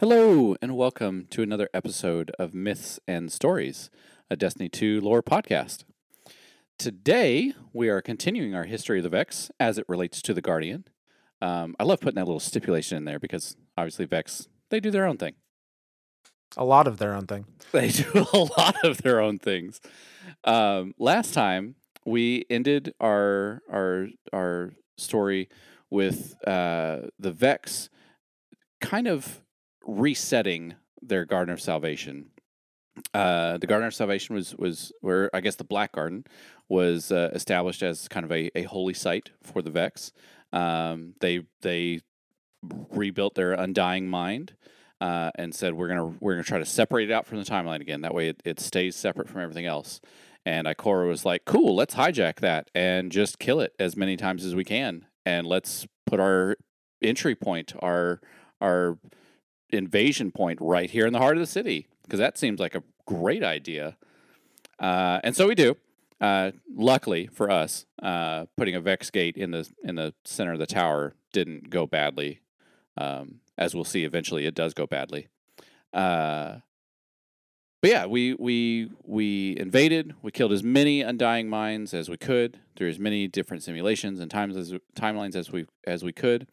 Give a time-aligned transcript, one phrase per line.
[0.00, 3.90] Hello, and welcome to another episode of Myths and Stories,
[4.30, 5.82] a Destiny 2 lore podcast.
[6.78, 10.84] Today, we are continuing our history of the Vex as it relates to the Guardian.
[11.42, 15.04] Um, I love putting that little stipulation in there because obviously, Vex, they do their
[15.04, 15.34] own thing.
[16.56, 17.46] A lot of their own thing.
[17.72, 19.80] They do a lot of their own things.
[20.44, 21.74] Um, last time,
[22.06, 25.48] we ended our our our story
[25.90, 27.90] with uh, the Vex
[28.80, 29.40] kind of
[29.86, 32.30] resetting their Garden of Salvation.
[33.14, 36.24] Uh, the Garden of Salvation was was where I guess the Black Garden
[36.68, 40.12] was uh, established as kind of a, a holy site for the Vex.
[40.52, 42.00] Um, they they
[42.90, 44.54] rebuilt their undying mind
[45.00, 47.80] uh, and said we're gonna we're gonna try to separate it out from the timeline
[47.80, 48.00] again.
[48.02, 50.00] That way it, it stays separate from everything else.
[50.44, 54.44] And Ikora was like, "Cool, let's hijack that and just kill it as many times
[54.44, 56.56] as we can, and let's put our
[57.02, 58.20] entry point, our
[58.60, 58.98] our
[59.70, 62.82] invasion point right here in the heart of the city because that seems like a
[63.06, 63.96] great idea.
[64.78, 65.76] Uh, and so we do.
[66.20, 70.58] Uh, luckily for us, uh, putting a Vex gate in the in the center of
[70.58, 72.40] the tower didn't go badly.
[72.96, 75.28] Um, as we'll see, eventually it does go badly.
[75.92, 76.56] Uh,
[77.80, 80.14] but yeah, we we we invaded.
[80.20, 84.28] We killed as many undying minds as we could through as many different simulations and
[84.28, 86.48] times as timelines as we as we could,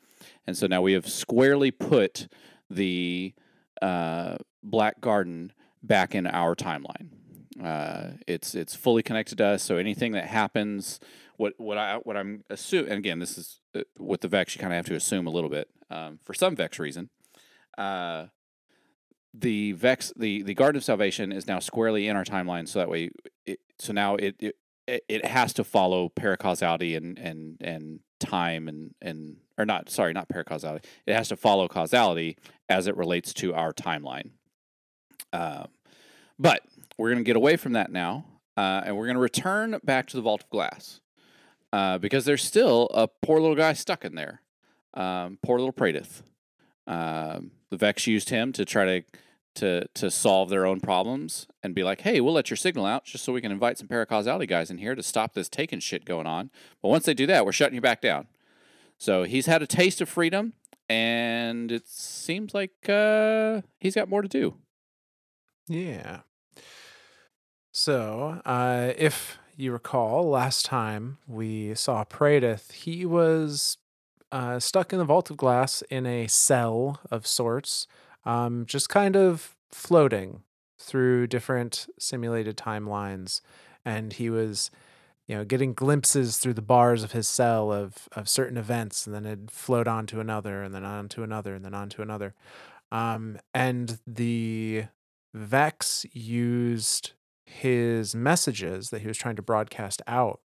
[0.45, 2.27] and so now we have squarely put
[2.69, 3.33] the
[3.81, 7.09] uh, Black Garden back in our timeline.
[7.63, 9.63] Uh, it's it's fully connected to us.
[9.63, 10.99] So anything that happens,
[11.37, 14.59] what what I what I'm assuming, and again, this is uh, with the Vex, you
[14.61, 17.09] kind of have to assume a little bit um, for some Vex reason.
[17.77, 18.27] Uh,
[19.33, 22.89] the Vex, the the Garden of Salvation is now squarely in our timeline, so that
[22.89, 23.09] way,
[23.45, 24.55] it, so now it, it
[24.87, 30.29] it has to follow paracausality and and and time and and or not sorry not
[30.29, 32.37] paracausality it has to follow causality
[32.69, 34.31] as it relates to our timeline
[35.33, 35.67] um,
[36.39, 36.61] but
[36.97, 38.25] we're going to get away from that now
[38.57, 41.01] uh, and we're going to return back to the vault of glass
[41.73, 44.41] uh, because there's still a poor little guy stuck in there
[44.95, 46.23] um, poor little Praedyth.
[46.87, 49.05] Um, the vex used him to try to
[49.55, 53.05] to to solve their own problems and be like, hey, we'll let your signal out
[53.05, 56.05] just so we can invite some paracausality guys in here to stop this taking shit
[56.05, 56.51] going on.
[56.81, 58.27] But once they do that, we're shutting you back down.
[58.97, 60.53] So he's had a taste of freedom,
[60.89, 64.55] and it seems like uh, he's got more to do.
[65.67, 66.21] Yeah.
[67.71, 73.77] So, uh, if you recall, last time we saw Praedyth, he was
[74.31, 77.87] uh, stuck in the vault of glass in a cell of sorts,
[78.25, 80.43] um, just kind of floating
[80.79, 83.41] through different simulated timelines.
[83.83, 84.71] And he was
[85.27, 89.15] you know, getting glimpses through the bars of his cell of of certain events, and
[89.15, 92.01] then it'd float on to another, and then on to another, and then on to
[92.01, 92.33] another.
[92.91, 94.85] Um, and the
[95.33, 97.11] Vex used
[97.45, 100.39] his messages that he was trying to broadcast out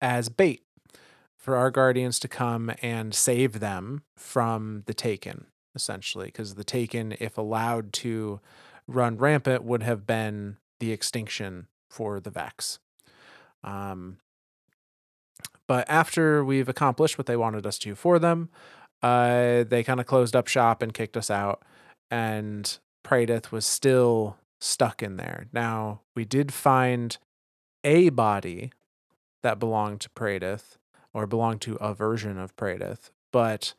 [0.00, 0.64] as bait
[1.36, 7.14] for our guardians to come and save them from the Taken, essentially, because the Taken,
[7.20, 8.40] if allowed to
[8.86, 12.78] run rampant, would have been the extinction for the Vex.
[13.64, 14.18] Um,
[15.66, 18.50] but after we've accomplished what they wanted us to for them,
[19.02, 21.62] uh, they kind of closed up shop and kicked us out.
[22.10, 25.46] And Praedyth was still stuck in there.
[25.52, 27.16] Now, we did find
[27.84, 28.72] a body
[29.42, 30.76] that belonged to Praedyth,
[31.14, 33.10] or belonged to a version of Praedyth.
[33.32, 33.74] But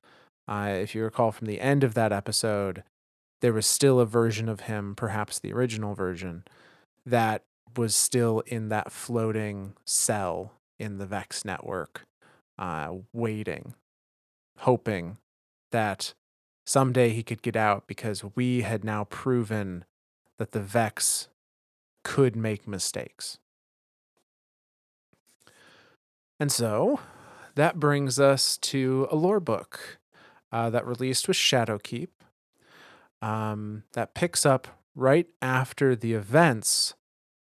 [0.48, 2.84] uh, if you recall from the end of that episode,
[3.42, 6.44] there was still a version of him, perhaps the original version,
[7.06, 7.44] that
[7.76, 12.06] was still in that floating cell in the Vex network,
[12.58, 13.74] uh, waiting,
[14.60, 15.18] hoping
[15.72, 16.14] that
[16.66, 19.86] someday he could get out because we had now proven
[20.38, 21.30] that the Vex
[22.04, 23.40] could make mistakes.
[26.40, 27.00] And so
[27.56, 30.00] that brings us to a lore book
[30.52, 32.10] uh, that released with Shadowkeep
[33.22, 36.94] um, that picks up right after the events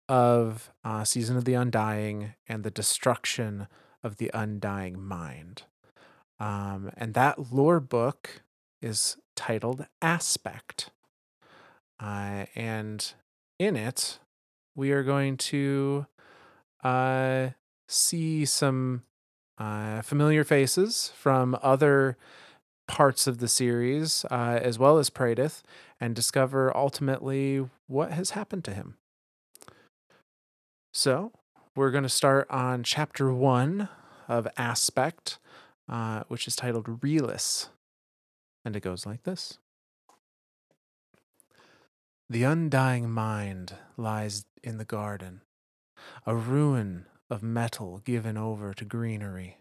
[0.09, 3.69] of uh, Season of the Undying and the destruction
[4.03, 5.63] of the Undying Mind.
[6.41, 8.43] Um, and that lore book
[8.81, 10.91] is titled Aspect.
[12.01, 13.13] Uh, and
[13.59, 14.21] in it,
[14.75, 16.07] we are going to
[16.85, 17.49] uh,
[17.89, 19.03] see some
[19.59, 22.17] uh, familiar faces from other
[22.87, 25.63] parts of the series, uh, as well as Praedyth,
[26.01, 28.97] and discover ultimately what has happened to him.
[31.01, 31.31] So,
[31.77, 33.89] we're going to start on chapter one
[34.27, 35.39] of Aspect,
[35.89, 37.69] uh, which is titled Realis.
[38.65, 39.59] And it goes like this
[42.29, 45.43] The undying mind lies in the garden,
[46.27, 49.59] a ruin of metal given over to greenery,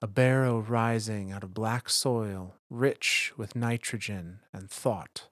[0.00, 5.30] a barrow rising out of black soil, rich with nitrogen and thought.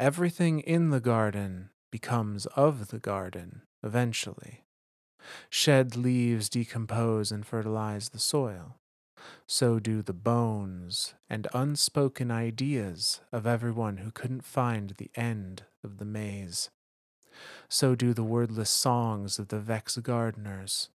[0.00, 4.64] Everything in the garden becomes of the garden eventually.
[5.48, 8.76] Shed leaves decompose and fertilize the soil.
[9.46, 15.98] So do the bones and unspoken ideas of everyone who couldn't find the end of
[15.98, 16.70] the maze.
[17.68, 20.90] So do the wordless songs of the Vex gardeners.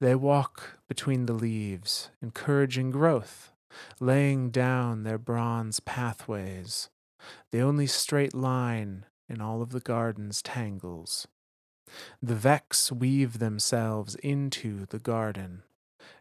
[0.00, 3.52] They walk between the leaves, encouraging growth,
[4.00, 6.88] laying down their bronze pathways,
[7.50, 11.26] the only straight line in all of the garden's tangles.
[12.22, 15.62] The Vex weave themselves into the garden,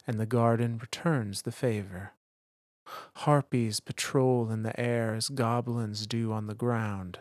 [0.06, 2.14] and the garden returns the favor.
[3.18, 7.20] Harpies patrol in the air as goblins do on the ground,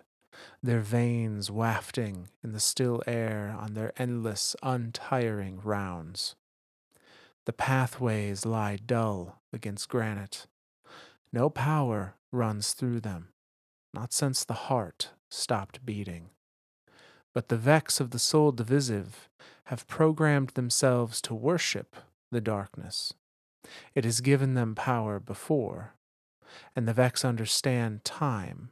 [0.62, 6.34] their veins wafting in the still air on their endless, untiring rounds.
[7.44, 10.46] The pathways lie dull against granite.
[11.32, 13.28] No power runs through them,
[13.92, 16.30] not since the heart stopped beating.
[17.34, 19.28] But the Vex of the Sol Divisive
[19.64, 21.96] have programmed themselves to worship
[22.30, 23.14] the darkness.
[23.94, 25.94] It has given them power before,
[26.76, 28.70] and the Vex understand time.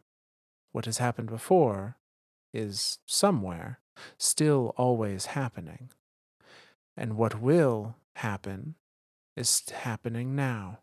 [0.72, 1.96] What has happened before
[2.52, 3.80] is somewhere,
[4.18, 5.90] still always happening.
[6.96, 8.74] And what will happen
[9.36, 10.80] is happening now.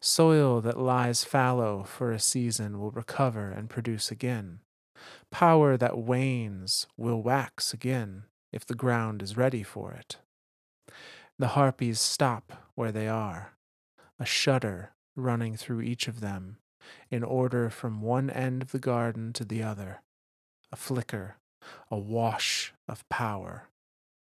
[0.00, 4.60] Soil that lies fallow for a season will recover and produce again.
[5.34, 10.18] Power that wanes will wax again if the ground is ready for it.
[11.40, 13.54] The harpies stop where they are,
[14.20, 16.58] a shudder running through each of them,
[17.10, 20.02] in order from one end of the garden to the other,
[20.70, 21.38] a flicker,
[21.90, 23.70] a wash of power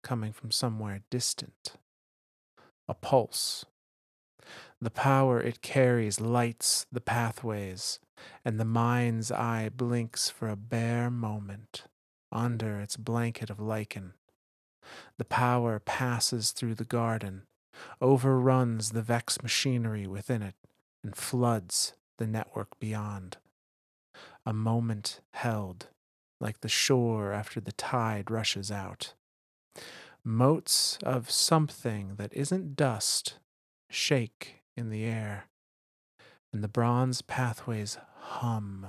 [0.03, 1.77] coming from somewhere distant,
[2.89, 3.63] a pulse.
[4.81, 7.99] The power it carries lights the pathways,
[8.43, 11.85] and the mind's eye blinks for a bare moment
[12.31, 14.13] under its blanket of lichen.
[15.17, 17.43] The power passes through the garden,
[18.01, 20.55] overruns the Vex machinery within it,
[21.03, 23.37] and floods the network beyond.
[24.45, 25.87] A moment held,
[26.39, 29.13] like the shore after the tide rushes out.
[30.23, 33.39] Motes of something that isn't dust
[33.89, 35.45] shake in the air,
[36.51, 38.87] and the bronze pathways hum,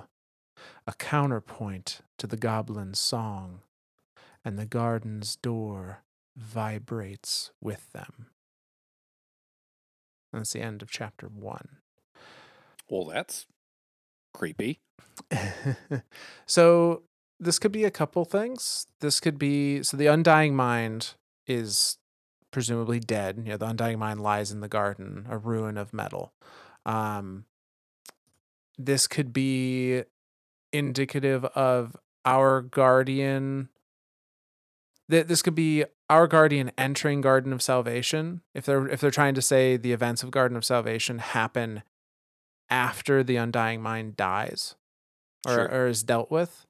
[0.86, 3.60] a counterpoint to the goblin's song,
[4.44, 6.02] and the garden's door
[6.36, 8.26] vibrates with them.
[10.32, 11.78] That's the end of chapter one.
[12.88, 13.46] Well, that's
[14.32, 14.80] creepy.
[16.46, 17.02] so
[17.38, 18.86] this could be a couple things.
[19.00, 21.14] This could be so the undying mind
[21.46, 21.98] is
[22.50, 23.38] presumably dead.
[23.38, 26.32] You know, the undying mind lies in the garden, a ruin of metal.
[26.86, 27.44] Um,
[28.86, 30.02] this could be
[30.72, 33.68] indicative of our guardian.
[35.08, 38.42] That this could be our guardian entering Garden of Salvation.
[38.54, 41.82] If they're if they're trying to say the events of Garden of Salvation happen
[42.68, 44.76] after the undying mind dies
[45.46, 45.68] or, sure.
[45.68, 46.66] or is dealt with.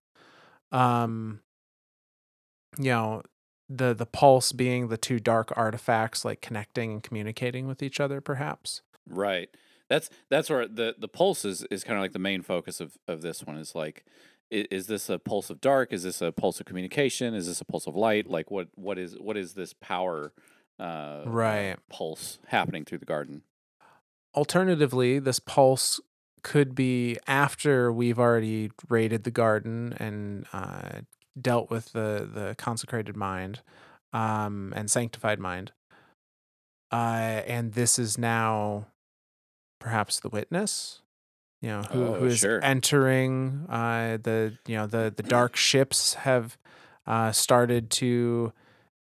[0.72, 1.40] Um,
[2.78, 3.22] you know,
[3.70, 8.20] the the pulse being the two dark artifacts like connecting and communicating with each other
[8.20, 9.50] perhaps right
[9.90, 12.96] that's that's where the the pulse is is kind of like the main focus of
[13.06, 14.04] of this one is like
[14.50, 15.92] is, is this a pulse of dark?
[15.92, 17.34] Is this a pulse of communication?
[17.34, 18.30] Is this a pulse of light?
[18.30, 20.32] Like what what is what is this power
[20.78, 21.76] uh right.
[21.90, 23.42] pulse happening through the garden?
[24.34, 26.00] Alternatively this pulse
[26.42, 31.00] could be after we've already raided the garden and uh,
[31.38, 33.60] dealt with the the consecrated mind
[34.12, 35.72] um, and sanctified mind.
[36.92, 38.86] Uh, and this is now
[39.80, 41.02] perhaps the witness,
[41.60, 42.64] you know, who, oh, who is sure.
[42.64, 46.56] entering uh, the you know the the dark ships have
[47.06, 48.52] uh, started to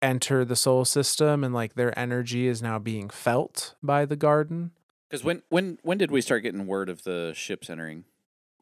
[0.01, 4.71] enter the Sol system and like their energy is now being felt by the garden.
[5.11, 8.05] Because when when when did we start getting word of the ships entering?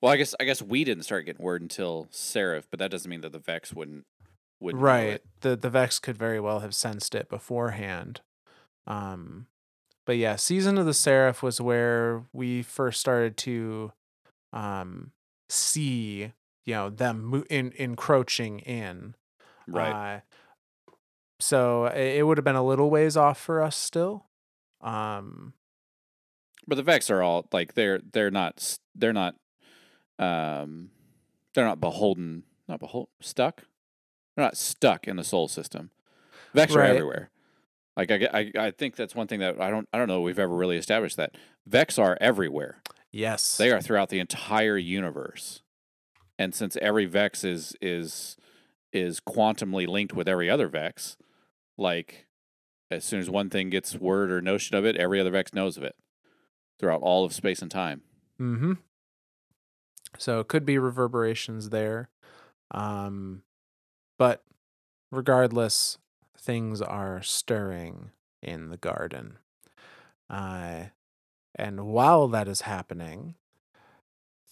[0.00, 3.10] Well, I guess I guess we didn't start getting word until Seraph, but that doesn't
[3.10, 4.06] mean that the Vex wouldn't
[4.60, 5.20] would right.
[5.40, 8.20] The the Vex could very well have sensed it beforehand.
[8.86, 9.46] Um,
[10.06, 13.92] but yeah, season of the Seraph was where we first started to
[14.52, 15.10] um
[15.48, 16.32] see
[16.64, 19.14] you know them mo- in encroaching in
[19.68, 20.16] right.
[20.16, 20.20] Uh,
[21.38, 24.26] so it, it would have been a little ways off for us still.
[24.80, 25.52] Um,
[26.66, 29.34] but the Vex are all like they're they're not they're not
[30.18, 30.90] um
[31.54, 33.62] they're not beholden, not beholden, stuck.
[34.34, 35.90] They're not stuck in the Sol system.
[36.54, 37.30] Vex are everywhere.
[37.96, 40.20] Like I, I, I think that's one thing that I don't, I don't know.
[40.20, 41.34] We've ever really established that
[41.66, 42.82] Vex are everywhere.
[43.10, 43.56] Yes.
[43.56, 45.62] They are throughout the entire universe,
[46.38, 48.36] and since every Vex is is
[48.92, 51.16] is quantumly linked with every other Vex,
[51.78, 52.26] like
[52.90, 55.76] as soon as one thing gets word or notion of it, every other Vex knows
[55.76, 55.96] of it
[56.78, 58.02] throughout all of space and time.
[58.40, 58.74] Mm-hmm.
[60.18, 62.10] So it could be reverberations there.
[62.70, 63.42] Um,
[64.18, 64.44] but
[65.10, 65.98] regardless,
[66.38, 68.10] things are stirring
[68.42, 69.38] in the garden.
[70.28, 70.84] Uh,
[71.54, 73.34] and while that is happening,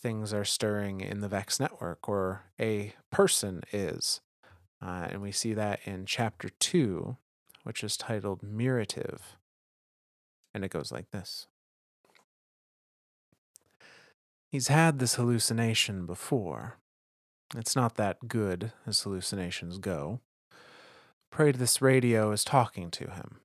[0.01, 4.21] things are stirring in the Vex network, or a person is.
[4.83, 7.17] Uh, and we see that in chapter two,
[7.63, 9.21] which is titled Mirative.
[10.53, 11.47] And it goes like this.
[14.47, 16.77] He's had this hallucination before.
[17.57, 20.21] It's not that good as hallucinations go.
[21.35, 23.41] Praedyth's radio is talking to him,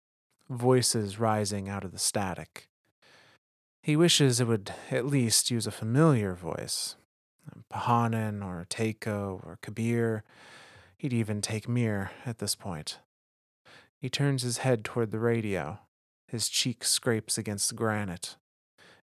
[0.47, 2.69] voices rising out of the static.
[3.81, 6.97] He wishes it would at least use a familiar voice.
[7.73, 10.23] Pahanin or Teiko or Kabir.
[10.99, 12.99] He'd even take Mir at this point.
[13.99, 15.79] He turns his head toward the radio.
[16.27, 18.35] His cheek scrapes against the granite.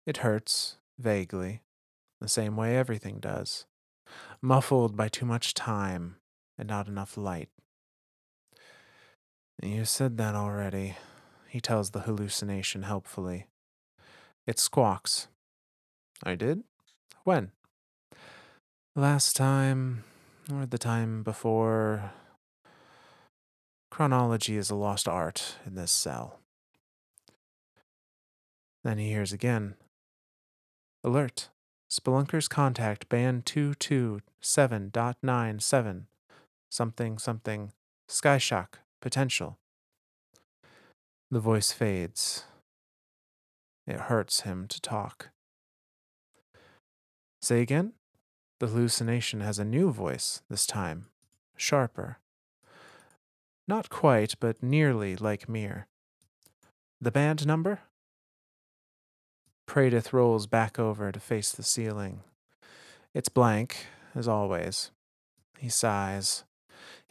[0.06, 1.62] It hurts, vaguely,
[2.20, 3.66] the same way everything does,
[4.42, 6.18] muffled by too much time
[6.58, 7.48] and not enough light.
[9.62, 10.98] You said that already,
[11.48, 13.48] he tells the hallucination helpfully.
[14.46, 15.30] It squawks.
[16.24, 16.64] I did?
[17.24, 17.52] When?
[18.96, 20.04] Last time,
[20.52, 22.12] or the time before.
[23.90, 26.40] Chronology is a lost art in this cell.
[28.84, 29.76] Then he hears again.
[31.04, 31.50] Alert.
[31.90, 36.06] Spelunkers contact band 227.97.
[36.70, 37.72] Something, something.
[38.10, 38.80] Skyshock.
[39.04, 39.58] Potential.
[41.30, 42.46] The voice fades.
[43.86, 45.32] It hurts him to talk.
[47.42, 47.92] Say again?
[48.62, 51.08] The hallucination has a new voice this time,
[51.58, 52.20] sharper.
[53.68, 55.88] Not quite, but nearly like Mir.
[57.02, 57.82] The band number?
[59.68, 62.22] Praedyth rolls back over to face the ceiling.
[63.14, 64.92] It's blank, as always.
[65.58, 66.46] He sighs.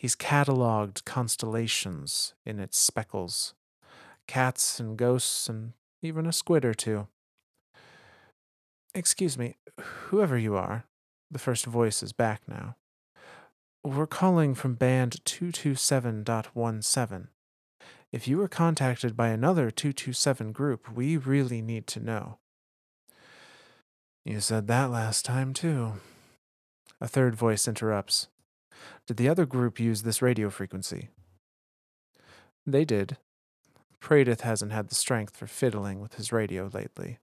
[0.03, 3.55] He's catalogued constellations in its speckles
[4.27, 7.07] cats and ghosts, and even a squid or two.
[8.97, 10.87] Excuse me, whoever you are,
[11.31, 12.75] the first voice is back now.
[13.85, 17.29] We're calling from band 227.17.
[18.11, 22.39] If you were contacted by another 227 group, we really need to know.
[24.25, 25.93] You said that last time, too.
[27.01, 28.27] A third voice interrupts.
[29.07, 31.11] Did the other group use this radio frequency?
[32.67, 33.17] They did.
[34.01, 37.19] Praedyth hasn't had the strength for fiddling with his radio lately.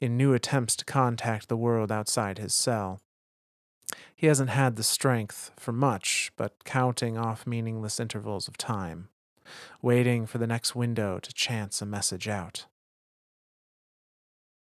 [0.00, 3.00] In new attempts to contact the world outside his cell,
[4.14, 9.08] he hasn't had the strength for much but counting off meaningless intervals of time,
[9.80, 12.66] waiting for the next window to chance a message out.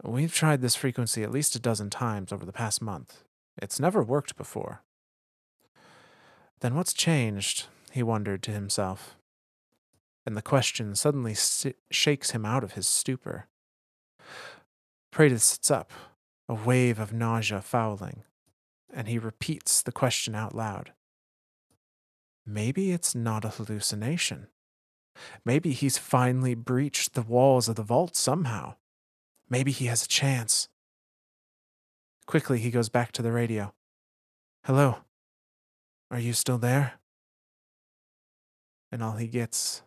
[0.03, 3.23] We've tried this frequency at least a dozen times over the past month.
[3.59, 4.83] It's never worked before.
[6.61, 7.67] Then what's changed?
[7.91, 9.15] he wondered to himself.
[10.25, 13.47] And the question suddenly si- shakes him out of his stupor.
[15.11, 15.91] Praedyth sits up,
[16.49, 18.23] a wave of nausea fouling,
[18.93, 20.93] and he repeats the question out loud.
[22.45, 24.47] Maybe it's not a hallucination.
[25.43, 28.75] Maybe he's finally breached the walls of the vault somehow.
[29.49, 30.69] Maybe he has a chance.
[32.25, 33.73] Quickly, he goes back to the radio.
[34.65, 34.97] Hello?
[36.09, 36.93] Are you still there?
[38.91, 39.83] And all he gets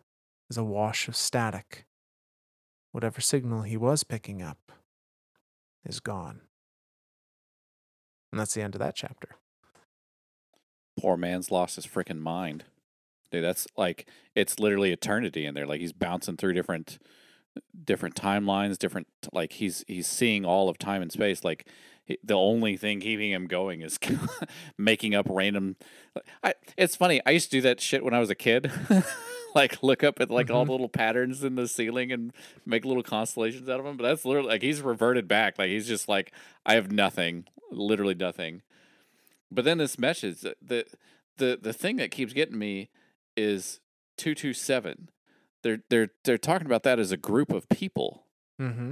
[0.49, 1.85] is a wash of static.
[2.91, 4.71] Whatever signal he was picking up
[5.85, 6.41] is gone.
[8.31, 9.35] And that's the end of that chapter.
[10.99, 12.65] Poor man's lost his freaking mind.
[13.31, 15.65] Dude, that's like it's literally eternity in there.
[15.65, 16.99] Like he's bouncing through different
[17.83, 21.43] different timelines, different like he's he's seeing all of time and space.
[21.43, 21.67] Like
[22.23, 23.99] the only thing keeping him going is
[24.77, 25.75] making up random.
[26.43, 27.21] I, it's funny.
[27.25, 28.71] I used to do that shit when I was a kid.
[29.55, 30.67] like look up at like all Mhm.
[30.67, 32.33] the little patterns in the ceiling and
[32.65, 33.97] make little constellations out of them.
[33.97, 35.57] But that's literally like he's reverted back.
[35.59, 36.31] Like he's just like
[36.65, 38.61] I have nothing, literally nothing.
[39.51, 40.85] But then this message, the
[41.37, 42.89] the the thing that keeps getting me
[43.35, 43.79] is
[44.17, 45.09] two two seven.
[45.63, 48.25] They're they're they're talking about that as a group of people,
[48.61, 48.91] Mm-hmm.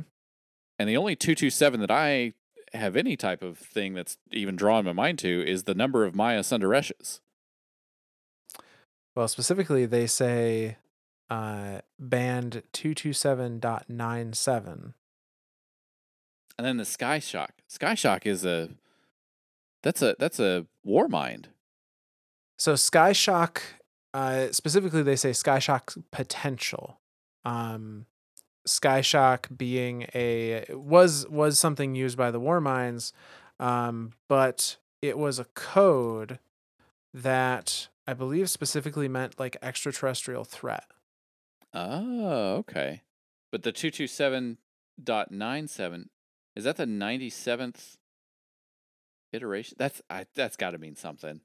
[0.77, 2.33] and the only two two seven that I
[2.73, 6.15] have any type of thing that's even drawn my mind to is the number of
[6.15, 7.21] Maya Sundaresh's.
[9.15, 10.77] Well, specifically, they say
[11.29, 14.93] uh, band 227.97.
[16.57, 17.53] And then the Sky Shock.
[17.67, 18.69] Sky Shock is a
[19.81, 21.47] that's a that's a war mind.
[22.57, 23.61] So Sky Shock,
[24.13, 26.99] uh, specifically, they say Sky Shock potential.
[27.45, 28.05] Um,
[28.69, 33.11] Sky Shock being a was was something used by the War Minds,
[33.59, 36.37] um, but it was a code
[37.13, 40.85] that I believe specifically meant like extraterrestrial threat.
[41.73, 43.03] Oh, okay.
[43.51, 46.05] But the 227.97
[46.55, 47.97] is that the 97th
[49.31, 49.75] iteration?
[49.79, 51.41] That's I that's got to mean something.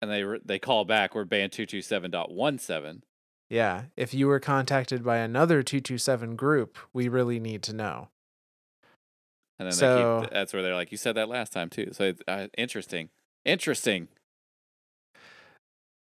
[0.00, 3.02] And they they call back we're band 227.17.
[3.50, 8.08] Yeah, if you were contacted by another 227 group, we really need to know.
[9.58, 11.90] And then they So- keep, that's where they're like you said that last time too.
[11.92, 13.10] So it's uh, interesting.
[13.44, 14.08] Interesting.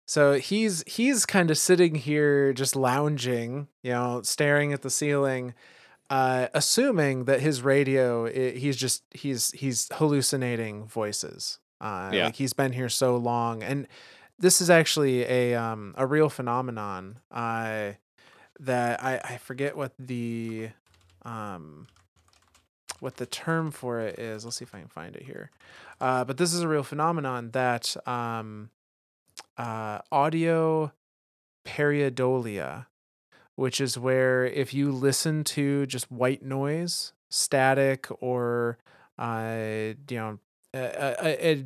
[0.06, 5.54] So he's he's kind of sitting here just lounging, you know, staring at the ceiling,
[6.08, 11.58] uh, assuming that his radio i he's just he's he's hallucinating voices.
[11.80, 12.24] Uh, Yeah.
[12.26, 13.86] like he's been here so long, and
[14.38, 17.18] this is actually a um a real phenomenon.
[17.30, 17.92] Uh,
[18.60, 20.70] that I I forget what the
[21.22, 21.86] um
[23.00, 24.44] what the term for it is.
[24.44, 25.50] Let's see if I can find it here.
[26.00, 28.70] Uh, but this is a real phenomenon that um
[29.56, 30.92] uh, audio
[31.66, 32.86] pareidolia,
[33.56, 38.78] which is where if you listen to just white noise, static, or
[39.18, 40.38] uh, you know,
[40.74, 41.64] a, a, a,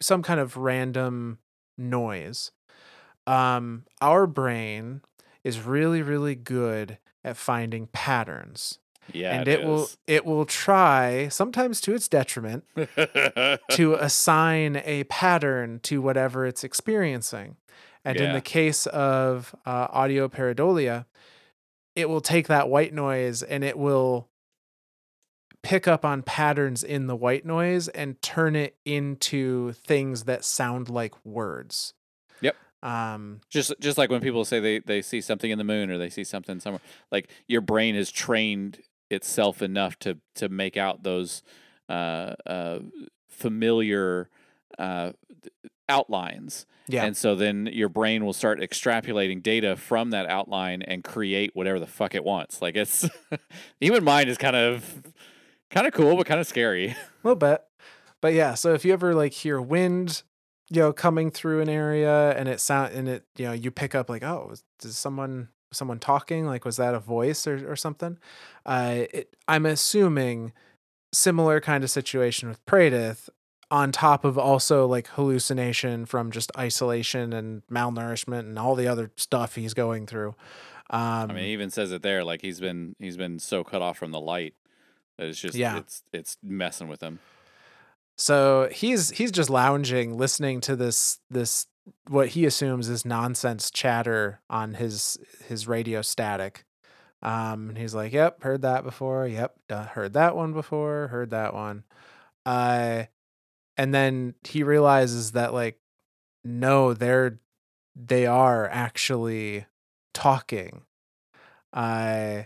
[0.00, 1.38] some kind of random
[1.80, 2.52] noise,
[3.26, 5.02] um, our brain
[5.44, 8.78] is really, really good at finding patterns,
[9.12, 9.32] Yeah.
[9.34, 12.64] and it, will it will try sometimes to its detriment
[13.72, 17.56] to assign a pattern to whatever it's experiencing.
[18.04, 21.04] And in the case of uh, audio pareidolia,
[21.94, 24.29] it will take that white noise and it will
[25.62, 30.88] pick up on patterns in the white noise and turn it into things that sound
[30.88, 31.94] like words.
[32.40, 32.56] Yep.
[32.82, 35.98] Um, just just like when people say they, they see something in the moon or
[35.98, 36.80] they see something somewhere
[37.12, 38.78] like your brain has trained
[39.10, 41.42] itself enough to to make out those
[41.90, 42.78] uh, uh,
[43.28, 44.30] familiar
[44.78, 45.12] uh,
[45.90, 47.04] outlines yeah.
[47.04, 51.78] and so then your brain will start extrapolating data from that outline and create whatever
[51.78, 53.38] the fuck it wants like it's the
[53.80, 55.02] human mind is kind of
[55.70, 57.62] kind of cool but kind of scary A little bit.
[58.20, 60.22] But yeah, so if you ever like hear wind,
[60.68, 63.94] you know, coming through an area and it sound and it, you know, you pick
[63.94, 66.46] up like, oh, is, is someone someone talking?
[66.46, 68.18] Like, was that a voice or, or something?
[68.66, 70.52] Uh, it, I'm assuming
[71.12, 73.28] similar kind of situation with Praedyth
[73.70, 79.12] on top of also like hallucination from just isolation and malnourishment and all the other
[79.16, 80.34] stuff he's going through.
[80.90, 83.80] Um, I mean, he even says it there, like he's been he's been so cut
[83.80, 84.54] off from the light
[85.20, 85.78] it's just Yeah.
[85.78, 87.20] it's it's messing with him.
[88.16, 91.66] So he's he's just lounging, listening to this this
[92.08, 96.64] what he assumes is nonsense chatter on his his radio static.
[97.22, 99.26] Um, and he's like, "Yep, heard that before.
[99.26, 101.08] Yep, uh, heard that one before.
[101.08, 101.84] Heard that one."
[102.46, 103.04] Uh,
[103.76, 105.78] and then he realizes that like,
[106.44, 107.38] no, they're
[107.96, 109.66] they are actually
[110.14, 110.82] talking.
[111.72, 112.42] Uh,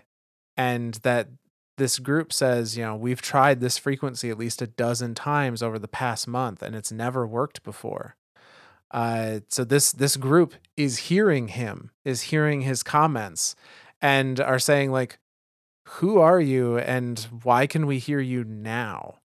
[0.56, 1.28] and that
[1.76, 5.78] this group says, you know, we've tried this frequency at least a dozen times over
[5.78, 8.16] the past month and it's never worked before.
[8.90, 13.56] Uh, so this this group is hearing him, is hearing his comments,
[14.00, 15.18] and are saying like,
[15.98, 19.18] "Who are you, and why can we hear you now?"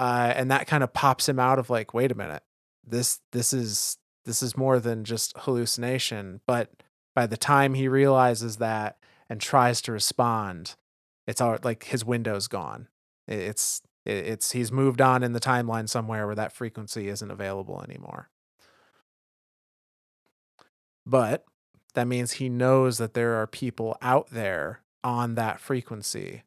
[0.00, 2.42] Uh, and that kind of pops him out of like, "Wait a minute,
[2.84, 6.70] this this is this is more than just hallucination." But
[7.14, 8.98] by the time he realizes that
[9.28, 10.74] and tries to respond,
[11.26, 12.88] it's all like his window's gone.
[13.28, 18.28] It's it's he's moved on in the timeline somewhere where that frequency isn't available anymore.
[21.06, 21.44] But
[21.94, 26.42] that means he knows that there are people out there on that frequency,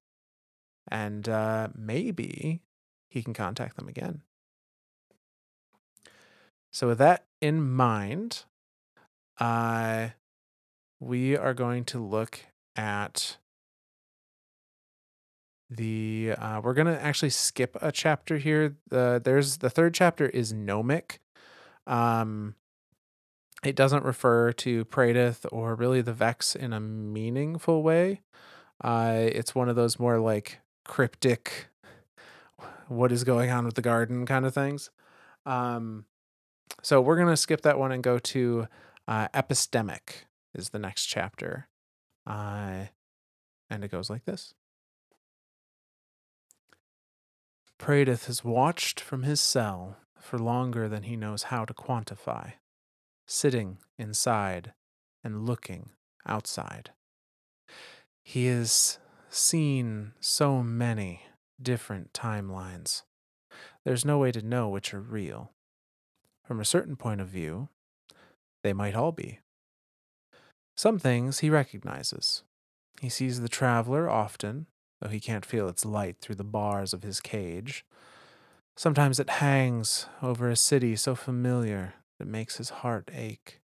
[0.89, 2.61] and uh, maybe
[3.09, 4.21] he can contact them again.
[6.71, 8.43] So with that in mind,
[9.39, 10.09] uh,
[10.99, 12.39] we are going to look
[12.75, 13.37] at
[15.69, 20.53] the uh, we're gonna actually skip a chapter here the there's the third chapter is
[20.53, 21.19] gnomic
[21.87, 22.55] um
[23.65, 28.21] it doesn't refer to Praedyth or really the Vex in a meaningful way.
[28.83, 31.69] Uh, it's one of those more like cryptic
[32.87, 34.91] what is going on with the garden kind of things.
[35.45, 36.05] Um,
[36.83, 38.67] so we're gonna skip that one and go to
[39.07, 41.67] uh, epistemic is the next chapter,
[42.27, 42.85] uh,
[43.69, 44.53] and it goes like this.
[47.79, 52.53] Praedyth has watched from his cell for longer than he knows how to quantify,
[53.27, 54.73] sitting inside
[55.23, 55.89] and looking
[56.25, 56.91] outside.
[58.23, 61.23] He has seen so many
[61.61, 63.03] different timelines.
[63.83, 65.51] There's no way to know which are real.
[66.43, 67.69] From a certain point of view,
[68.63, 69.39] they might all be.
[70.75, 72.43] Some things he recognizes.
[73.01, 74.67] He sees the traveler often,
[74.99, 77.85] though he can't feel its light through the bars of his cage.
[78.75, 83.61] Sometimes it hangs over a city so familiar that it makes his heart ache.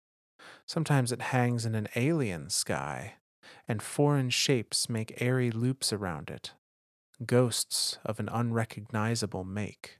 [0.65, 3.15] Sometimes it hangs in an alien sky,
[3.67, 6.53] and foreign shapes make airy loops around it,
[7.25, 9.99] ghosts of an unrecognizable make.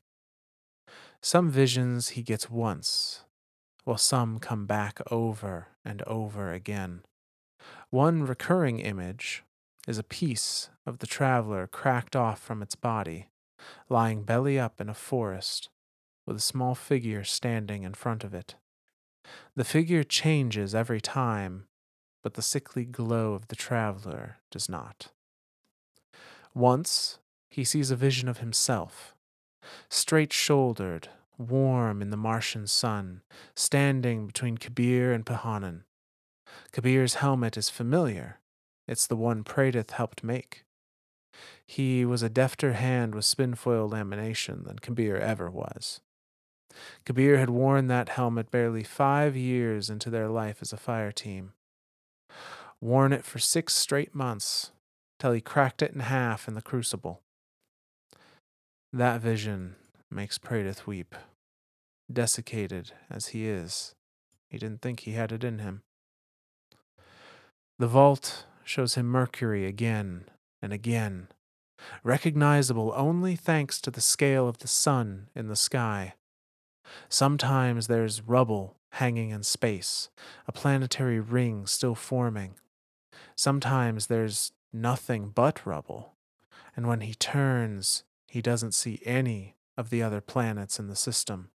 [1.21, 3.25] Some visions he gets once,
[3.83, 7.01] while some come back over and over again.
[7.89, 9.43] One recurring image
[9.88, 13.30] is a piece of the traveler cracked off from its body,
[13.89, 15.69] lying belly up in a forest,
[16.26, 18.56] with a small figure standing in front of it.
[19.56, 21.65] The figure changes every time,
[22.24, 25.12] but the sickly glow of the traveler does not.
[26.54, 27.19] Once
[27.50, 29.13] he sees a vision of himself,
[29.89, 33.21] straight shouldered, warm in the Martian sun,
[33.56, 35.84] standing between Kabir and Pahanin.
[36.71, 38.39] Kabir's helmet is familiar.
[38.88, 40.63] It's the one Praedyth helped make.
[41.65, 46.02] He was a defter hand with spinfoil lamination than Kabir ever was.
[47.06, 51.54] Kabir had worn that helmet barely five years into their life as a fire team.
[52.82, 54.71] Worn it for six straight months,
[55.19, 57.21] till he cracked it in half in the crucible.
[58.91, 59.76] That vision
[60.12, 61.15] makes Praedyth weep.
[62.12, 63.95] Desiccated as he is,
[64.50, 65.82] he didn't think he had it in him.
[67.80, 70.25] The vault shows him Mercury again
[70.62, 71.28] and again,
[72.04, 76.15] recognizable only thanks to the scale of the sun in the sky.
[77.08, 80.10] Sometimes there's rubble hanging in space,
[80.47, 82.56] a planetary ring still forming.
[83.36, 86.13] Sometimes there's nothing but rubble,
[86.75, 91.49] and when he turns, he doesn't see any of the other planets in the system.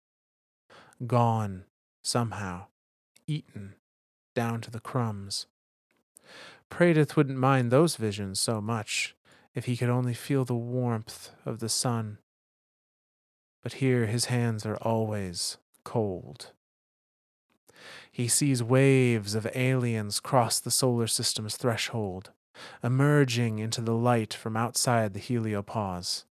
[1.06, 1.66] Gone,
[2.04, 2.66] somehow,
[3.28, 3.76] eaten,
[4.36, 5.46] down to the crumbs.
[6.70, 9.16] Praedyth wouldn't mind those visions so much
[9.56, 12.20] if he could only feel the warmth of the sun.
[13.64, 16.52] But here his hands are always cold.
[18.12, 22.32] He sees waves of aliens cross the solar system's threshold,
[22.84, 26.26] emerging into the light from outside the heliopause.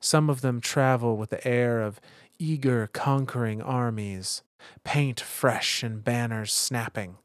[0.00, 2.00] Some of them travel with the air of
[2.38, 4.42] eager, conquering armies,
[4.84, 7.16] paint fresh and banners snapping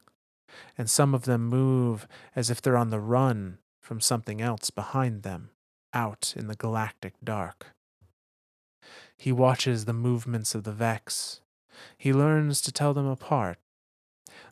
[0.76, 5.22] and some of them move as if they're on the run from something else behind
[5.22, 5.50] them,
[5.94, 7.68] out in the galactic dark.
[9.16, 11.40] He watches the movements of the Vex.
[11.96, 13.58] He learns to tell them apart.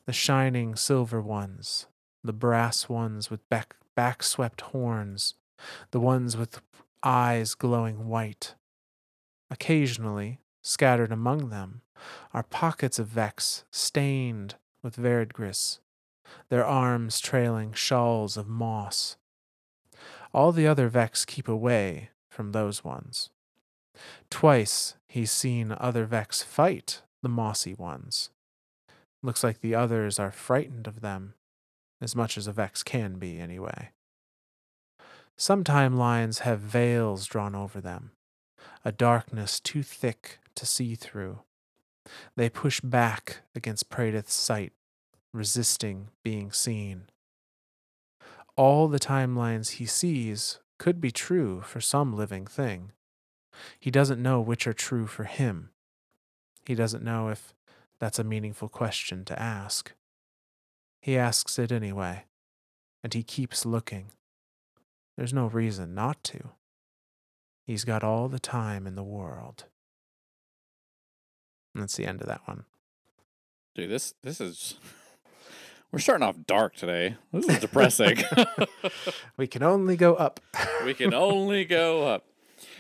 [0.06, 1.86] The shining silver ones,
[2.22, 5.34] the brass ones with back, back swept horns,
[5.90, 6.60] the ones with
[7.02, 8.54] eyes glowing white.
[9.50, 11.82] Occasionally, scattered among them,
[12.32, 15.80] are pockets of Vex stained with verdigris,
[16.48, 19.16] their arms trailing shawls of moss.
[20.32, 23.30] All the other Vex keep away from those ones.
[24.30, 28.30] Twice he's seen other Vex fight the mossy ones.
[29.22, 31.34] Looks like the others are frightened of them,
[32.02, 33.90] as much as a Vex can be, anyway.
[35.36, 38.12] Some timelines have veils drawn over them,
[38.84, 41.40] a darkness too thick to see through.
[42.36, 44.72] They push back against Praedyth's sight
[45.34, 47.08] resisting being seen.
[48.56, 52.92] All the timelines he sees could be true for some living thing.
[53.78, 55.70] He doesn't know which are true for him.
[56.66, 57.52] He doesn't know if
[57.98, 59.92] that's a meaningful question to ask.
[61.00, 62.24] He asks it anyway,
[63.02, 64.06] and he keeps looking.
[65.16, 66.50] There's no reason not to.
[67.66, 69.64] He's got all the time in the world.
[71.74, 72.64] And that's the end of that one.
[73.74, 74.74] Dude, this this is
[75.94, 77.14] we're starting off dark today.
[77.32, 78.18] This is depressing.
[79.36, 80.40] we can only go up.
[80.84, 82.24] we can only go up.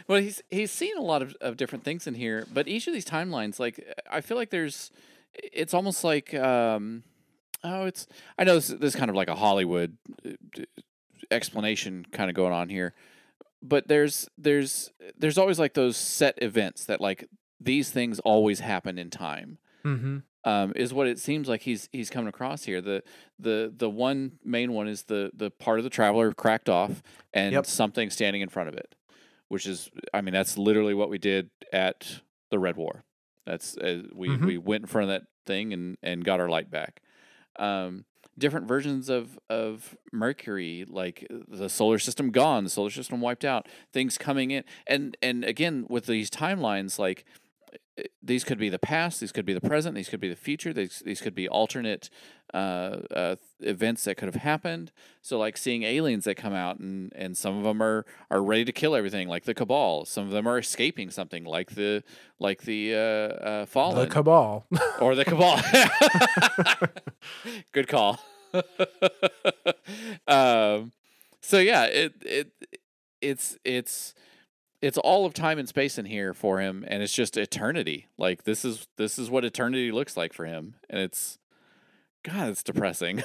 [0.08, 2.92] Well, he's he's seen a lot of, of different things in here, but each of
[2.92, 4.90] these timelines, like I feel like there's,
[5.32, 7.04] it's almost like, um,
[7.62, 9.96] oh, it's I know this, this is kind of like a Hollywood
[10.26, 10.32] uh,
[11.30, 12.94] explanation kind of going on here,
[13.62, 17.28] but there's there's there's always like those set events that like
[17.60, 19.58] these things always happen in time.
[19.84, 20.18] Mm-hmm.
[20.46, 22.80] Um, is what it seems like he's he's coming across here.
[22.82, 23.02] The
[23.38, 27.02] the the one main one is the the part of the traveler cracked off
[27.32, 27.64] and Yep.
[27.66, 28.94] something standing in front of it,
[29.48, 33.04] which is I mean that's literally what we did at the Red War.
[33.46, 34.44] That's uh, we Mhm.
[34.44, 37.00] we went in front of that thing and and got our light back.
[37.56, 38.04] Um,
[38.36, 43.66] different versions of of Mercury, like the solar system gone, the solar system wiped out,
[43.94, 47.24] things coming in, and and again with these timelines, like
[48.22, 50.72] these could be the past, these could be the present, these could be the future,
[50.72, 52.10] these these could be alternate
[52.52, 54.90] uh, uh, events that could have happened.
[55.22, 58.64] So like seeing aliens that come out and and some of them are are ready
[58.64, 60.04] to kill everything, like the Cabal.
[60.06, 62.02] Some of them are escaping something, like the
[62.40, 64.66] like the uh, uh, Fallen The cabal.
[65.00, 65.60] or the cabal.
[67.72, 68.18] Good call.
[70.26, 70.92] um,
[71.40, 72.52] so yeah, it it
[73.20, 74.14] it's it's
[74.84, 78.08] it's all of time and space in here for him, and it's just eternity.
[78.18, 81.38] Like this is this is what eternity looks like for him, and it's
[82.22, 83.22] God, it's depressing.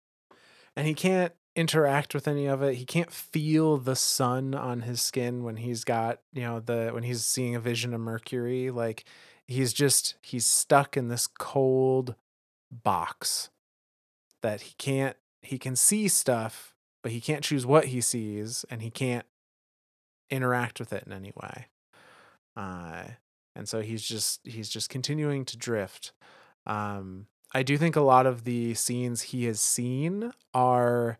[0.76, 2.74] and he can't interact with any of it.
[2.74, 7.02] He can't feel the sun on his skin when he's got, you know, the when
[7.02, 8.70] he's seeing a vision of Mercury.
[8.70, 9.04] Like
[9.44, 12.14] he's just he's stuck in this cold
[12.70, 13.50] box
[14.40, 18.82] that he can't he can see stuff, but he can't choose what he sees and
[18.82, 19.26] he can't
[20.30, 21.66] interact with it in any way.
[22.56, 23.04] Uh
[23.54, 26.12] and so he's just he's just continuing to drift.
[26.66, 31.18] Um I do think a lot of the scenes he has seen are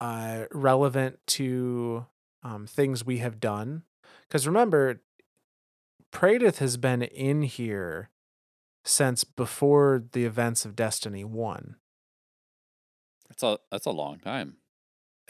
[0.00, 2.06] uh, relevant to
[2.42, 3.82] um, things we have done.
[4.26, 5.00] Because remember,
[6.12, 8.10] Praedyth has been in here
[8.84, 11.76] since before the events of Destiny 1.
[13.28, 14.56] that's a that's a long time.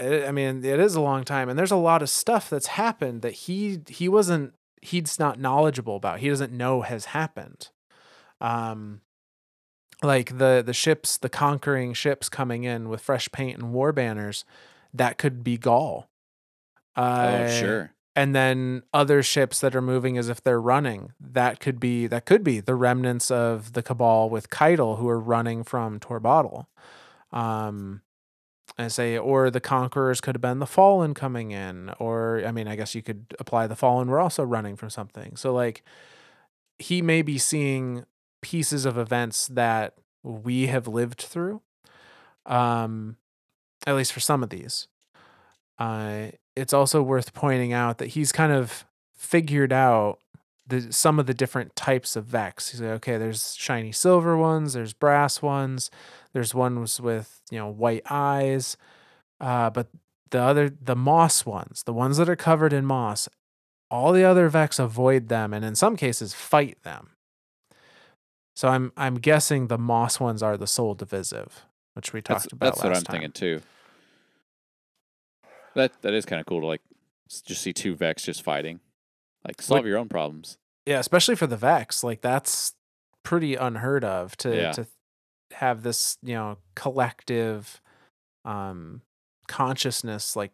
[0.00, 3.22] I mean, it is a long time, and there's a lot of stuff that's happened
[3.22, 6.20] that he he wasn't he's not knowledgeable about.
[6.20, 7.70] He doesn't know has happened.
[8.40, 9.00] Um,
[10.02, 14.44] like the the ships, the conquering ships coming in with fresh paint and war banners,
[14.94, 16.04] that could be Ghaul.
[16.96, 17.92] Uh, oh sure.
[18.16, 22.26] and then other ships that are moving as if they're running that could be that
[22.26, 26.66] could be the remnants of the cabal with Caiatl who are running from Torobatl.
[27.30, 28.02] Um
[28.78, 32.68] I say or the conquerors could have been the fallen coming in or I mean
[32.68, 35.36] I guess you could apply the fallen were also running from something.
[35.36, 35.82] So like
[36.78, 38.04] he may be seeing
[38.40, 41.60] pieces of events that we have lived through.
[42.46, 43.16] Um
[43.86, 44.86] at least for some of these.
[45.78, 48.84] Uh, it's also worth pointing out that he's kind of
[49.16, 50.18] figured out
[50.66, 52.70] the some of the different types of Vex.
[52.70, 55.90] He's like, okay, there's shiny silver ones, there's brass ones,
[56.38, 58.76] there's ones with you know white eyes,
[59.40, 59.88] uh, but
[60.30, 63.28] the other the moss ones, the ones that are covered in moss,
[63.90, 67.08] all the other Vex avoid them and in some cases fight them.
[68.54, 72.52] So I'm I'm guessing the moss ones are the Sol Divisive, which we talked That's,
[72.52, 73.14] about that's what I'm time.
[73.14, 73.60] thinking too.
[75.74, 76.82] That that is kind of cool to like
[77.44, 78.78] just see two Vex just fighting.
[79.44, 80.56] Like solve your own problems.
[80.86, 82.74] Yeah, especially for the Vex, like that's
[83.24, 84.72] pretty unheard of to Yeah.
[84.72, 84.86] to
[85.52, 87.80] have this, you know, collective
[88.44, 89.02] um
[89.46, 90.52] consciousness like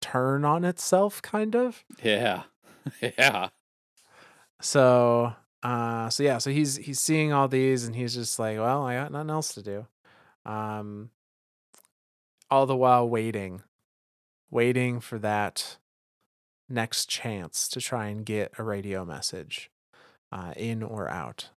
[0.00, 1.84] turn on itself kind of.
[2.02, 2.44] Yeah.
[3.00, 3.48] yeah.
[4.60, 8.84] So, uh so yeah, so he's he's seeing all these and he's just like, well,
[8.84, 9.86] I got nothing else to do.
[10.44, 11.10] Um
[12.50, 13.62] all the while waiting
[14.50, 15.78] waiting for that
[16.68, 19.70] next chance to try and get a radio message
[20.30, 21.50] uh, in or out.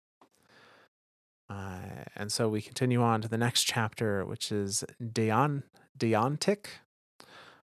[1.49, 5.63] Uh, and so we continue on to the next chapter, which is Deon
[5.97, 6.65] Deontic.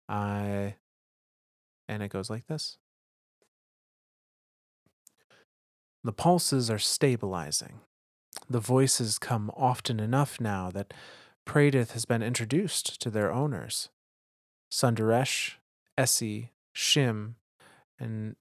[0.08, 0.70] Uh,
[1.88, 2.78] and it goes like this.
[6.04, 7.80] The pulses are stabilizing.
[8.48, 10.94] The voices come often enough now that
[11.46, 13.88] Praedyth has been introduced to their owners.
[14.72, 15.54] Sundaresh,
[15.96, 17.34] Essie, Shim,
[17.98, 18.36] and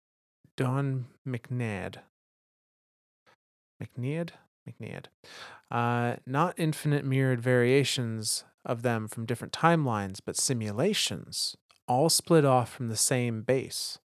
[0.55, 1.97] Don McNaid.
[3.81, 4.29] McNead?
[4.67, 5.05] McNead.
[5.71, 11.55] Uh, not infinite mirrored variations of them from different timelines, but simulations,
[11.87, 13.99] all split off from the same base,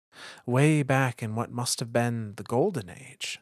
[0.45, 3.39] way back in what must have been the Golden Age.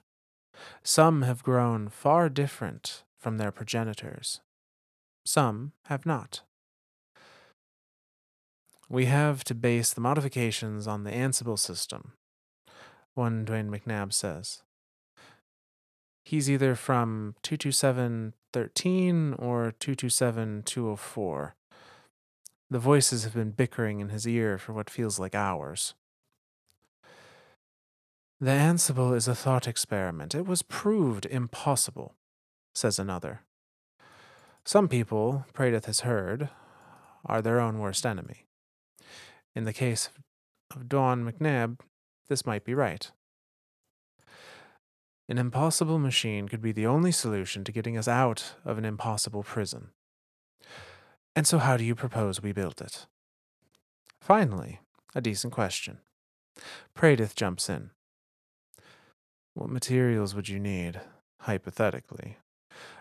[0.84, 4.42] Some have grown far different from their progenitors.
[5.26, 6.42] Some have not.
[8.90, 12.14] We have to base the modifications on the Ansible system,
[13.16, 14.62] one Dwayne McNabb says.
[16.28, 21.56] He's either from 22713 or 227204.
[22.70, 25.94] The voices have been bickering in his ear for what feels like hours.
[28.42, 30.36] The Ansible is a thought experiment.
[30.36, 32.13] It was proved impossible,
[32.76, 33.44] says another.
[34.66, 36.50] Some people, Praedyth has heard,
[37.24, 38.44] are their own worst enemy.
[39.56, 40.10] In the case
[40.76, 41.80] of Dawn McNabb,
[42.28, 43.10] this might be right.
[45.30, 49.44] An impossible machine could be the only solution to getting us out of an impossible
[49.44, 49.90] prison.
[51.36, 53.06] And so, how do you propose we build it?
[54.22, 54.80] Finally,
[55.13, 56.00] a decent question.
[56.98, 57.92] Praedyth jumps in.
[59.54, 61.02] What materials would you need,
[61.42, 62.38] hypothetically?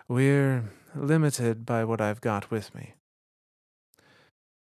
[0.07, 2.93] We're limited by what I've got with me.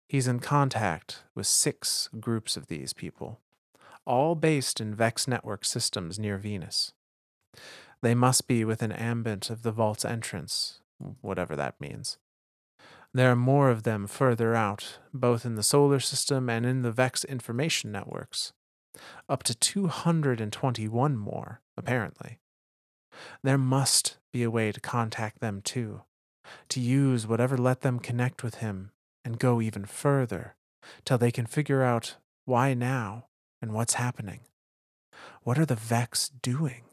[0.08, 3.40] He's in contact with six groups of these people,
[4.06, 6.94] all based in Vex network systems near Venus.
[8.02, 10.80] They must be within ambit of the vault's entrance,
[11.22, 12.18] whatever that means.
[13.14, 16.92] There are more of them further out, both in the solar system and in the
[16.92, 18.52] Vex information networks.
[19.30, 22.40] Up to 221 more, apparently.
[23.42, 26.02] There must be a way to contact them too,
[26.70, 28.92] to use whatever let them connect with him
[29.24, 30.56] and go even further,
[31.06, 33.28] till they can figure out why now
[33.62, 34.42] and what's happening.
[35.44, 36.84] What are the Vex doing?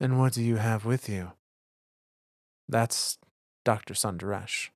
[0.00, 1.32] And what do you have with you?
[2.68, 3.18] That's
[3.64, 3.94] Dr.
[3.94, 4.68] Sundaresh.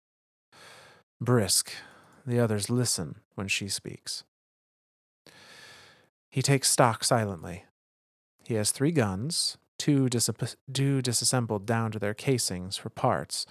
[1.20, 1.72] Brisk,
[2.26, 4.24] the others listen when she speaks.
[6.30, 7.64] He takes stock silently.
[8.44, 10.30] He has three guns, two, dis-
[10.72, 13.46] two disassembled down to their casings for parts,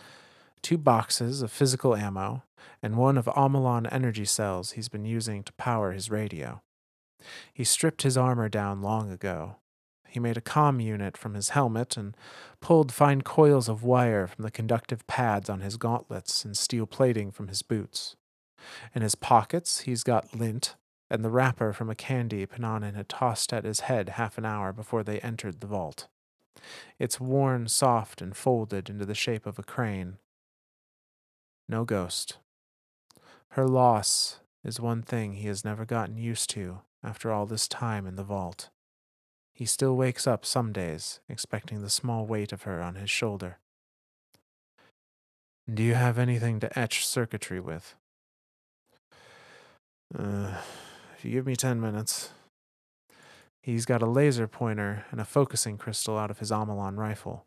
[0.61, 2.43] two boxes of physical ammo,
[2.81, 6.61] and one of Omolon energy cells he's been using to power his radio.
[7.53, 9.57] He stripped his armor down long ago,
[10.09, 12.15] he made a comm unit from his helmet and
[12.61, 17.31] pulled fine coils of wire from the conductive pads on his gauntlets and steel plating
[17.31, 18.15] from his boots.
[18.93, 20.75] In his pockets, he's got lint
[21.09, 24.71] and the wrapper from a candy Pahanin had tossed at his head half an hour
[24.71, 26.07] before they entered the vault.
[26.99, 30.17] It's worn soft and folded into the shape of a crane.
[31.67, 32.37] No ghost.
[33.49, 38.05] Her loss is one thing he has never gotten used to after all this time
[38.05, 38.69] in the vault.
[39.59, 43.57] He still wakes up some days, expecting the small weight of her on his shoulder.
[45.71, 47.93] Do you have anything to etch circuitry with?
[50.17, 50.61] Uh,
[51.17, 52.29] if you give me ten minutes.
[53.61, 57.45] He's got a laser pointer and a focusing crystal out of his Omolon rifle.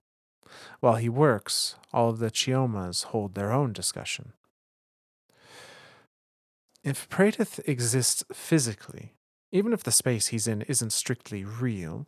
[0.81, 4.35] While he works, all of the Chiomas hold their own discussion.
[6.85, 9.15] If Praedyth exists physically,
[9.53, 12.07] even if the space he's in isn't strictly real,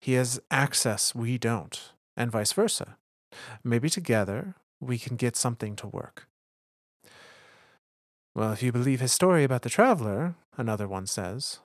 [0.00, 2.96] he has access we don't, and vice versa.
[3.64, 6.28] Maybe together we can get something to work.
[8.34, 11.58] Well, if you believe his story about the traveler, another one says.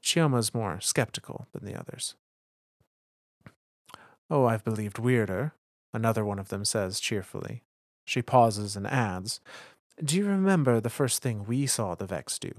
[0.00, 2.14] Chioma's more skeptical than the others.
[4.30, 5.54] Oh, I've believed weirder,
[5.92, 7.62] another one of them says cheerfully.
[8.04, 9.40] She pauses and adds,
[10.02, 12.52] Do you remember the first thing we saw the Vex do?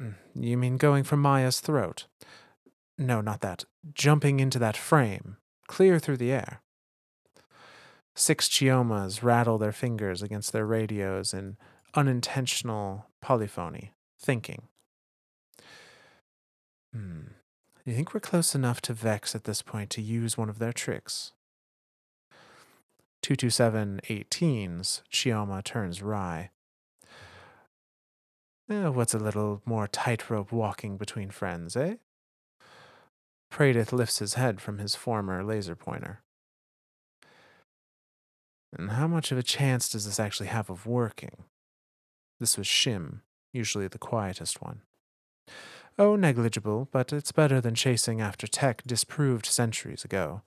[0.00, 2.06] Mm, you mean going for Maya's throat?
[2.98, 3.64] No, not that.
[3.92, 6.60] Jumping into that frame, clear through the air.
[8.14, 11.56] Six Chiomas rattle their fingers against their radios in
[11.94, 14.68] unintentional polyphony, thinking.
[16.92, 17.22] Hmm.
[17.84, 20.72] You think we're close enough to Vex at this point to use one of their
[20.72, 21.32] tricks?
[23.22, 26.50] 22718's Chioma turns wry.
[28.70, 31.96] Eh, what's a little more tightrope walking between friends, eh?
[33.52, 36.22] Praedyth lifts his head from his former laser pointer.
[38.76, 41.44] And how much of a chance does this actually have of working?
[42.40, 43.20] This was Shim,
[43.52, 44.80] usually the quietest one.
[45.98, 50.40] Oh, negligible, but it's better than chasing after tech disproved centuries ago.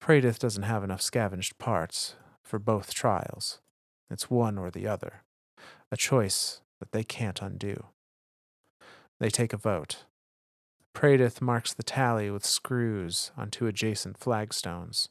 [0.00, 3.60] Praedyth doesn't have enough scavenged parts for both trials.
[4.08, 5.24] It's one or the other
[5.90, 7.86] a choice that they can't undo.
[9.18, 10.04] They take a vote.
[10.94, 15.08] Praedyth marks the tally with screws on two adjacent flagstones.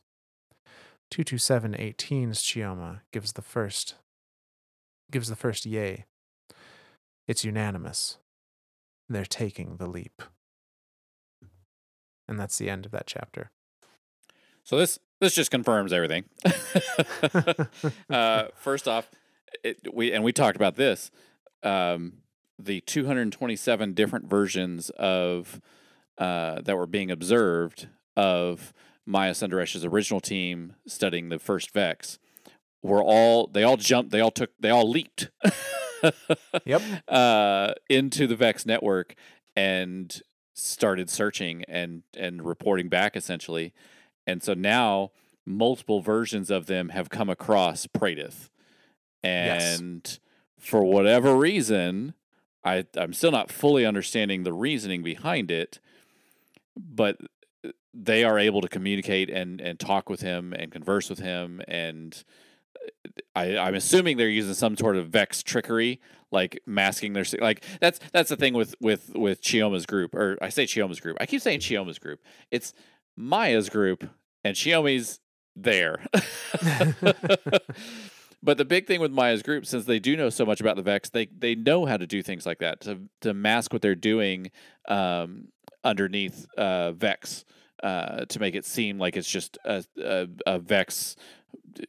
[1.11, 3.95] 22718's Chioma gives the first
[5.11, 6.05] gives the first yay.
[7.27, 8.17] It's unanimous.
[9.07, 10.23] They're taking the leap.
[12.27, 13.51] And that's the end of that chapter.
[14.63, 16.25] So this this just confirms everything.
[18.09, 19.09] uh, first off,
[19.63, 21.11] it, we and we talked about this.
[21.63, 22.21] Um,
[22.57, 25.59] the 227 different versions of
[26.17, 28.73] uh, that were being observed of
[29.05, 32.19] Maya Sundaresh's original team studying the first Vex
[32.81, 35.29] were all they all jumped, they all took, they all leaped.
[36.65, 36.81] Yep.
[37.07, 39.15] Uh, into the Vex network
[39.55, 40.21] and
[40.53, 43.73] started searching and and reporting back essentially.
[44.27, 45.11] And so now
[45.45, 47.87] multiple versions of them have come across
[49.25, 49.45] Praedyth.
[49.45, 49.79] Yes.
[49.79, 50.19] And
[50.59, 52.13] for whatever reason,
[52.63, 55.79] I I'm still not fully understanding the reasoning behind it,
[56.75, 57.17] but
[57.65, 61.61] uh, they are able to communicate and and talk with him and converse with him
[61.67, 62.23] and
[62.75, 66.01] uh, I, I'm assuming they're using some sort of Vex trickery,
[66.31, 70.49] like masking their like that's that's the thing with with with Chioma's group, or I
[70.49, 71.17] say Chioma's group.
[71.19, 72.21] I keep saying Chioma's group.
[72.51, 72.73] It's
[73.15, 74.09] Maya's group,
[74.43, 75.19] and Chiomi's
[75.55, 76.05] there.
[78.45, 80.81] but the big thing with Maya's group, since they do know so much about the
[80.83, 83.95] Vex, they they know how to do things like that to to mask what they're
[83.95, 84.51] doing
[84.87, 85.49] um,
[85.83, 87.43] underneath uh, Vex.
[87.83, 91.15] Uh, to make it seem like it's just a, a, a Vex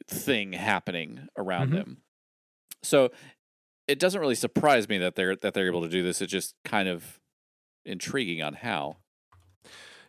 [0.07, 1.75] thing happening around Mhm.
[1.75, 1.97] them.
[2.83, 3.09] So
[3.87, 6.21] it doesn't really surprise me that they're that they're able to do this.
[6.21, 7.19] It's just kind of
[7.85, 8.97] intriguing on how.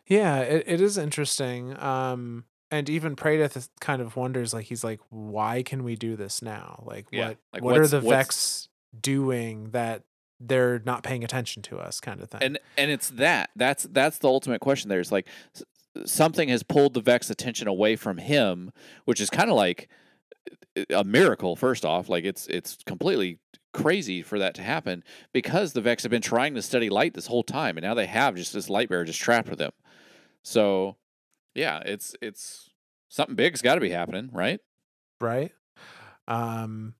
[0.05, 1.79] Yeah, it, it is interesting.
[1.81, 6.15] Um, and even Praedyth is- kind of wonders, like, he's like, why can we do
[6.15, 6.83] this now?
[6.85, 10.03] Like, Yeah, what like, what are the what's- Vex doing that
[10.39, 12.41] they're not paying attention to us, kind of thing?
[12.41, 14.89] And and it's that that's that's the ultimate question.
[14.89, 15.27] There is like
[16.05, 18.71] something has pulled the Vex attention away from him,
[19.05, 19.89] which is kind of like
[20.77, 21.55] uh, a miracle.
[21.55, 23.39] First off, like it's it's completely
[23.73, 25.03] crazy for that to happen
[25.33, 28.07] because the Vex have been trying to study light this whole time, and now they
[28.07, 29.71] have just this light bearer just trapped with them.
[30.41, 30.95] So,
[31.55, 32.69] yeah, it's it's
[33.09, 34.59] something big's got to be happening, right?
[35.19, 35.51] right?
[36.27, 36.93] Um,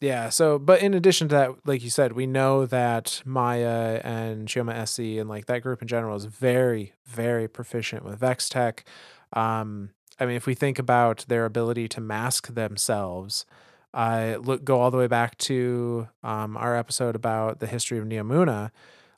[0.00, 0.30] yeah.
[0.30, 4.74] So, but in addition to that, like you said, we know that Maya and Chioma
[4.74, 8.84] Esi and like that group in general is very, very proficient with Vex tech.
[9.32, 13.46] Um, I mean, if we think about their ability to mask themselves,
[13.94, 18.04] uh, look, go all the way back to um, our episode about the history of
[18.04, 18.70] Neomuna.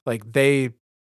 [0.05, 0.71] Like they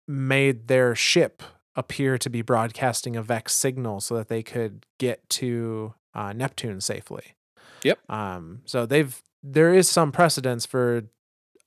[0.08, 1.44] made their ship
[1.78, 6.82] appear to be broadcasting a Vex signal so that they could get to uh, Neptune
[6.82, 7.36] safely.
[7.84, 8.00] Yep.
[8.10, 11.04] Um, so they've there is some precedence for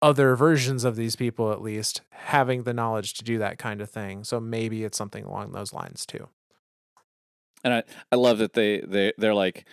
[0.02, 3.88] other versions of these people at least having the knowledge to do that kind of
[3.88, 4.24] thing.
[4.24, 6.28] So maybe it's something along those lines too.
[7.62, 9.66] And I, I love that they, they they're like,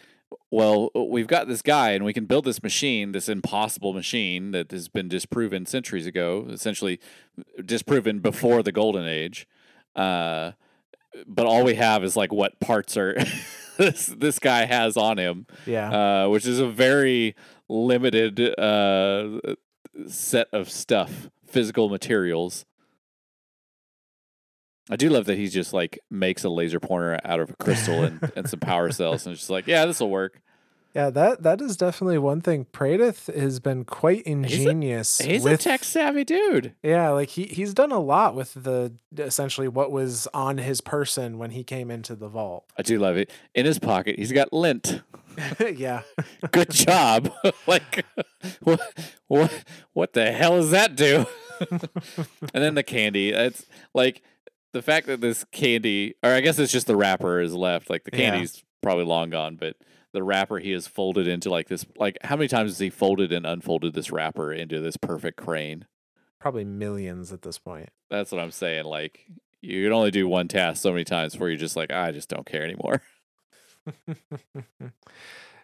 [0.52, 4.72] well, we've got this guy and we can build this machine, this impossible machine that
[4.72, 7.00] has been disproven centuries ago, essentially
[7.66, 9.48] disproven before the golden age.
[9.98, 10.52] Uh,
[11.26, 13.16] but all we have is like what parts are
[13.78, 16.26] this this guy has on him, Yeah.
[16.26, 17.36] uh, which is a very
[17.68, 19.40] limited uh,
[20.08, 22.66] set of stuff, physical materials.
[24.90, 28.04] I do love that he just like makes a laser pointer out of a crystal
[28.04, 30.42] and, and some power cells and it's just like, yeah, this will work.
[30.98, 32.66] Yeah, that that is definitely one thing.
[32.74, 35.20] Praedyth has been quite ingenious.
[35.20, 36.74] He's with, a tech savvy dude.
[36.82, 41.38] Yeah, like he he's done a lot with the essentially what was on his person
[41.38, 42.66] when he came into the vault.
[42.80, 43.30] I do love it.
[43.54, 45.04] In his pocket, he's got lint.
[45.76, 46.02] yeah.
[46.52, 47.32] Good job.
[47.68, 48.04] like,
[48.64, 48.82] what,
[49.28, 51.28] what, what the hell does that do?
[51.70, 53.30] and then the candy.
[53.34, 54.24] It's like
[54.74, 57.88] the fact that this candy, or I guess it's just the wrapper is left.
[57.88, 58.32] Like the Yeah.
[58.32, 59.76] candy's probably long gone, but
[60.18, 61.86] the wrapper he has folded into like this.
[61.96, 65.86] Like, how many times has he folded and unfolded this wrapper into this perfect crane?
[66.40, 67.90] Probably millions at this point.
[68.10, 68.86] That's what I'm saying.
[68.86, 69.28] Like,
[69.62, 72.30] you can only do one task so many times before you're just like, I just
[72.30, 73.04] don't care anymore.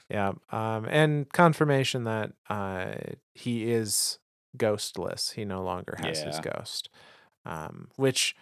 [0.09, 0.33] yeah.
[0.51, 2.93] Um, and confirmation that uh,
[3.33, 4.19] he is
[4.55, 5.33] ghostless.
[5.33, 6.89] He no longer has his ghost.
[7.43, 8.35] Um, which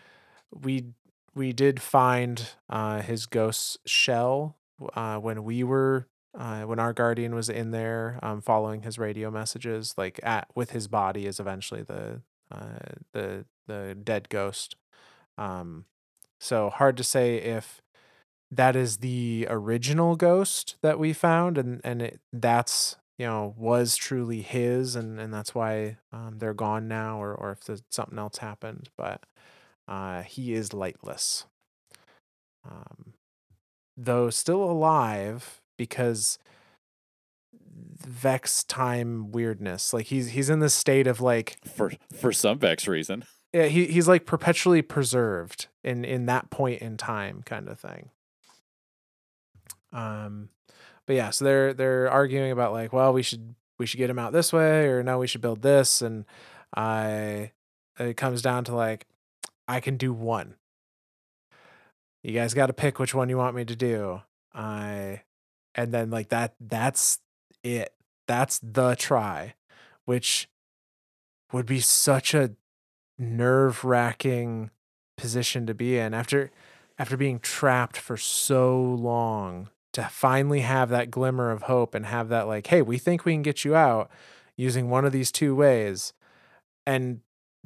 [0.54, 0.88] we
[1.34, 4.58] we did find uh, his ghost shell
[4.96, 6.08] uh, when we were
[6.38, 9.94] uh, when our guardian was in there um, following his radio messages.
[9.98, 12.22] Like at with his body is eventually the
[12.52, 12.80] uh,
[13.14, 14.76] the the dead ghost.
[15.38, 15.86] Um,
[16.40, 17.82] so hard to say if
[18.52, 23.96] that is the original ghost that we found and and it, that's you know was
[23.96, 28.38] truly his and and that's why um, they're gone now or or if something else
[28.38, 29.24] happened but
[29.88, 31.46] uh he is lightless
[32.66, 33.11] um
[33.98, 36.40] though still alive because
[38.06, 42.88] vex time weirdness like he's he's in this state of like For for some Vex
[42.88, 43.26] reason.
[43.54, 48.10] yeah, he he's like perpetually preserved in in that point in time kind of thing.
[49.94, 50.50] Um
[51.06, 54.20] but yeah, so they're they're arguing about like, well, we should we should get him
[54.20, 56.26] out this way or no, we should build this and
[56.76, 57.52] I
[58.00, 59.08] it comes down to like
[59.68, 60.56] I can do one.
[62.24, 64.22] You guys got to pick which one you want me to do.
[64.54, 65.22] I,
[65.76, 67.20] and then like that, that's
[67.64, 67.94] it.
[68.28, 69.56] That's the try,
[70.06, 70.50] which
[71.52, 72.52] would be such a
[73.18, 74.72] nerve wracking
[75.18, 76.50] position to be in after
[76.98, 82.30] after being trapped for so long to finally have that glimmer of hope and have
[82.30, 84.10] that like hey we think we can get you out
[84.58, 86.14] using one of these two ways
[86.88, 87.20] and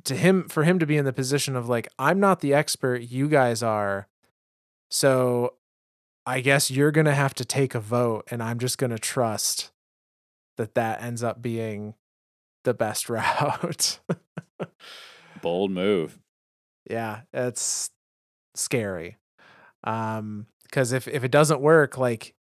[0.03, 3.01] to him for him to be in the position of like i'm not the expert
[3.03, 4.07] you guys are
[4.89, 5.53] so
[6.25, 8.99] i guess you're going to have to take a vote and i'm just going to
[8.99, 9.71] trust
[10.57, 11.93] that that ends up being
[12.63, 13.99] the best route
[15.41, 16.19] Bold move.
[16.89, 17.89] yeah it's
[18.55, 19.17] scary
[19.83, 22.33] um because if if it doesn't work like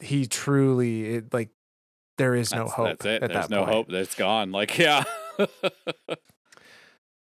[0.00, 1.50] he truly it, like
[2.18, 3.20] there is no That's, hope that's it.
[3.20, 3.72] There's that no point.
[3.72, 3.88] hope.
[3.90, 4.50] That's gone.
[4.50, 5.04] Like, yeah.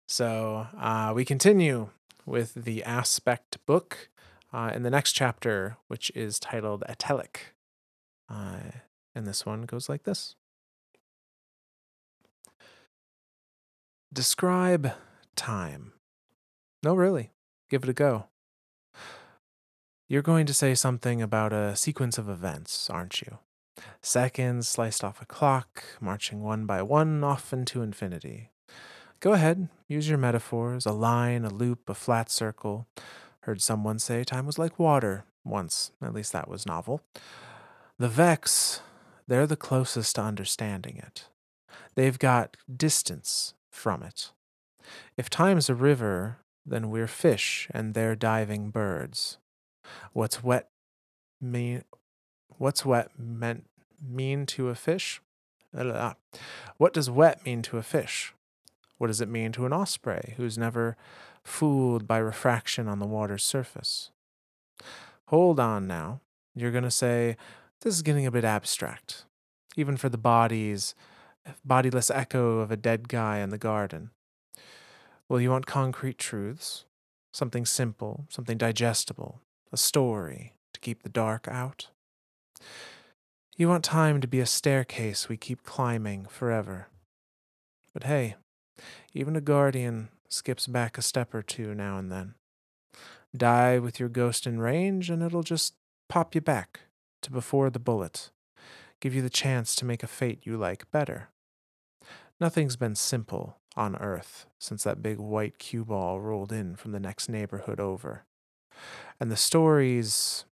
[0.06, 1.88] So uh, we continue
[2.26, 4.10] with the aspect book
[4.54, 7.54] uh, in the next chapter, which is titled Atelic.
[8.28, 8.70] Uh,
[9.14, 10.36] and this one goes like this
[14.12, 14.92] Describe
[15.34, 15.92] time.
[16.84, 17.32] No, really.
[17.68, 18.26] Give it a go.
[20.08, 23.38] You're going to say something about a sequence of events, aren't you?
[24.02, 28.50] Seconds sliced off a clock, marching one by one off into infinity.
[29.18, 32.86] Go ahead, use your metaphors a line, a loop, a flat circle.
[33.44, 37.02] Heard someone say time was like water once, at least that was novel.
[37.98, 38.80] The Vex,
[39.28, 41.28] they're the closest to understanding it.
[41.94, 44.32] They've got distance from it.
[45.18, 49.36] If time's a river, then we're fish and they're diving birds.
[50.14, 50.70] What's wet
[51.38, 51.84] mean
[52.56, 53.66] what's wet meant
[54.02, 55.20] mean to a fish?
[55.72, 58.32] What does wet mean to a fish?
[58.96, 60.96] What does it mean to an osprey who's never
[61.44, 64.10] fooled by refraction on the water's surface?
[65.28, 66.20] Hold on now.
[66.54, 67.36] You're going to say,
[67.80, 69.24] this is getting a bit abstract,
[69.76, 70.94] even for the bodies,
[71.64, 74.10] bodiless echo of a dead guy in the garden.
[75.28, 76.84] Well, you want concrete truths,
[77.32, 79.40] something simple, something digestible,
[79.72, 81.88] a story to keep the dark out.
[83.56, 86.88] You want time to be a staircase we keep climbing forever.
[87.92, 88.36] But hey,
[89.12, 92.34] even a guardian skips back a step or two now and then.
[93.36, 95.74] Die with your ghost in range, and it'll just
[96.08, 96.80] pop you back
[97.22, 98.30] to before the bullet,
[99.00, 101.30] give you the chance to make a fate you like better.
[102.40, 107.00] Nothing's been simple on Earth since that big white cue ball rolled in from the
[107.00, 108.24] next neighborhood over.
[109.18, 110.44] And the stories,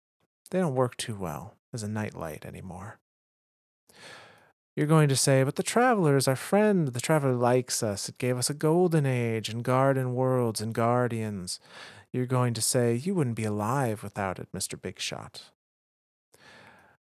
[0.51, 2.99] they don't work too well as a nightlight anymore.
[4.75, 6.89] You're going to say, but the traveler is our friend.
[6.89, 8.09] The traveler likes us.
[8.09, 11.61] It gave us a golden age and garden worlds and guardians.
[12.11, 14.81] You're going to say, you wouldn't be alive without it, Mr.
[14.81, 15.51] Big Shot.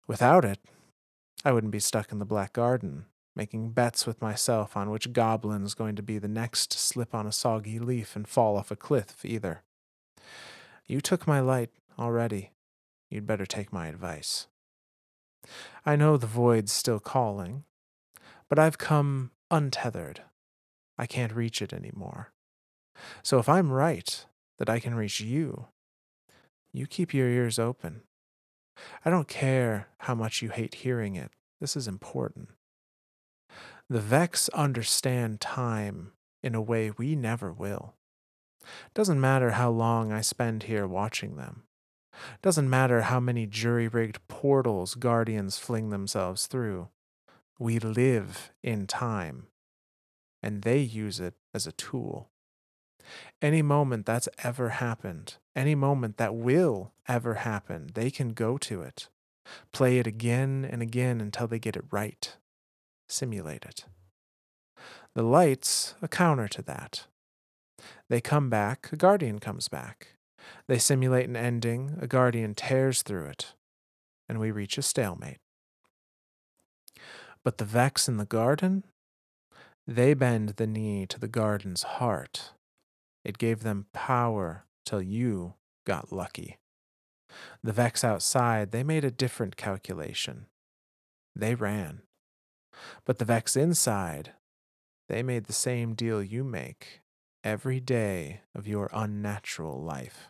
[0.07, 0.59] Without it,
[1.43, 3.05] I wouldn't be stuck in the Black Garden,
[3.35, 7.27] making bets with myself on which goblin's going to be the next to slip on
[7.27, 9.63] a soggy leaf and fall off a cliff either.
[10.87, 12.51] You took my light already.
[13.09, 14.47] You'd better take my advice.
[15.85, 17.63] I know the void's still calling,
[18.49, 20.21] but I've come untethered.
[20.97, 22.33] I can't reach it anymore.
[23.23, 24.25] So if I'm right
[24.57, 25.67] that I can reach you,
[26.73, 28.01] you keep your ears open.
[29.05, 31.31] I don't care how much you hate hearing it.
[31.59, 32.49] This is important.
[33.89, 36.11] The Vex understand time
[36.43, 37.95] in a way we never will.
[38.93, 41.63] Doesn't matter how long I spend here watching them.
[42.41, 46.89] Doesn't matter how many jury rigged portals guardians fling themselves through.
[47.59, 49.47] We live in time,
[50.43, 52.29] and they use it as a tool.
[53.41, 58.81] Any moment that's ever happened, any moment that will ever happen, they can go to
[58.81, 59.09] it,
[59.71, 62.35] play it again and again until they get it right,
[63.07, 63.85] simulate it.
[65.13, 67.07] The light's a counter to that.
[68.09, 70.16] They come back, a guardian comes back.
[70.67, 73.53] They simulate an ending, a guardian tears through it,
[74.27, 75.39] and we reach a stalemate.
[77.43, 78.83] But the Vex in the garden,
[79.87, 82.51] they bend the knee to the garden's heart.
[83.23, 85.53] It gave them power till you
[85.85, 86.57] got lucky.
[87.63, 90.47] The Vex outside, they made a different calculation.
[91.35, 92.01] They ran.
[93.05, 94.33] But the Vex inside,
[95.07, 97.01] they made the same deal you make
[97.43, 100.29] every day of your unnatural life.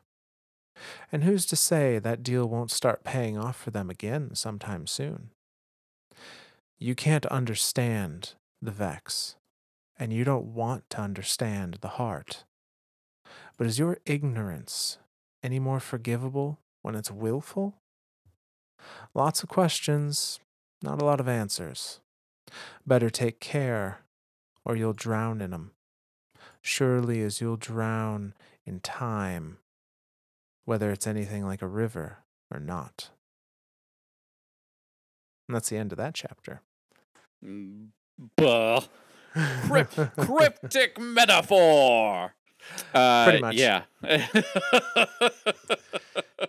[1.11, 5.32] And who's to say that deal won't start paying off for them again sometime soon?
[6.78, 9.36] You can't understand the Vex,
[9.97, 12.43] and you don't want to understand the heart.
[13.57, 14.99] But is your ignorance
[15.41, 17.75] any more forgivable when it's willful?
[19.13, 20.39] Lots of questions,
[20.84, 21.99] not a lot of answers.
[22.86, 24.01] Better take care,
[24.63, 25.71] or you'll drown in 'em.
[26.61, 28.34] Surely as you'll drown
[28.65, 29.57] in time,
[30.68, 32.18] whether it's anything like a river
[32.51, 33.09] or not.
[35.47, 36.61] And that's the end of that chapter.
[37.43, 37.88] Mm,
[38.36, 38.82] Buh.
[39.65, 42.34] Crypt- cryptic metaphor.
[42.93, 43.55] Uh, Pretty much.
[43.55, 43.84] Yeah.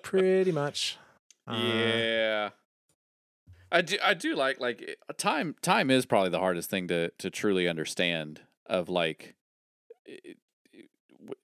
[0.03, 0.99] Pretty much.
[1.47, 2.49] Uh, yeah.
[3.71, 3.99] I do.
[4.03, 5.55] I do like like time.
[5.63, 8.41] Time is probably the hardest thing to to truly understand.
[8.67, 9.37] Of like,
[10.07, 10.37] it- it- w-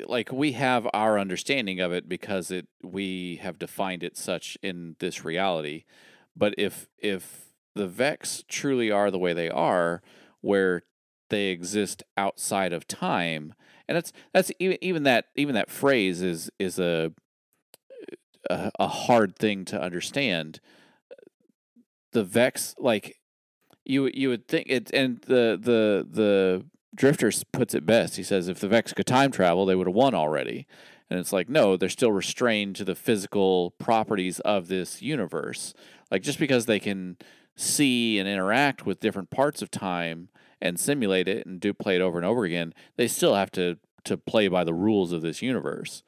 [0.06, 4.96] like we have our understanding of it because it we have defined it such in
[4.98, 5.84] this reality.
[6.36, 10.02] But if if the Vex truly are the way they are,
[10.40, 10.84] where
[11.30, 13.54] they exist outside of time,
[13.88, 17.12] and that's that's even even that even that phrase is is a
[18.50, 20.60] a, a hard thing to understand.
[22.12, 23.16] The Vex, like
[23.84, 26.64] you you would think it, and the the the
[26.94, 28.16] Drifters puts it best.
[28.16, 30.66] He says if the Vex could time travel, they would have won already.
[31.10, 35.74] And it's like no, they're still restrained to the physical properties of this universe.
[36.10, 37.16] Like just because they can
[37.56, 40.28] see and interact with different parts of time
[40.60, 43.78] and simulate it and do play it over and over again, they still have to
[44.04, 46.02] to play by the rules of this universe.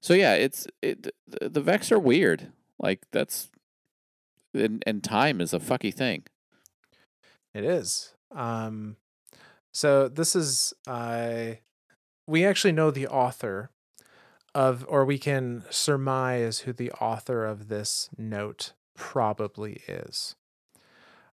[0.00, 2.52] So yeah, it's it the, Vex are weird.
[2.78, 3.50] Like that's
[4.54, 6.24] and and time is a fucky thing.
[7.52, 8.14] It is.
[8.32, 8.96] Um,
[9.72, 11.54] so this is uh,
[12.26, 13.70] we actually know the author
[14.54, 20.36] of, or we can surmise who the author of this note probably is.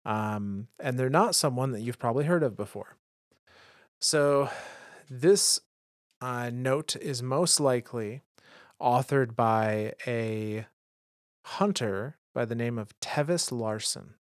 [0.05, 2.97] Um, and they're not someone that you've probably heard of before.
[3.99, 4.49] So
[5.09, 5.59] this
[6.19, 8.21] uh, note is most likely
[8.81, 10.65] authored by a
[11.45, 14.15] hunter by the name of Tevis Larson.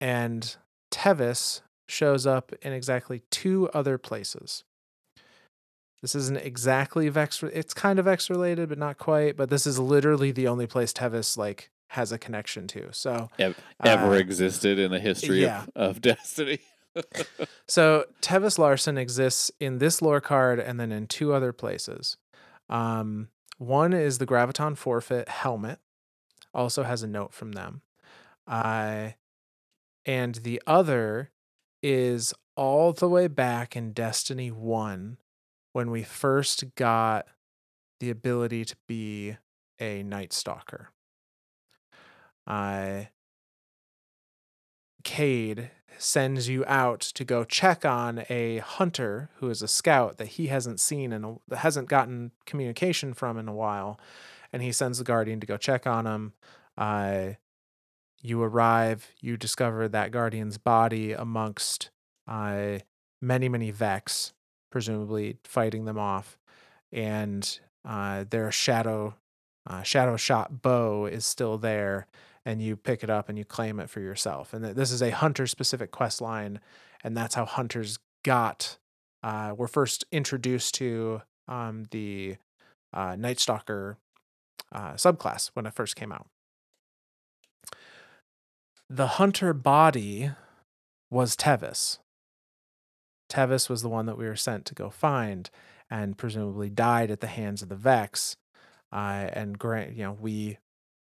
[0.00, 0.56] And
[0.90, 4.64] Tevis shows up in exactly two other places.
[6.02, 7.42] This isn't exactly Vex.
[7.42, 9.36] It's kind of Vex related, but not quite.
[9.36, 12.92] But this is literally the only place Tevis like has a connection to.
[12.92, 13.30] So
[13.82, 15.64] Ever Uh, existed in the history yeah.
[15.74, 16.58] of, of Destiny.
[17.68, 22.16] So Tevis Larson exists in this lore card and then in two other places.
[22.70, 23.28] Um,
[23.58, 25.78] one is the Graviton Forfeit helmet,
[26.54, 27.82] also has a note from them.
[28.46, 29.10] Uh,
[30.06, 31.32] and the other
[31.88, 35.18] is all the way back in Destiny 1
[35.72, 37.26] when we first got
[38.00, 39.36] the ability to be
[39.78, 40.88] a Night Stalker.
[42.44, 43.02] Uh,
[45.04, 50.26] Cayde sends you out to go check on a hunter who is a scout that
[50.26, 54.00] he hasn't seen and hasn't gotten communication from in a while,
[54.52, 56.32] and he sends the guardian to go check on him.
[56.76, 57.34] Uh,
[58.26, 61.90] you arrive, you discover that guardian's body amongst
[62.26, 62.78] uh,
[63.22, 64.32] many, many Vex,
[64.70, 66.38] presumably fighting them off,
[66.92, 69.14] and uh, their shadow
[69.68, 72.06] uh, shadow shot bow is still there
[72.44, 74.54] and you pick it up and you claim it for yourself.
[74.54, 76.60] And this is a hunter specific quest line,
[77.02, 78.78] and that's how hunters got
[79.24, 82.36] uh, were first introduced to um, the
[82.92, 83.98] uh, Night Stalker
[84.72, 86.28] uh, subclass when it first came out.
[88.88, 90.30] The hunter body
[91.10, 91.98] was Tevis.
[93.28, 95.50] Tevis was the one that we were sent to go find,
[95.90, 98.36] and presumably died at the hands of the Vex.
[98.92, 100.58] Uh, and grant, you know, we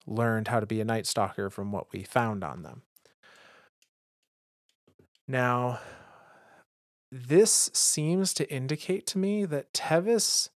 [0.08, 2.82] learned how to be a night stalker from what we found on them.
[5.28, 5.80] Now,
[7.12, 10.50] this seems to indicate to me that Tevis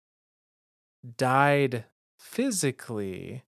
[1.18, 1.86] died
[2.18, 3.44] physically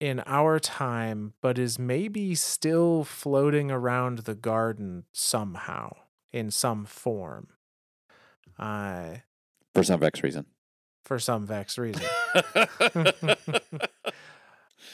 [0.00, 5.92] in our time, but is maybe still floating around the garden somehow
[6.32, 7.48] in some form.
[8.58, 9.16] Uh,
[9.74, 10.46] For some Vex reason.
[11.04, 12.04] for some vex reason.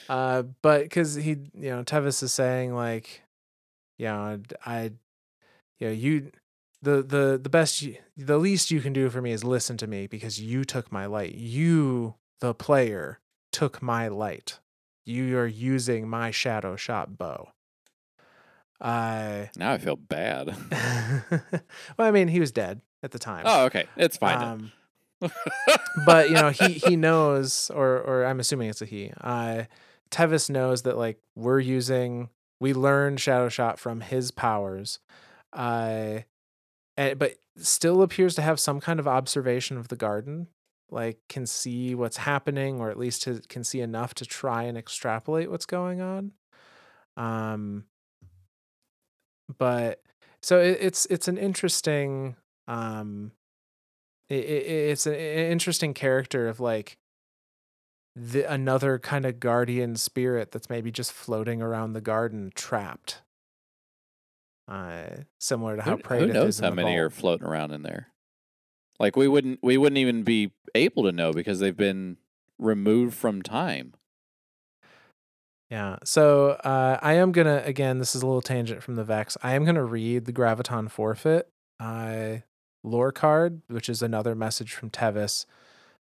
[0.09, 3.23] uh, but because he, you know, Tevis is saying like,
[3.99, 4.93] you know, I,
[5.81, 6.31] you know, you,
[6.83, 9.87] the the the best, you, the least you can do for me is listen to
[9.87, 11.35] me because you took my light.
[11.35, 13.21] You, the player,
[13.53, 14.59] took my light.
[15.05, 17.49] You are using my shadow shot bow.
[18.81, 20.55] I, now I feel bad.
[21.99, 23.45] well, I mean, he was dead at the time.
[23.47, 23.87] Oh, okay.
[23.97, 24.43] It's fine.
[24.43, 24.73] Um,
[26.07, 29.63] but you know he he knows or or i'm assuming it's a he uh
[30.11, 32.29] tevis knows that like we're using
[32.61, 34.99] we learned shadow shot from his powers
[35.53, 36.19] uh
[36.97, 40.49] and, but still appears to have some kind of observation of the garden
[40.95, 44.79] like can see what's happening or at least to, can see enough to try and
[44.79, 46.33] extrapolate what's going on.
[47.17, 47.85] Um
[49.59, 50.01] but
[50.43, 52.37] so it, it's it's an interesting
[52.69, 53.33] um
[54.29, 56.97] it, it, it's an interesting character of like
[58.17, 63.23] the another kind of guardian spirit that's maybe just floating around the garden trapped
[64.69, 65.09] uh
[65.41, 68.14] similar to how Who, who knows is how many are floating around in there?
[68.99, 72.17] Like we wouldn't we wouldn't even be able to know because they've been
[72.59, 73.95] removed from time.
[75.71, 75.97] Yeah.
[76.05, 77.99] So uh, I am gonna again.
[77.99, 79.37] This is a little tangent from the Vex.
[79.43, 81.49] I am gonna read the Graviton forfeit
[81.81, 82.37] uh,
[82.83, 85.47] lore card, which is another message from Tevis.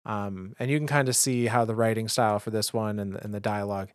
[0.06, 3.16] Um, and you can kind of see how the writing style for this one and,
[3.16, 3.90] and the dialogue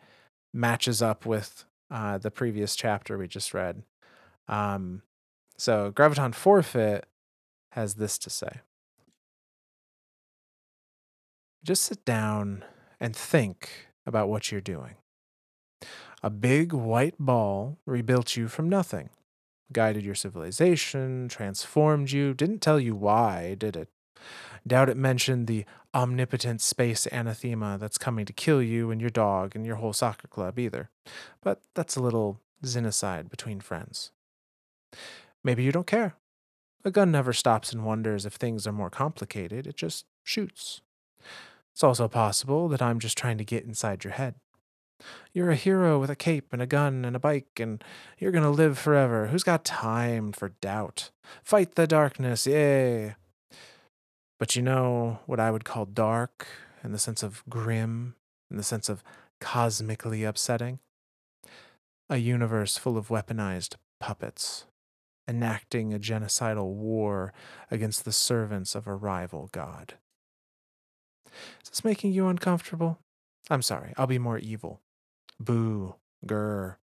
[0.53, 3.83] matches up with uh, the previous chapter we just read.
[4.49, 5.03] Um,
[5.57, 7.07] so Graviton forfeit
[7.73, 8.61] has this to say.
[11.65, 12.63] Just sit down
[13.01, 14.97] and think about what you're doing.
[16.23, 19.09] A big white ball rebuilt you from nothing,
[19.73, 23.89] guided your civilization, transformed you, didn't tell you why, did it?
[24.67, 29.57] Doubt it mentioned the omnipotent space anathema that's coming to kill you and your dog
[29.57, 30.91] and your whole soccer club either.
[31.43, 34.11] But that's a little xenocide between friends.
[35.43, 36.15] Maybe you don't care.
[36.85, 40.83] A gun never stops and wonders if things are more complicated, it just shoots.
[41.75, 44.37] It's also possible that I'm just trying to get inside your head.
[45.33, 47.83] You're a hero with a cape and a gun and a bike, and
[48.17, 49.27] you're gonna live forever.
[49.27, 51.11] Who's got time for doubt?
[51.43, 53.17] Fight the darkness, yay!
[54.39, 56.47] But you know what I would call dark,
[56.85, 58.15] in the sense of grim,
[58.53, 59.03] in the sense of
[59.41, 60.79] cosmically upsetting?
[62.09, 64.67] A universe full of weaponized puppets,
[65.27, 67.33] enacting a genocidal war
[67.69, 69.95] against the servants of a rival god.
[71.63, 72.99] Is this making you uncomfortable?
[73.51, 74.81] I'm sorry, I'll be more evil.
[75.39, 76.77] Boo, grr.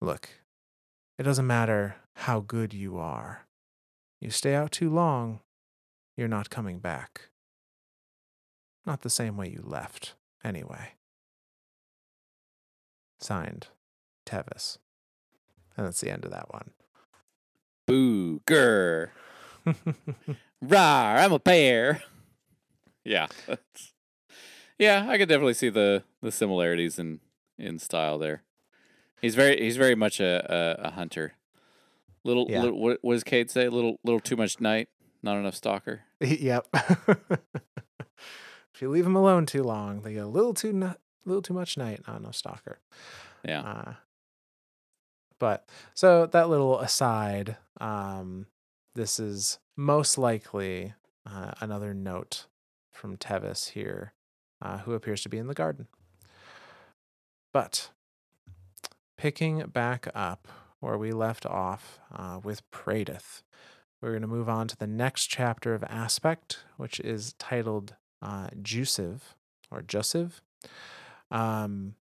[0.00, 0.28] Look,
[1.18, 3.46] it doesn't matter how good you are.
[4.20, 5.40] You stay out too long,
[6.16, 7.30] you're not coming back.
[8.86, 10.14] Not the same way you left,
[10.44, 10.94] anyway.
[13.20, 13.68] Signed,
[14.26, 14.78] Tevis.
[15.76, 16.70] And that's the end of that one.
[17.86, 19.08] Boo, grr,
[20.62, 22.02] rar, I'm a bear.
[23.04, 23.26] Yeah,
[24.78, 27.20] yeah, I could definitely see the the similarities in
[27.58, 28.42] in style there.
[29.20, 31.34] He's very he's very much a a, a hunter.
[32.26, 32.62] Little, Yeah.
[32.62, 33.68] little what, what does Cayde say?
[33.68, 34.88] Little little too much night,
[35.22, 36.02] not enough stalker.
[36.20, 36.66] yep.
[38.74, 40.72] if you leave them alone too long, they get a little too
[41.26, 42.00] little too much night.
[42.06, 42.78] Not enough stalker.
[43.44, 43.60] Yeah.
[43.60, 43.92] Uh,
[45.38, 48.46] but so that little aside, um,
[48.94, 50.94] this is most likely
[51.26, 52.46] uh, another note
[52.94, 54.14] from Tevis here,
[54.62, 55.88] uh, who appears to be in the garden.
[57.52, 57.90] But
[59.16, 60.48] picking back up
[60.80, 63.42] where we left off uh, with Praedyth,
[64.00, 68.48] we're going to move on to the next chapter of Aspect, which is titled uh,
[68.60, 69.34] Jussive
[69.70, 70.40] or Jussive.
[71.30, 71.94] Um,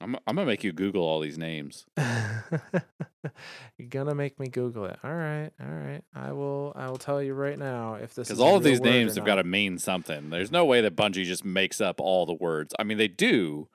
[0.00, 1.86] I'm I'm gonna make you Google all these names.
[1.96, 4.98] You're gonna make me Google it.
[5.04, 6.02] All right, all right.
[6.14, 6.72] I will.
[6.74, 9.24] I will tell you right now if this is Because all of these names have
[9.24, 10.30] got to mean something.
[10.30, 12.74] There's no way that Bungie just makes up all the words.
[12.78, 13.68] I mean, they do,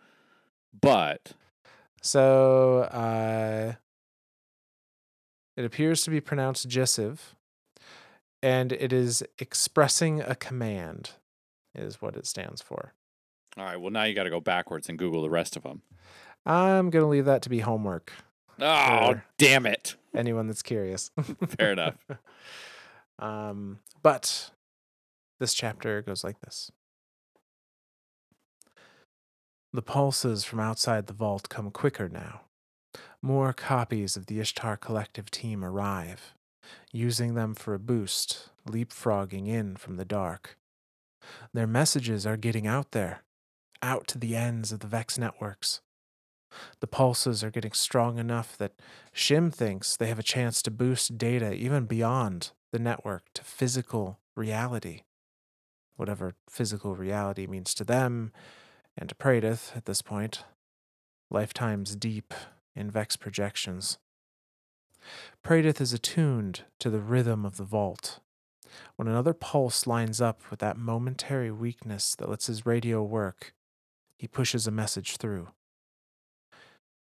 [0.80, 1.34] but
[2.02, 3.74] So uh,
[5.56, 7.20] it appears to be pronounced Jessiv,
[8.44, 11.12] and it is expressing a command,
[11.74, 12.94] is what it stands for.
[13.58, 13.80] All right.
[13.80, 15.82] Well, now you got to go backwards and Google the rest of them.
[16.46, 18.14] I'm gonna leave that to be homework.
[18.62, 19.96] Oh, damn it!
[20.16, 21.12] Anyone that's curious.
[21.58, 21.96] Fair enough.
[23.22, 24.52] Um, but
[25.42, 26.72] this chapter goes like this.
[29.74, 32.44] The pulses from outside the vault come quicker now.
[33.22, 36.34] More copies of the Ishtar Collective team arrive,
[36.94, 40.58] using them for a boost, leapfrogging in from the dark.
[41.54, 43.24] Their messages are getting out there,
[43.82, 45.82] out to the ends of the Vex networks.
[46.80, 48.74] The pulses are getting strong enough that
[49.14, 54.20] Shim thinks they have a chance to boost data even beyond the network to physical
[54.36, 55.04] reality.
[55.96, 58.32] Whatever physical reality means to them
[58.98, 60.44] and to Praedyth at this point.
[61.30, 62.34] Lifetimes deep
[62.76, 63.98] in Vex projections.
[65.46, 68.20] Praedyth is attuned to the rhythm of the vault.
[68.96, 73.54] When another pulse lines up with that momentary weakness that lets his radio work,
[74.20, 75.48] he pushes a message through.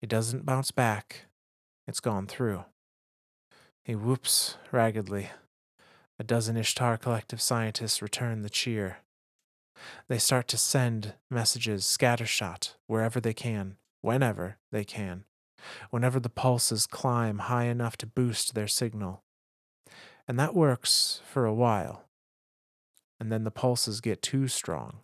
[0.02, 1.26] It doesn't bounce back,
[1.88, 2.64] it's gone through.
[3.82, 5.30] He whoops raggedly.
[6.18, 8.98] A dozen Ishtar Collective scientists return the cheer.
[10.08, 15.24] They start to send messages scattershot wherever they can, whenever they can,
[15.90, 19.22] whenever the pulses climb high enough to boost their signal.
[20.28, 22.04] And that works for a while.
[23.20, 25.00] And then the pulses get too strong,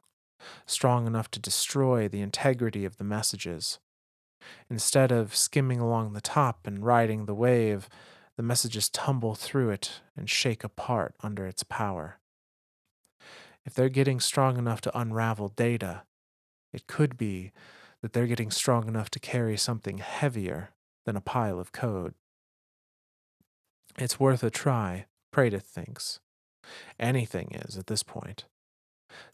[0.66, 3.78] strong enough to destroy the integrity of the messages.
[4.68, 7.88] Instead of skimming along the top and riding the wave,
[8.36, 12.18] the messages tumble through it and shake apart under its power.
[13.64, 16.03] If they're getting strong enough to unravel data,
[16.72, 17.53] it could be
[18.01, 20.70] that they're getting strong enough to carry something heavier
[21.07, 22.14] than a pile of code.
[23.97, 26.20] It's worth a try, Praedyth thinks.
[26.99, 28.47] Anything is at this point.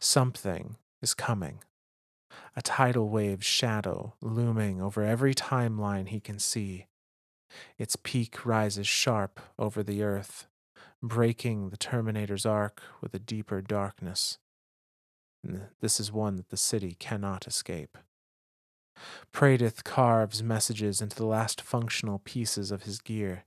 [0.01, 1.63] Something is coming.
[2.57, 6.87] A tidal wave shadow looming over every timeline he can see.
[7.79, 10.47] Its peak rises sharp over the earth,
[11.03, 14.39] breaking the Terminator's arc with a deeper darkness.
[15.43, 17.97] And this is one that the city cannot escape.
[19.33, 23.45] Praedyth carves messages into the last functional pieces of his gear.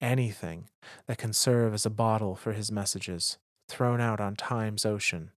[0.00, 0.68] Anything
[1.06, 3.38] that can serve as a bottle for his messages,
[3.68, 5.30] thrown out on time's ocean.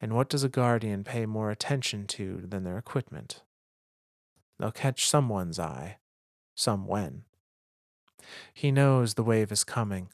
[0.00, 3.42] And what does a guardian pay more attention to than their equipment?
[4.58, 5.98] They'll catch someone's eye,
[6.54, 7.24] some when.
[8.52, 10.10] He knows the wave is coming.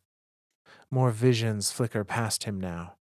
[0.90, 2.94] More visions flicker past him now,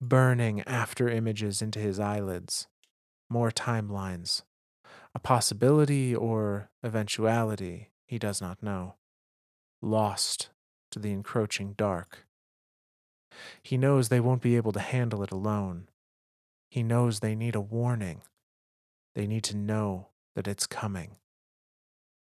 [0.00, 2.66] burning after images into his eyelids.
[3.30, 4.42] More timelines.
[5.14, 8.96] A possibility or eventuality he does not know.
[9.80, 10.50] Lost
[10.90, 12.26] to the encroaching dark.
[13.62, 15.88] He knows they won't be able to handle it alone.
[16.68, 18.22] He knows they need a warning.
[19.14, 21.16] They need to know that it's coming.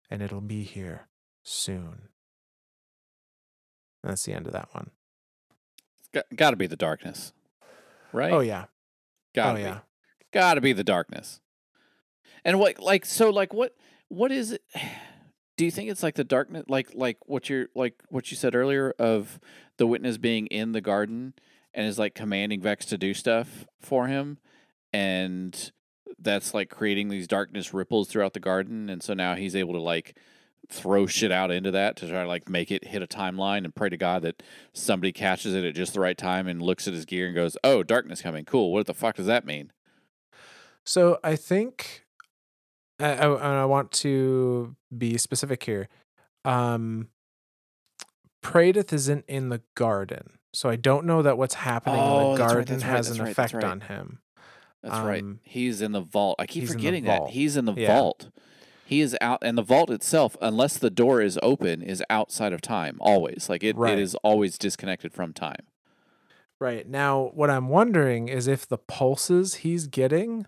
[0.09, 1.07] And it'll be here
[1.43, 2.09] soon.
[4.03, 4.91] That's the end of that one.
[6.13, 7.33] Got, got to be the darkness,
[8.13, 8.31] right?
[8.31, 8.65] Oh, yeah.
[9.33, 9.61] Got oh, be.
[9.63, 9.79] yeah.
[10.31, 11.41] Got to be the darkness.
[12.45, 13.75] And what, like, so, like, what,
[14.07, 14.63] what is it?
[15.57, 18.55] Do you think it's like the darkness, like, like what you're, like what you said
[18.55, 19.39] earlier of
[19.77, 21.33] the witness being in the garden
[21.73, 24.37] and is like commanding Vex to do stuff for him,
[24.93, 25.71] and
[26.19, 29.81] that's like creating these darkness ripples throughout the garden, and so now he's able to
[29.81, 30.17] like
[30.69, 33.75] throw shit out into that to try to like make it hit a timeline and
[33.75, 34.41] pray to God that
[34.73, 37.57] somebody catches it at just the right time and looks at his gear and goes,
[37.63, 38.71] "Oh, darkness coming, cool.
[38.71, 39.71] What the fuck does that mean?"
[40.83, 42.05] So I think,
[42.99, 45.89] I, I, and I want to be specific here.
[46.43, 47.09] Um,
[48.45, 52.43] Praedyth isn't in the garden, so I don't know that what's happening Oh, in the
[52.43, 53.63] right, garden right, has that's an right, effect right.
[53.63, 54.19] on him.
[54.83, 55.23] That's right.
[55.23, 56.35] Um, He's in the vault.
[56.37, 57.29] I keep he's in the forgetting that.
[57.29, 57.87] He's in the Yeah.
[57.99, 58.29] vault.
[58.85, 62.61] He is out, and the vault itself, unless the door is open, is outside of
[62.61, 62.97] time.
[62.99, 63.93] Always, like it, Right.
[63.93, 65.65] it is always disconnected from time.
[66.59, 66.87] Right.
[66.87, 70.45] Now, what I'm wondering is if the pulses he's getting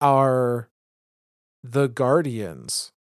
[0.00, 0.70] are
[1.64, 2.92] the guardians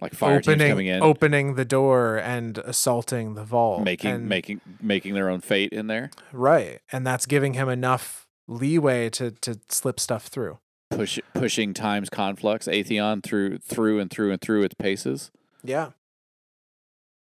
[0.00, 3.82] Like fire teams opening coming in, opening the door and assaulting the vault.
[3.82, 6.80] making and, making making their own fate in there, right.
[6.92, 10.58] And that's giving him enough leeway to to slip stuff through.
[10.90, 15.32] push pushing time's conflux, Atheon through through and through and through its paces.
[15.64, 15.90] Yeah.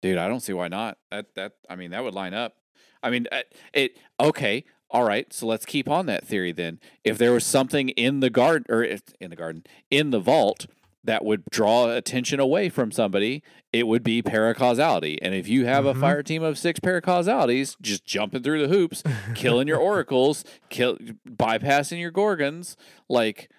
[0.02, 0.98] Dude, I don't see why not.
[1.12, 2.56] That that I mean that would line up.
[3.04, 4.64] I mean uh, it okay.
[4.90, 6.78] All right, so let's keep on that theory then.
[7.02, 10.66] If there was something in the garden or if, in the garden in the vault
[11.04, 13.42] that would draw attention away from somebody,
[13.72, 15.18] it would be paracausality.
[15.20, 15.90] And if you have Mhm.
[15.90, 19.02] a fire team of six paracausalities just jumping through the hoops,
[19.34, 20.96] killing your oracles, kill
[21.28, 22.76] bypassing your gorgons,
[23.08, 23.50] like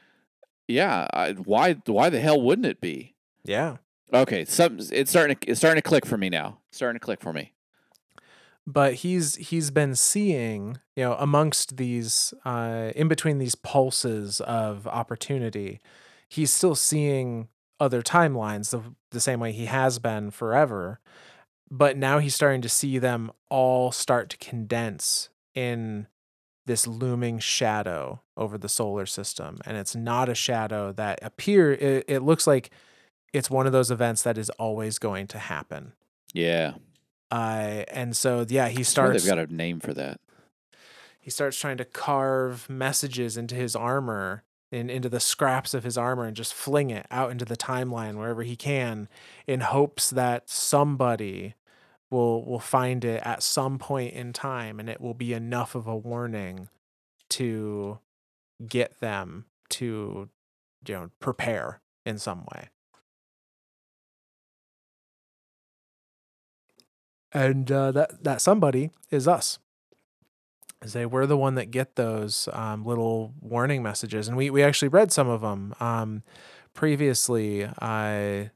[0.68, 3.16] yeah, I, why why the hell wouldn't it be?
[3.44, 3.78] yeah.
[4.14, 6.60] Okay, some it's starting to it's starting to click for me now.
[6.70, 7.54] It's starting to click for me.
[8.68, 14.88] but he's he's been seeing you know amongst these uh in between these pulses of
[14.88, 15.80] opportunity
[16.36, 17.48] he's still seeing
[17.80, 18.82] other timelines the,
[19.12, 21.00] the same way he has been forever
[21.72, 26.08] but now he's starting to see them all start to condense in
[26.66, 32.06] this looming shadow over the solar system and it's not a shadow that appear it,
[32.08, 32.70] it looks like
[33.34, 35.92] it's one of those events that is always going to happen
[36.34, 36.76] Yeah,
[37.32, 40.22] uh, and so yeah, he starts they've got a name for that.
[41.20, 45.98] he starts trying to carve messages into his armor and into the scraps of his
[45.98, 49.08] armor and just fling it out into the timeline wherever he can
[49.48, 51.56] in hopes that somebody
[52.10, 55.88] will will find it at some point in time and it will be enough of
[55.88, 56.70] a warning
[57.30, 58.00] to
[58.68, 60.30] get them to
[60.88, 62.70] you know prepare in some way
[67.36, 69.60] and uh, that that somebody is us.
[70.86, 74.90] Say we're the one that get those um, little warning messages, and we we actually
[74.90, 76.24] read some of them um,
[76.74, 77.68] previously.
[77.80, 78.52] I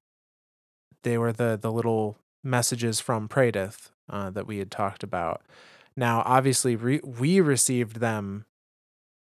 [1.04, 5.42] they were the the little messages from Praedyth uh, that we had talked about.
[5.96, 8.46] Now, obviously, re- we received them,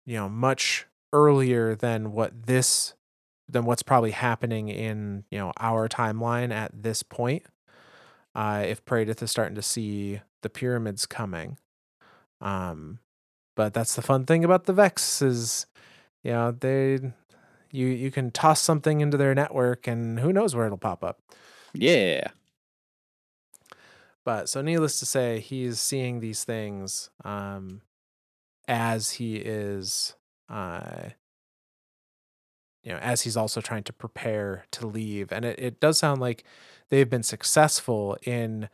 [0.04, 2.94] you know, much earlier than what this
[3.48, 7.44] than what's probably happening in you know our timeline at this point.
[8.34, 11.56] Uh, if Praedyth is starting to see the pyramids coming,
[12.44, 12.98] um,
[13.56, 15.66] but that's the fun thing about the Vex is,
[16.22, 17.00] you know, they
[17.72, 21.20] you you can toss something into their network and who knows where it'll pop up.
[21.72, 22.28] Yeah.
[24.24, 27.80] But so needless to say, he's seeing these things um
[28.68, 30.14] as he is
[30.48, 31.08] uh
[32.82, 35.32] you know, as he's also trying to prepare to leave.
[35.32, 36.44] And it, it does sound like
[36.90, 38.68] they've been successful in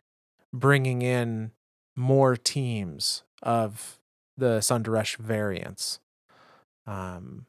[0.52, 1.52] bringing in
[1.94, 3.98] more teams of
[4.36, 6.00] the Sundaresh variants.
[6.86, 7.46] Um,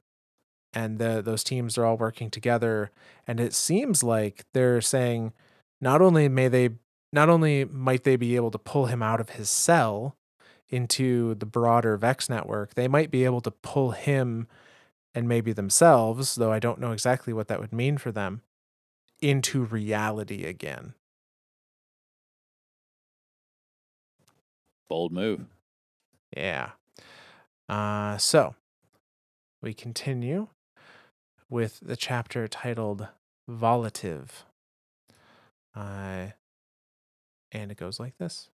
[0.74, 2.92] and the, those teams are all working together.
[3.28, 5.34] And it seems like they're saying
[5.80, 6.70] not only may they,
[7.12, 10.16] not only might they be able to pull him out of his cell
[10.70, 14.48] into the broader Vex network, they might be able to pull him
[15.14, 18.42] and maybe themselves, though I don't know exactly what that would mean for them,
[19.22, 20.94] into reality again.
[24.88, 25.46] Bold move.
[26.36, 26.72] Yeah.
[27.68, 28.56] Uh, so
[29.62, 30.48] we continue
[31.50, 33.08] with the chapter titled
[33.50, 34.44] Volative.
[35.76, 36.28] Uh,
[37.52, 38.50] and it goes like this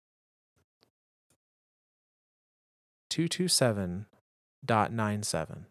[3.09, 5.65] 227.97.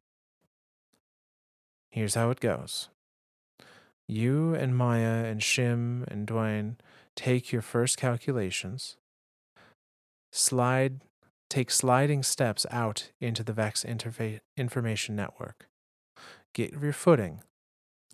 [1.91, 2.89] Here's how it goes.
[4.09, 6.77] You and Maya and Shim and Duane
[7.17, 8.97] take your first calculations.
[10.31, 11.01] Slide
[11.53, 15.69] take sliding steps out into the VEX interfa- information network.
[16.55, 17.43] Get your footing.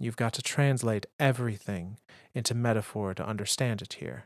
[0.01, 1.99] You've got to translate everything
[2.35, 4.25] into metaphor to understand it here.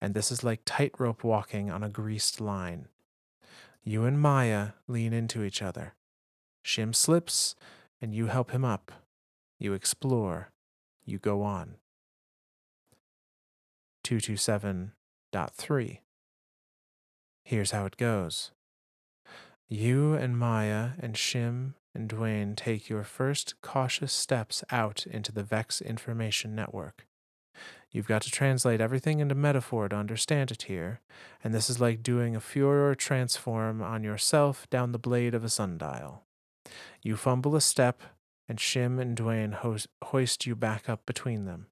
[0.00, 2.88] And this is like tightrope walking on a greased line.
[3.84, 5.92] You and Maya lean into each other.
[6.64, 7.54] Shim slips,
[8.00, 8.90] and you help him up.
[9.58, 10.52] You explore.
[11.04, 11.74] You go on.
[14.04, 15.98] 227.3
[17.48, 18.50] Here's how it goes.
[19.70, 25.42] You and Maya and Shim and Duane take your first cautious steps out into the
[25.42, 27.06] Vex information network.
[27.90, 31.00] You've got to translate everything into metaphor to understand it here,
[31.42, 35.48] and this is like doing a Fourier transform on yourself down the blade of a
[35.48, 36.24] sundial.
[37.00, 38.02] You fumble a step,
[38.46, 41.68] and Shim and Dwayne ho- hoist you back up between them.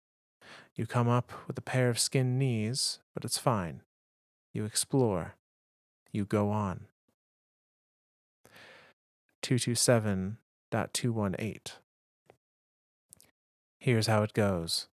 [0.74, 3.82] You come up with a pair of skinned knees, but it's fine.
[4.54, 5.34] You explore
[6.16, 6.86] you go on.
[9.42, 11.58] 227.218.
[13.78, 14.88] Here's how it goes.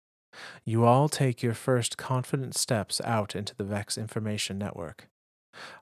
[0.64, 5.08] You all take your first confident steps out into the VEX information network.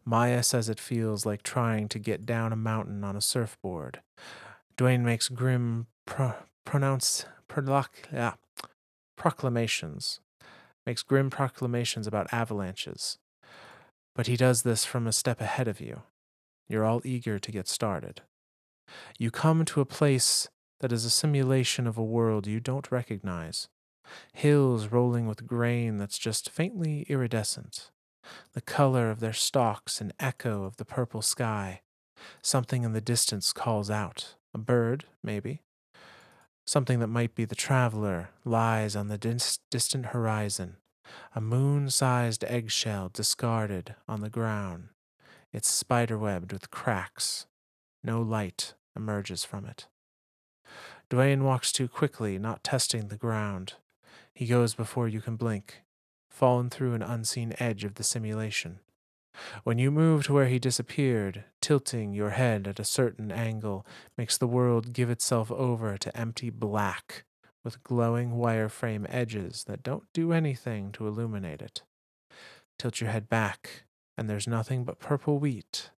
[0.05, 4.01] Maya says it feels like trying to get down a mountain on a surfboard.
[4.77, 6.35] Duane makes grim pro-
[6.65, 7.27] pronounce
[8.13, 8.35] yeah,
[9.17, 10.21] proclamations,
[10.87, 13.19] makes grim proclamations about avalanches.
[14.17, 16.03] But he does this from a step ahead of you.
[16.69, 18.23] You're all eager to get started.
[19.19, 20.49] You come to a place
[20.81, 23.69] that is a simulation of a world you don't recognize.
[24.33, 27.91] Hills rolling with grain that's just faintly iridescent.
[28.55, 31.83] The color of their stalks an echo of the purple sky.
[32.43, 34.35] Something in the distance calls out.
[34.55, 35.63] A bird, maybe.
[36.67, 40.77] Something that might be the traveler lies on the dis- distant horizon,
[41.35, 44.89] a moon sized eggshell discarded on the ground.
[45.53, 47.47] It's spiderwebbed with cracks.
[48.03, 49.87] No light emerges from it.
[51.09, 53.75] Duane walks too quickly, not testing the ground.
[54.35, 55.83] He goes before you can blink,
[56.29, 58.81] fallen through an unseen edge of the simulation.
[59.65, 63.87] When you move to where he disappeared, tilting your head at a certain angle
[64.17, 67.25] makes the world give itself over to empty black
[67.67, 71.83] with glowing wireframe edges that don't do anything to illuminate it.
[72.79, 73.83] Tilt your head back,
[74.17, 75.91] and there's nothing but purple wheat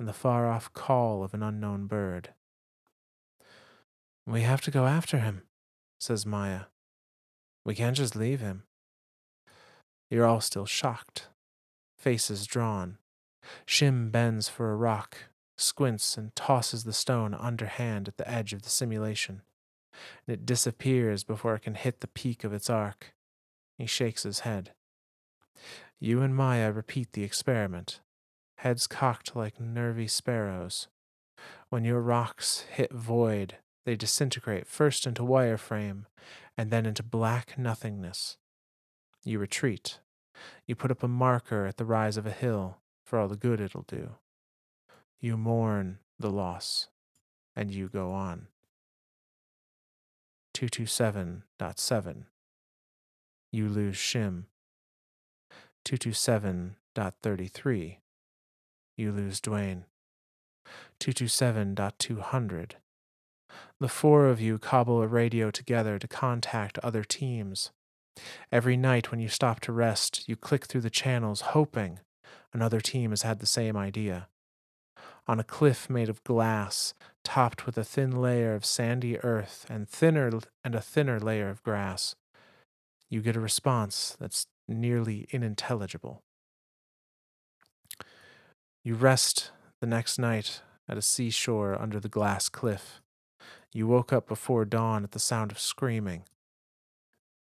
[0.00, 2.30] and the far off call of an unknown bird.
[4.26, 5.42] We have to go after him,
[6.00, 6.62] says Maya.
[7.64, 8.64] We can't just leave him.
[10.10, 11.28] You're all still shocked,
[11.96, 12.98] faces drawn.
[13.64, 15.18] Shim bends for a rock,
[15.56, 19.42] squints, and tosses the stone underhand at the edge of the simulation
[20.26, 23.14] and it disappears before it can hit the peak of its arc.
[23.78, 24.72] He shakes his head.
[25.98, 28.00] You and Maya repeat the experiment,
[28.56, 30.88] heads cocked like nervy sparrows.
[31.68, 36.04] When your rocks hit void, they disintegrate first into wireframe
[36.56, 38.36] and then into black nothingness.
[39.24, 40.00] You retreat.
[40.66, 43.60] You put up a marker at the rise of a hill for all the good
[43.60, 44.16] it'll do.
[45.20, 46.88] You mourn the loss,
[47.54, 48.48] and you go on.
[50.54, 52.24] 227.7
[53.50, 54.44] You lose Shim.
[55.84, 57.96] 227.33
[58.96, 59.84] You lose Duane.
[61.00, 62.70] 227.200
[63.80, 67.72] The four of you cobble a radio together to contact other teams.
[68.50, 72.00] Every night when you stop to rest, you click through the channels hoping
[72.52, 74.28] another team has had the same idea.
[75.28, 79.88] On a cliff made of glass, topped with a thin layer of sandy earth and
[79.88, 80.30] thinner
[80.64, 82.16] and a thinner layer of grass,
[83.08, 86.22] you get a response that's nearly unintelligible.
[88.82, 93.00] You rest the next night at a seashore under the glass cliff.
[93.72, 96.24] You woke up before dawn at the sound of screaming.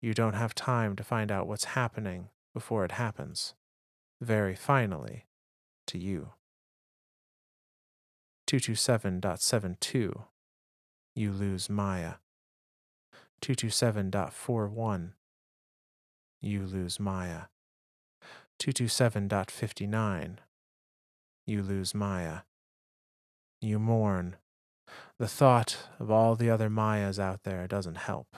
[0.02, 3.56] You don't have time to find out what's happening before it happens.
[4.20, 5.26] Very finally,
[5.88, 6.30] to you.
[8.52, 10.24] 227.72,
[11.16, 12.16] you lose Maya.
[13.42, 15.12] 227.41,
[16.42, 17.44] you lose Maya.
[18.62, 20.36] 227.59,
[21.48, 22.40] you lose Maya.
[23.62, 24.36] You mourn.
[25.18, 28.36] The thought of all the other Mayas out there doesn't help.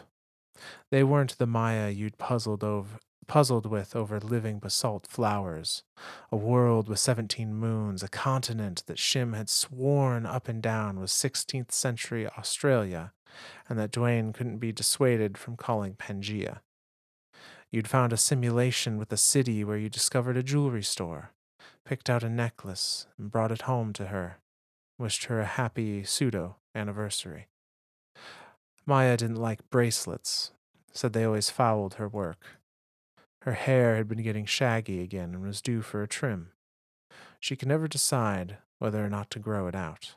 [0.91, 5.83] They weren't the Maya you'd puzzled over puzzled with over living basalt flowers,
[6.31, 11.11] a world with 17 moons, a continent that Shim had sworn up and down was
[11.11, 13.13] 16th century Australia,
[13.67, 16.59] and that Duane couldn't be dissuaded from calling Pangea.
[17.71, 21.31] You'd found a simulation with a city where you discovered a jewelry store,
[21.85, 24.37] picked out a necklace, and brought it home to her,
[24.99, 27.47] wished her a happy pseudo anniversary.
[28.85, 30.51] Maya didn't like bracelets,
[30.91, 32.59] said they always fouled her work.
[33.43, 36.53] Her hair had been getting shaggy again and was due for a trim.
[37.41, 40.15] She could never decide whether or not to grow it out.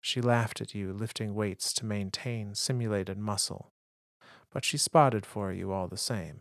[0.00, 3.70] She laughed at you lifting weights to maintain simulated muscle,
[4.50, 6.40] but she spotted for you all the same.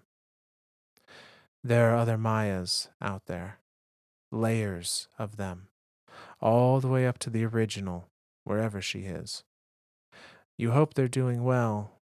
[1.62, 3.60] There are other Mayas out there,
[4.32, 5.68] layers of them,
[6.40, 8.08] all the way up to the original,
[8.46, 9.44] wherever she is.
[10.58, 12.00] You hope they're doing well,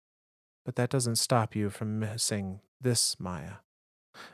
[0.65, 3.62] but that doesn't stop you from missing this Maya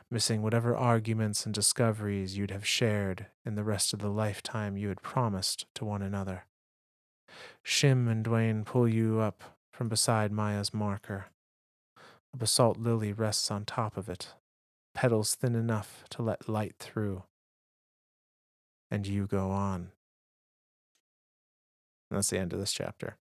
[0.09, 4.89] missing whatever arguments and discoveries you'd have shared in the rest of the lifetime you
[4.89, 6.45] had promised to one another.
[7.65, 11.27] Shim and Duane pull you up from beside Maya's marker.
[12.33, 14.33] A basalt lily rests on top of it,
[14.93, 17.23] petals thin enough to let light through.
[18.91, 19.91] And you go on.
[22.09, 23.15] And that's the end of this chapter.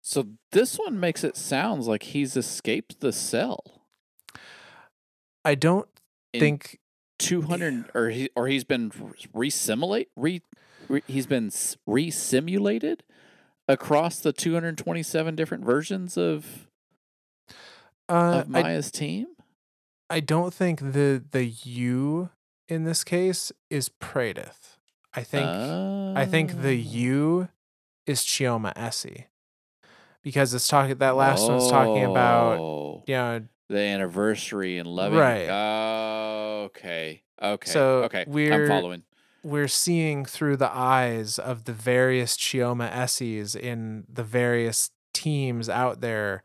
[0.00, 3.75] So this one makes it sounds like he's escaped the cell.
[5.46, 5.88] I don't
[6.32, 6.80] In think
[7.20, 10.42] 200 or he or he's been resimulate re,
[10.88, 11.50] re he's been
[11.88, 13.00] resimulated
[13.68, 16.68] across the 227 different versions of
[18.08, 19.28] uh, of I, Maya's team.
[20.10, 22.30] I don't think the the you
[22.68, 24.78] in this case is Praedyth.
[25.14, 26.90] I think I think the Oh.
[26.90, 27.48] you
[28.04, 29.26] is Chioma Esi.
[30.24, 35.18] Because it's talking that last one's talking about Oh, you know the anniversary and loving.
[35.18, 35.48] Right.
[35.48, 37.22] Oh, okay.
[37.42, 37.70] Okay.
[37.70, 38.22] So okay.
[38.26, 39.02] I'm we're- following.
[39.42, 46.00] we're seeing through the eyes of the various Chioma Esis in the various teams out
[46.00, 46.42] there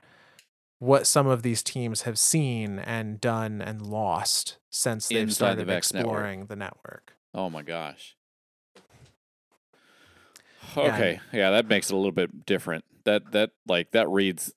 [0.79, 5.63] what some of these teams have seen and done and lost since they've Inside the
[5.63, 5.77] started network.
[5.77, 7.13] exploring the network.
[7.35, 8.15] Oh my gosh.
[10.75, 11.19] Yeah, Okay.
[11.33, 12.85] Yeah, that makes it a little bit different.
[13.03, 14.53] That that like that reads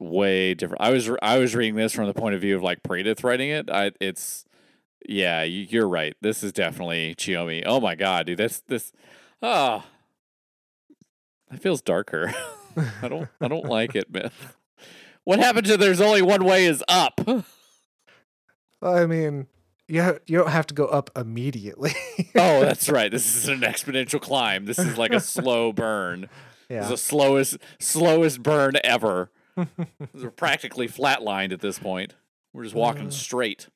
[0.00, 0.82] way different.
[0.82, 3.50] I was I was reading this from the point of view of like Praedyth writing
[3.50, 3.70] it.
[3.70, 4.44] I it's
[5.08, 6.14] yeah, you, you're right.
[6.20, 7.62] This is definitely Chiomi.
[7.66, 8.38] Oh my god, dude.
[8.38, 8.92] That's this
[9.42, 9.86] ah.
[11.52, 12.32] It feels darker.
[13.02, 14.30] I don't I don't like it, man.
[15.24, 17.20] What happened to there's only one way is up?
[18.82, 19.46] I mean,
[19.86, 21.92] you you don't have to go up immediately.
[22.34, 23.10] Oh, that's right.
[23.10, 24.64] This is an exponential climb.
[24.64, 26.28] This is like a slow burn.
[26.68, 26.88] Yeah.
[26.88, 29.30] the slowest slowest burn ever.
[30.14, 32.14] We're practically flatlined at this point.
[32.52, 33.68] We're just walking straight.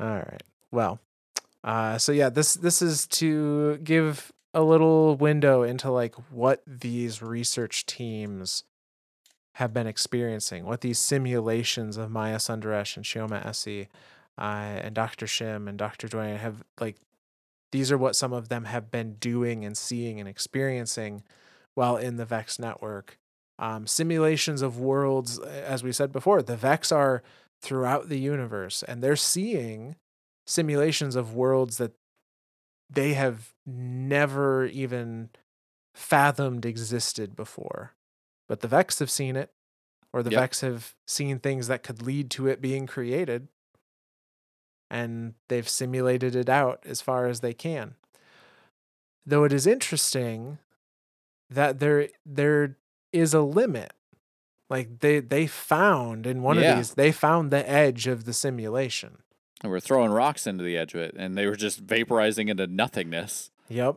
[0.00, 0.42] All right.
[0.70, 1.00] Well,
[1.64, 7.20] uh, so yeah, this this is to give a little window into like what these
[7.20, 8.64] research teams
[9.54, 13.88] have been experiencing, what these simulations of Maya Sundaresh and Chioma Esi
[14.38, 15.26] uh, and Dr.
[15.26, 16.06] Shim and Dr.
[16.06, 16.96] Duane have like
[17.72, 21.22] these are what some of them have been doing and seeing and experiencing
[21.78, 23.18] while in the Vex network.
[23.60, 27.22] Um, simulations of worlds, as we said before, the Vex are
[27.62, 29.94] throughout the universe and they're seeing
[30.44, 31.92] simulations of worlds that
[32.90, 35.30] they have never even
[35.94, 37.94] fathomed existed before.
[38.48, 39.52] But the Vex have seen it,
[40.12, 40.40] or the Yep.
[40.40, 43.46] Vex have seen things that could lead to it being created
[44.90, 47.94] and they've simulated it out as far as they can.
[49.24, 50.58] Though it is interesting
[51.50, 52.76] that there there
[53.12, 53.92] is a limit.
[54.70, 56.72] Like they they found in one Yeah.
[56.72, 59.18] of these they found the edge of the simulation.
[59.62, 62.66] And we're throwing rocks into the edge of it, and they were just vaporizing into
[62.66, 63.50] nothingness.
[63.68, 63.96] Yep.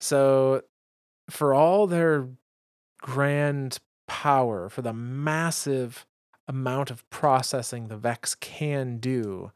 [0.00, 0.62] So
[1.28, 2.28] for all their
[3.00, 6.06] grand power, for the massive
[6.46, 9.50] amount of processing the Vex can do,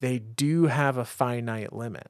[0.00, 2.08] they do have a finite limit.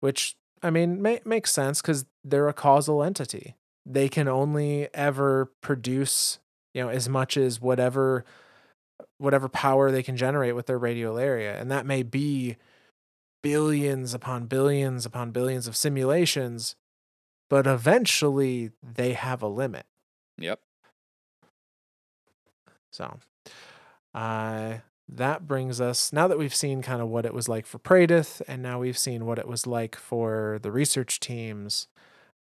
[0.00, 3.56] Which, I mean, ma- makes sense because they're a causal entity.
[3.84, 6.38] They can only ever produce,
[6.72, 8.24] you know, as much as whatever
[9.18, 11.58] whatever power they can generate with their radial area.
[11.60, 12.56] And that may be
[13.42, 16.76] billions upon billions upon billions of simulations,
[17.50, 19.86] but eventually they have a limit.
[20.38, 20.60] Yep.
[22.92, 23.18] So,
[24.14, 24.74] uh,
[25.16, 28.40] that brings us now that we've seen kind of what it was like for Praedyth,
[28.48, 31.88] and now we've seen what it was like for the research teams.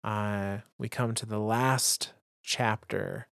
[0.02, 2.12] Uh, we come to the last
[2.42, 3.28] chapter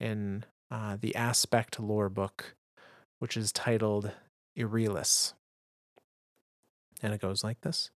[0.00, 2.54] in uh, the Aspect lore book,
[3.18, 4.12] which is titled
[4.56, 5.34] Irelis.
[7.02, 7.90] And it goes like this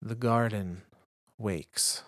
[0.00, 0.82] The garden
[1.38, 2.02] wakes.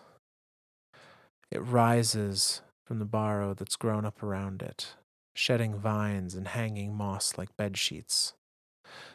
[1.50, 4.94] It rises from the barrow that's grown up around it,
[5.36, 8.34] shedding vines and hanging moss like bed sheets.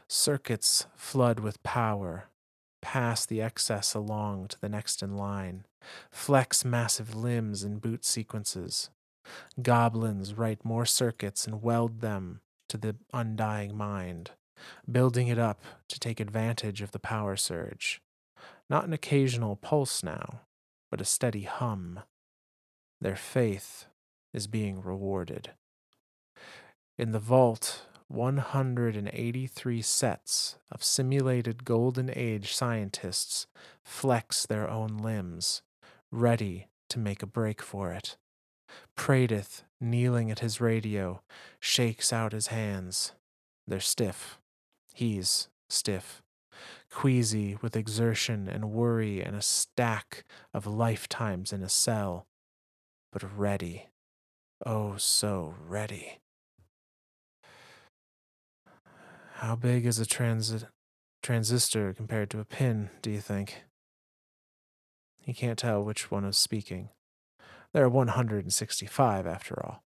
[0.08, 2.30] Circuits flood with power,
[2.82, 5.66] pass the excess along to the next in line,
[6.12, 8.90] flex massive limbs in boot sequences.
[9.62, 14.32] Goblins write more circuits and weld them to the undying mind,
[14.90, 18.02] building it up to take advantage of the power surge.
[18.70, 20.42] Not an occasional pulse now,
[20.90, 22.02] but a steady hum.
[23.00, 23.86] Their faith
[24.34, 25.52] is being rewarded.
[27.02, 33.48] In the vault, 183 sets of simulated Golden Age scientists
[33.84, 35.64] flex their own limbs,
[36.12, 38.18] ready to make a break for it.
[38.96, 41.24] Praedyth, kneeling at his radio,
[41.60, 43.14] shakes out his hands.
[43.66, 44.38] They're stiff.
[44.94, 46.22] He's stiff.
[46.92, 50.24] Queasy with exertion and worry and a stack
[50.54, 52.28] of lifetimes in a cell,
[53.12, 53.88] but ready.
[54.64, 56.21] Oh, so ready.
[59.42, 60.68] How big is a transi-
[61.24, 63.64] transistor compared to a pin, do you think?
[65.20, 66.90] He can't tell which one is speaking.
[67.74, 69.84] There are 165 after all.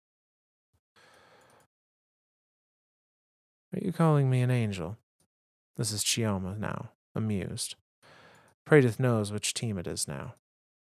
[3.73, 4.99] Are you calling me an angel?
[5.77, 7.77] This is Chioma now, amused.
[8.69, 10.35] Praedyth knows which team it is now.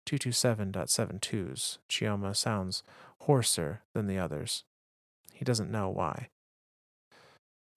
[0.08, 2.82] 227.72's Chioma sounds
[3.28, 4.64] hoarser than the others.
[5.32, 6.30] He doesn't know why.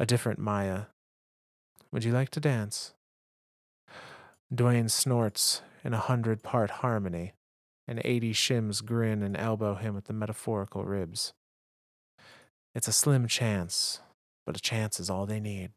[0.00, 0.84] A different Maya.
[1.92, 2.94] Would you like to dance?
[4.52, 7.34] Duane snorts in a hundred part harmony,
[7.86, 11.34] and eighty shims grin and elbow him with the metaphorical ribs.
[12.74, 14.00] It's a slim chance,
[14.46, 15.72] but a chance is all they need.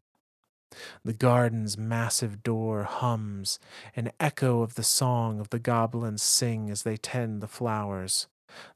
[1.04, 3.58] The garden's massive door hums,
[3.94, 8.28] an echo of the song of the goblins sing as they tend the flowers.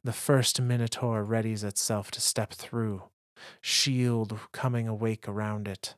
[0.05, 3.05] The first minotaur readies itself to step through,
[3.61, 5.95] shield coming awake around it.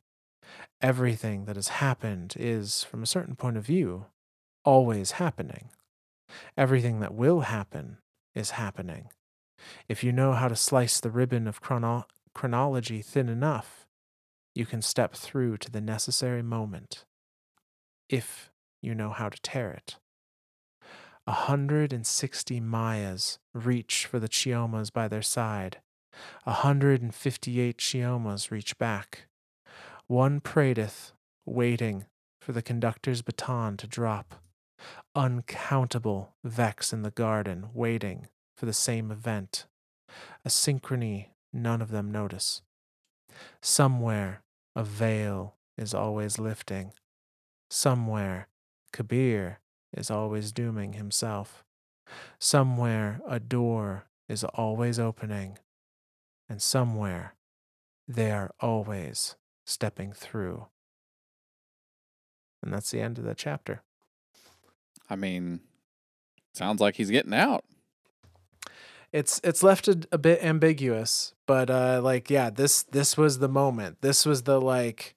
[0.80, 4.06] Everything that has happened is, from a certain point of view,
[4.64, 5.70] always happening.
[6.56, 7.98] Everything that will happen
[8.34, 9.08] is happening.
[9.88, 13.86] If you know how to slice the ribbon of chrono- chronology thin enough,
[14.54, 17.04] you can step through to the necessary moment.
[18.08, 18.50] If
[18.82, 19.98] you know how to tear it.
[21.26, 25.78] A hundred and sixty Mayas reach for the Chiomas by their side.
[26.46, 29.26] A hundred and fifty-eight Chiomas reach back.
[30.06, 31.12] One Praedyth,
[31.46, 32.06] waiting
[32.40, 34.34] for the conductor's baton to drop.
[35.14, 39.66] Uncountable Vex in the garden, waiting for the same event.
[40.44, 42.62] A synchrony none of them notice.
[43.62, 44.42] Somewhere,
[44.74, 46.92] a veil is always lifting.
[47.70, 48.48] Somewhere,
[48.92, 49.56] Kabr
[49.96, 51.64] is always dooming himself.
[52.38, 55.58] Somewhere a door is always opening,
[56.50, 57.34] and somewhere
[58.08, 60.66] they are always stepping through.
[62.60, 63.82] And that's the end of the chapter.
[65.08, 65.60] I mean,
[66.52, 67.64] sounds like he's getting out.
[69.12, 73.48] It's it's left a, a bit ambiguous, but uh like yeah, this this was the
[73.48, 73.98] moment.
[74.02, 75.14] This was the like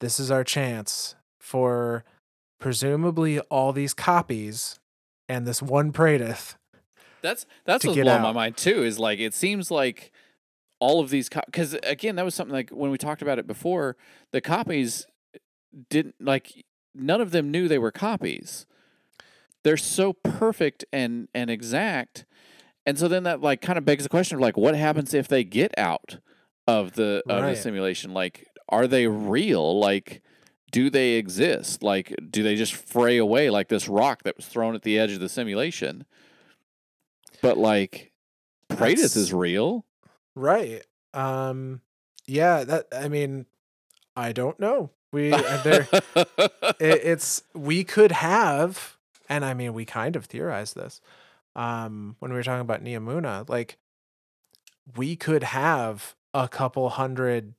[0.00, 2.04] this is our chance for
[2.58, 4.78] presumably all these copies
[5.28, 6.56] and this one Praedyth.
[7.22, 8.82] That's that's what's get blowing my mind too.
[8.82, 10.12] Is like it seems like
[10.80, 13.96] all of these because again that was something like when we talked about it before.
[14.32, 15.06] The copies
[15.88, 18.66] didn't like none of them knew they were copies.
[19.62, 22.24] They're so perfect and and exact,
[22.86, 25.28] and so then that like kind of begs the question of like what happens if
[25.28, 26.18] they get out
[26.66, 27.54] of the of Right.
[27.54, 28.12] the simulation?
[28.12, 29.78] Like, are they real?
[29.78, 30.22] Like.
[30.72, 31.82] Do they exist?
[31.82, 35.10] Like, do they just fray away like this rock that was thrown at the edge
[35.10, 36.04] of the simulation?
[37.42, 38.12] But like,
[38.68, 39.84] That's- is real.
[40.34, 40.84] Right.
[41.14, 41.80] Um
[42.26, 43.46] yeah, that I mean
[44.16, 44.90] I don't know.
[45.12, 45.88] We uh, there
[46.78, 48.96] it, it's we could have
[49.28, 51.00] and I mean we kind of theorized this
[51.56, 53.78] um when we were talking about Neomuna like
[54.96, 57.54] we could have a couple hundred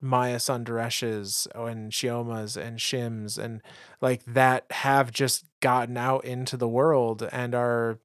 [0.00, 3.62] Maya Sundareshes and Chiomas and Shims and
[4.00, 7.98] like that have just gotten out into the world and are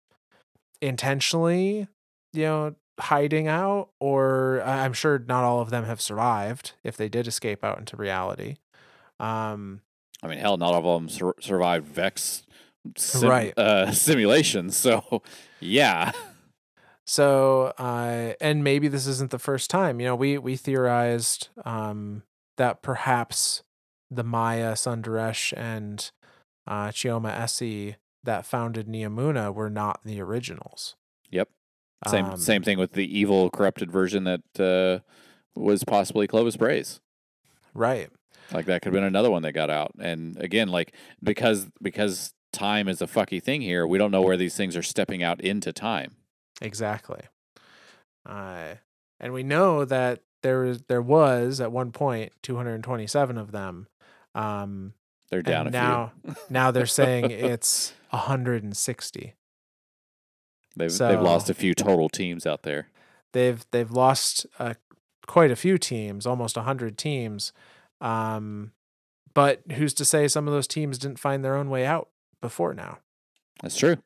[0.82, 1.88] intentionally
[2.34, 7.10] you know hiding out or I'm sure not all of them have survived if they
[7.10, 8.58] did escape out into reality
[9.20, 9.82] um
[10.22, 12.44] I mean, hell, not all of them sur- survived Vex
[12.98, 13.58] sim- Right.
[13.58, 14.76] uh, simulations.
[14.76, 15.22] So,
[15.62, 16.12] yeah.
[17.06, 20.00] So, uh, and maybe this isn't the first time.
[20.02, 22.24] You know, we we theorized um,
[22.58, 23.64] that perhaps
[24.12, 26.12] the Maya, Sundaresh, and
[26.68, 30.96] uh, Chioma Esi that founded Neomuna were not the originals.
[31.32, 31.50] Yep.
[32.08, 35.04] Same Um, same thing with the evil, corrupted version that uh,
[35.60, 36.84] was possibly Clovis Bray.
[37.74, 38.10] Right.
[38.52, 39.92] Like that could have been another one that got out.
[40.00, 44.38] And again, like because because time is a fucky thing here, we don't know where
[44.38, 46.16] these things are stepping out into time.
[46.62, 47.22] Exactly.
[48.26, 48.76] Uh,
[49.20, 53.88] and we know that there is there was at one point 227 of them.
[54.34, 54.94] Um,
[55.30, 56.36] They're down now few.
[56.50, 59.36] now they're saying it's 160.
[60.80, 62.88] They've they've lost a few total teams out there.
[63.34, 64.74] they've they've lost uh,
[65.28, 67.54] quite a few teams, almost hundred teams.
[68.02, 68.72] Um,
[69.34, 72.10] but who's to say some of those teams didn't find their own way out
[72.42, 72.98] before now?
[73.62, 73.98] That's true.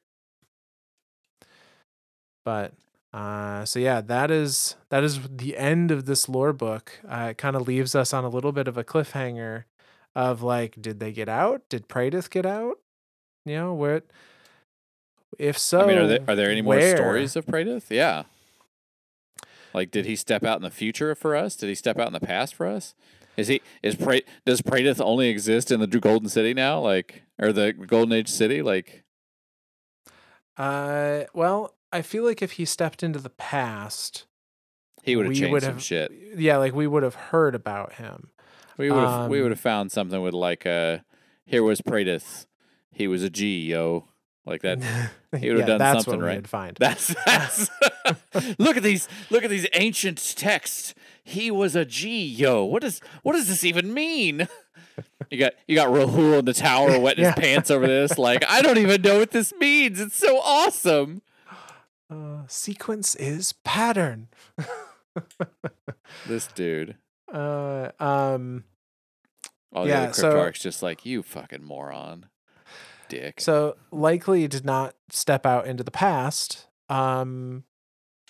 [2.44, 2.74] But
[3.14, 7.00] uh, so yeah, that is that is the end of this lore book.
[7.08, 9.64] Uh, it kind of leaves us on a little bit of a cliffhanger
[10.16, 11.62] of like, did they get out?
[11.70, 12.80] Did Praedyth get out?
[13.46, 14.02] You know, where?
[15.40, 16.96] If so, I mean, are there are there any more where?
[16.96, 17.86] stories of Praedyth?
[17.90, 18.24] Yeah.
[19.74, 21.56] Like, did he step out in the future for us?
[21.56, 22.94] Did he step out in the past for us?
[23.36, 26.80] Is he is Pra- does Praedyth only exist in the Golden City now?
[26.80, 28.62] Like, or the Golden Age city?
[28.62, 29.04] Like,
[30.58, 34.26] Uh, well, I feel like if he stepped into the past,
[35.02, 36.12] he would have changed would some shit.
[36.38, 38.30] yeah, like we would have heard about him.
[38.78, 41.00] We would have we um, would have found something with like, uh,
[41.46, 42.46] here was Praedyth.
[42.92, 44.08] He was a G, yo.
[44.46, 44.80] Like that.
[45.40, 46.38] he would've Yeah, done that's something what right.
[46.38, 46.76] We'd find.
[46.80, 47.70] That's that's.
[48.60, 49.08] look at these.
[49.30, 50.94] Look at these ancient texts.
[51.24, 52.64] He was a G, yo.
[52.66, 54.48] What does what does this even mean?
[55.32, 57.32] You got you got Rahool in the tower wetting Yeah.
[57.34, 58.18] his pants over this.
[58.18, 60.00] Like I don't even know what this means.
[60.02, 61.22] It's so awesome.
[62.10, 64.28] uh, sequence is pattern.
[66.28, 66.96] This dude.
[67.32, 68.66] Uh, um,
[69.74, 70.08] Oh Yeah.
[70.08, 72.28] The so- Cryptarch's just like you fucking moron,
[73.14, 73.40] dick.
[73.42, 76.68] so likely did not step out into the past.
[76.90, 77.64] Um,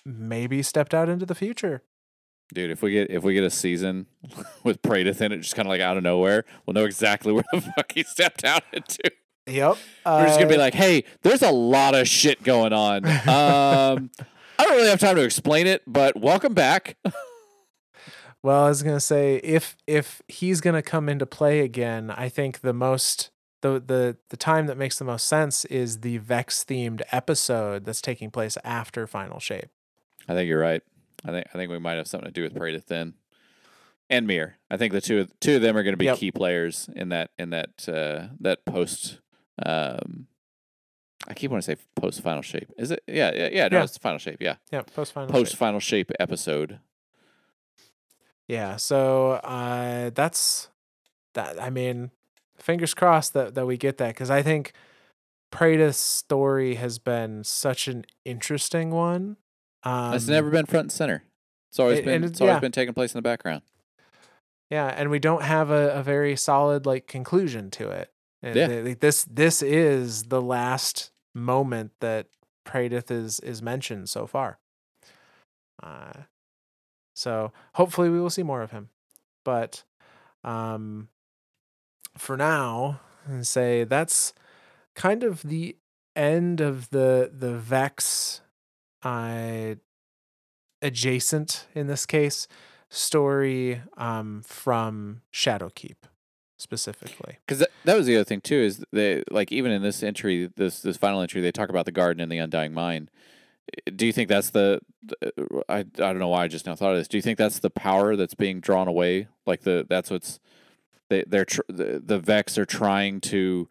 [0.04, 1.82] maybe stepped out into the future.
[2.52, 4.06] Dude, if we get if we get a season
[4.64, 7.44] with Praedyth in it, just kind of like out of nowhere, we'll know exactly where
[7.52, 8.98] the fuck he stepped out into.
[9.46, 9.76] Yep.
[10.06, 13.04] We're just gonna be Uh, like, "Hey, there's a lot of shit going on.
[13.28, 14.10] Um,
[14.58, 16.96] I don't really have time to explain it, but welcome back."
[18.42, 22.60] Well, I was gonna say if if he's gonna come into play again, I think
[22.60, 23.30] the most
[23.64, 28.00] the the the time that makes the most sense is the Vex themed episode that's
[28.02, 29.70] taking place after Final Shape.
[30.28, 30.82] I think you're right.
[31.24, 33.14] I think I think we might have something to do with Praedyth then,
[34.10, 34.56] and Mir.
[34.70, 36.18] I think the two of- two of them are going to be Yep.
[36.18, 39.20] key players in that in that uh, that post.
[39.64, 40.26] Um,
[41.26, 42.70] I keep wanting to say post final shape.
[42.76, 43.02] Is it?
[43.06, 43.68] Yeah, yeah, yeah.
[43.68, 43.84] No, Yeah.
[43.84, 44.42] it's final shape.
[44.42, 45.58] Yeah, Yeah, post Final post Shape.
[45.58, 46.80] final shape episode.
[48.46, 50.68] Yeah, so uh, that's
[51.32, 51.60] that.
[51.62, 52.10] I mean,
[52.64, 54.72] fingers crossed that that we get that because I think
[55.52, 59.36] Praedyth's story has been such an interesting one.
[59.84, 61.22] Um, it's never been front and center.
[61.70, 62.60] It's always and- been it's always yeah.
[62.60, 63.62] been taking place in the background.
[64.70, 68.10] Yeah, and we don't have a, a very solid like conclusion to it.
[68.42, 68.66] And Yeah.
[68.66, 72.26] th- th- This this is the last moment that
[72.66, 74.58] Praedyth is is mentioned so far.
[75.82, 76.22] Uh,
[77.14, 78.88] so hopefully we will see more of him.
[79.44, 79.84] But
[80.42, 81.08] um,
[82.16, 84.32] for now, and say that's
[84.94, 85.76] kind of the
[86.16, 88.40] end of the the Vex
[89.02, 89.74] uh,
[90.82, 92.46] adjacent in this case
[92.88, 95.96] story um, from Shadowkeep
[96.56, 97.38] specifically.
[97.46, 100.50] Because that, that was the other thing too is they like even in this entry,
[100.56, 103.10] this this final entry, they talk about the garden and the undying mind.
[103.96, 104.80] Do you think that's the?
[105.02, 107.08] the- I I don't know why I just now thought of this.
[107.08, 109.28] Do you think that's the power that's being drawn away?
[109.46, 110.38] Like the that's what's
[111.14, 113.68] they they're tr- the the Vex are trying to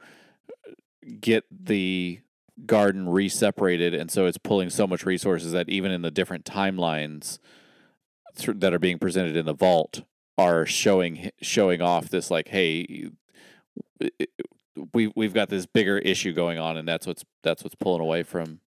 [1.19, 2.19] get the
[2.65, 7.39] garden re-separated, and so it's pulling so much resources that even in the different timelines
[8.35, 10.03] thr- that are being presented in the vault
[10.37, 13.09] are showing showing off this like hey
[14.93, 18.23] we we've got this bigger issue going on and that's what's that's what's pulling away
[18.23, 18.59] from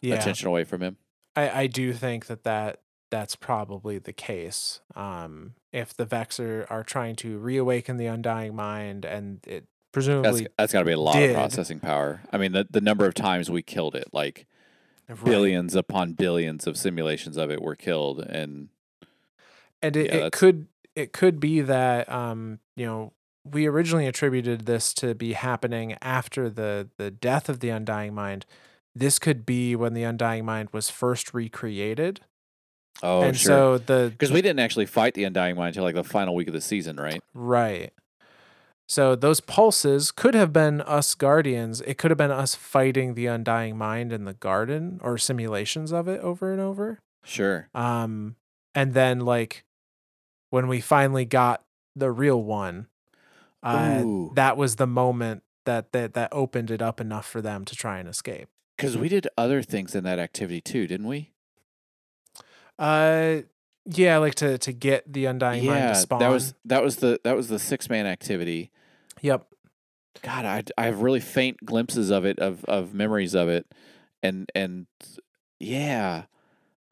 [0.00, 0.96] Yeah, attention away from him.
[1.36, 2.80] I, I do think that, that
[3.12, 4.80] that's probably the case.
[4.96, 10.46] Um, if the Vex are, trying to reawaken the Undying Mind and it that's presumably
[10.56, 11.30] that's got to be a lot did.
[11.30, 14.46] of processing power i mean the, the number of times we killed it like
[15.08, 15.24] Right.
[15.24, 18.70] billions upon billions of simulations of it were killed and
[19.82, 23.12] and it, Yeah, it could it could be that um you know
[23.44, 28.46] we originally attributed this to be happening after the the death of the undying mind
[28.94, 32.20] this could be when the undying mind was first recreated
[33.02, 33.48] oh and sure.
[33.48, 36.48] so the because we didn't actually fight the undying mind until like the final week
[36.48, 37.22] of the season right?
[37.34, 37.92] Right.
[38.88, 41.80] So those pulses could have been us guardians.
[41.82, 46.08] It could have been us fighting the undying mind in the garden or simulations of
[46.08, 46.98] it over and over.
[47.24, 47.68] Sure.
[47.74, 48.36] Um,
[48.74, 49.64] and then like
[50.50, 51.62] when we finally got
[51.96, 52.88] the real one,
[53.62, 54.02] uh,
[54.34, 57.98] that was the moment that that that opened it up enough for them to try
[57.98, 58.48] and escape.
[58.76, 61.30] because we did other things in that activity too didn't we
[62.78, 63.42] Uh,
[63.86, 66.20] yeah, like to to get the undying mind to spawn.
[66.20, 68.70] that was that was the that was the six man activity
[69.22, 69.46] yep.
[70.20, 73.66] God, I, I have really faint glimpses of it, of of memories of it,
[74.22, 74.86] and and
[75.58, 76.24] yeah,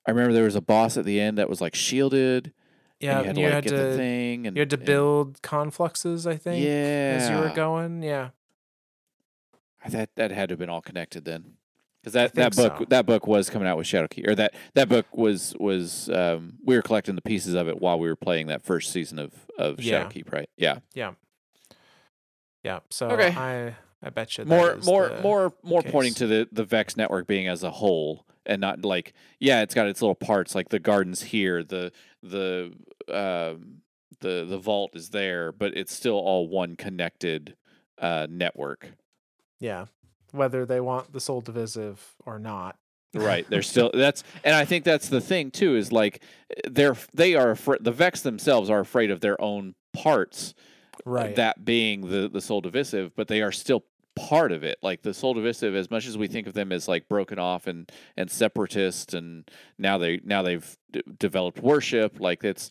[0.07, 2.53] I remember there was a boss at the end that was like shielded.
[2.99, 4.71] Yeah, and and you had to like you get had the thing, and you had
[4.71, 8.03] to and- build confluxes, I think, yeah, as you were going.
[8.03, 8.31] Yeah,
[9.89, 11.57] That that had to have been all connected then,
[12.03, 12.85] because that that book so.
[12.89, 16.77] that book was coming out with Shadowkeep, or that that book was was um, we
[16.77, 19.81] were collecting the pieces of it while we were playing that first season of of
[19.81, 20.05] Yeah.
[20.05, 20.49] Shadowkeep, right?
[20.57, 21.13] Yeah, yeah.
[22.63, 22.81] Yeah.
[22.91, 23.29] So Okay.
[23.37, 26.65] I I bet you that more is more the- more more pointing to the the
[26.65, 30.55] Vex network being as a whole and not like yeah it's got its little parts
[30.55, 32.73] like the gardens here the the
[33.13, 33.83] um
[34.21, 37.55] the the vault is there but it's still all one connected
[37.99, 38.93] uh network
[39.59, 39.87] yeah.
[40.33, 42.77] Whether they want the Sol Divisive or not.
[43.15, 46.23] right they're still that's and i think that's the thing too is like
[46.71, 50.55] they're they are afraid the vex themselves are afraid of their own parts
[51.07, 51.37] uh, right.
[51.37, 53.85] that being the the Sol Divisive, but they are still
[54.17, 54.79] part of it.
[54.83, 57.67] Like the Sol Divisive, as much as we think of them as like broken off
[57.67, 59.49] and and separatist, and
[59.79, 62.21] now they now they've d- developed worship.
[62.21, 62.71] Like it's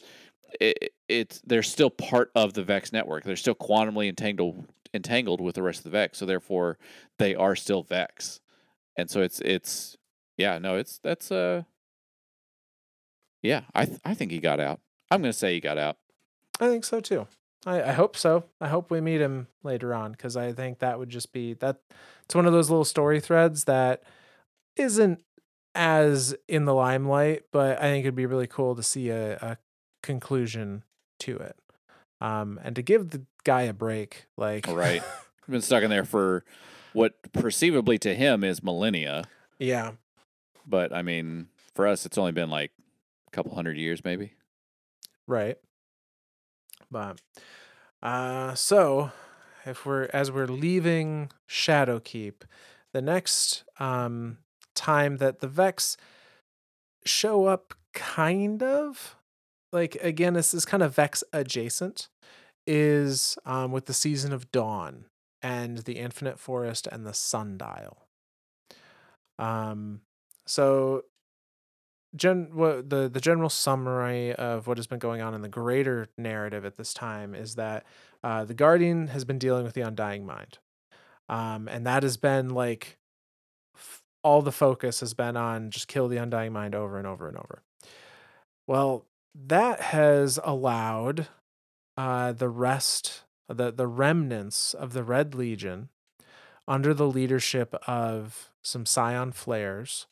[0.60, 3.23] it, it's they're still part of the Vex network.
[3.23, 6.18] They're still quantumly entangled entangled with the rest of the Vex.
[6.18, 6.78] So therefore,
[7.18, 8.40] they are still Vex,
[8.98, 9.98] and so it's it's
[10.38, 11.64] yeah no it's that's uh
[13.41, 14.80] yeah I th- I think he got out.
[15.11, 15.98] I'm gonna say he got out.
[16.60, 17.28] I think so too.
[17.66, 18.45] I, I hope so.
[18.61, 21.78] I hope we meet him later on because I think that would just be that.
[22.26, 24.03] It's one of those little story threads that
[24.76, 25.24] isn't
[25.76, 29.57] as in the limelight, but I think it'd be really cool to see a, a
[30.03, 30.84] conclusion
[31.20, 31.56] to it.
[32.22, 35.02] Um, and to give the guy a break, like Right.
[35.50, 36.44] been stuck in there for
[36.94, 39.24] what perceivably to him is millennia,
[39.58, 39.91] yeah,
[40.66, 42.72] but I mean, for us, it's only been like
[43.28, 44.34] a couple hundred years, maybe.
[45.28, 45.58] Right.
[46.91, 47.20] But
[48.02, 49.12] uh so
[49.66, 52.41] if we're as we're leaving Shadowkeep,
[52.94, 54.38] the next um
[54.76, 55.98] time that the Vex
[57.06, 59.16] show up kind of
[59.72, 62.10] like again this is kind of Vex adjacent
[62.68, 65.06] is um with the season of dawn
[65.41, 68.06] and the infinite forest and the sundial.
[69.38, 70.02] Um
[70.46, 71.04] so
[72.16, 76.08] gen what the the general summary of what has been going on in the greater
[76.18, 77.86] narrative at this time is that
[78.24, 80.58] uh, the guardian has been dealing with the undying mind
[81.30, 82.98] um, and that has been like
[84.24, 87.38] all the focus has been on just kill the undying mind over and over and
[87.38, 87.62] over.
[88.68, 91.27] Well, that has allowed
[91.97, 95.89] uh, the rest, the the remnants of the Red Legion,
[96.68, 100.07] under the leadership of some Psion Flayers,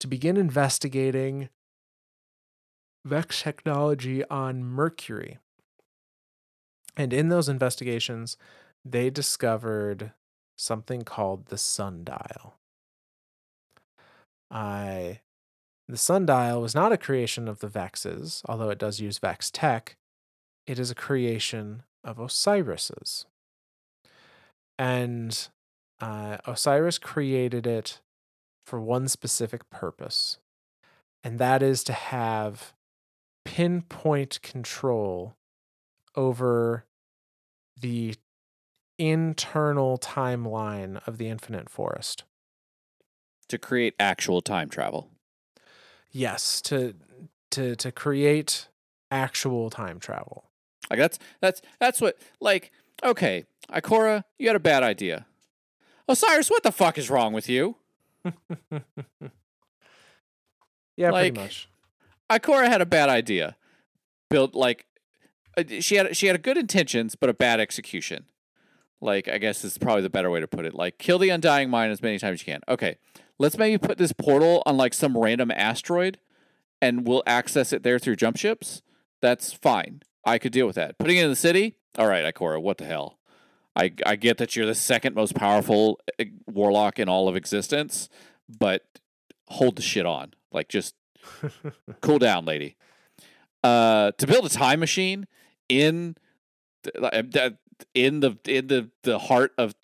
[0.00, 1.48] to begin investigating
[3.04, 5.38] Vex technology on Mercury.
[6.96, 8.36] And in those investigations,
[8.84, 10.12] they discovered
[10.56, 12.56] something called the sundial.
[14.50, 15.20] I
[15.88, 19.96] the sundial was not a creation of the Vexes, although it does use Vex tech.
[20.66, 23.24] It is a creation of Osiris's.
[24.78, 25.48] And
[26.00, 28.00] uh, Osiris created it
[28.64, 30.38] for one specific purpose,
[31.24, 32.74] and that is to have
[33.46, 35.36] pinpoint control
[36.14, 36.84] over
[37.80, 38.14] the
[38.98, 42.24] internal timeline of the infinite forest.
[43.48, 45.08] To create actual time travel.
[46.10, 46.94] Yes, to
[47.50, 48.68] to to create
[49.10, 50.44] actual time travel.
[50.90, 52.72] Like that's that's that's what like
[53.04, 55.26] okay, Ikora, you had a bad idea.
[56.08, 57.76] Osiris, what the fuck is wrong with you?
[60.96, 61.68] yeah, Like- pretty much.
[62.30, 63.56] Ikora had a bad idea.
[64.30, 64.84] Built like
[65.56, 68.26] uh, she had she had a good intentions but a bad execution.
[69.00, 70.74] Like I guess is probably the better way to put it.
[70.74, 72.60] Like kill the undying mind as many times as you can.
[72.68, 72.98] Okay,
[73.38, 76.18] let's maybe put this portal on like some random asteroid,
[76.82, 78.82] and we'll access it there through jump ships.
[79.20, 80.02] That's fine.
[80.24, 80.98] I could deal with that.
[80.98, 81.76] Putting it in the city.
[81.96, 82.60] All right, Ikora.
[82.62, 83.18] What the hell?
[83.74, 88.08] I I get that you're the second most powerful uh, warlock in all of existence,
[88.48, 88.84] but
[89.48, 90.34] hold the shit on.
[90.52, 90.94] Like just
[92.00, 92.76] cool down, lady.
[93.64, 95.26] Uh, to build a time machine
[95.68, 96.16] in
[96.82, 96.94] th-
[97.32, 97.58] that-
[97.94, 99.74] in the in the the heart of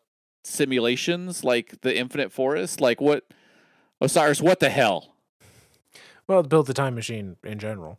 [0.44, 3.24] simulations, like the Infinite Forest, like what
[4.04, 4.40] Osiris?
[4.40, 5.14] What the hell?
[6.26, 7.98] well, build the time machine in general.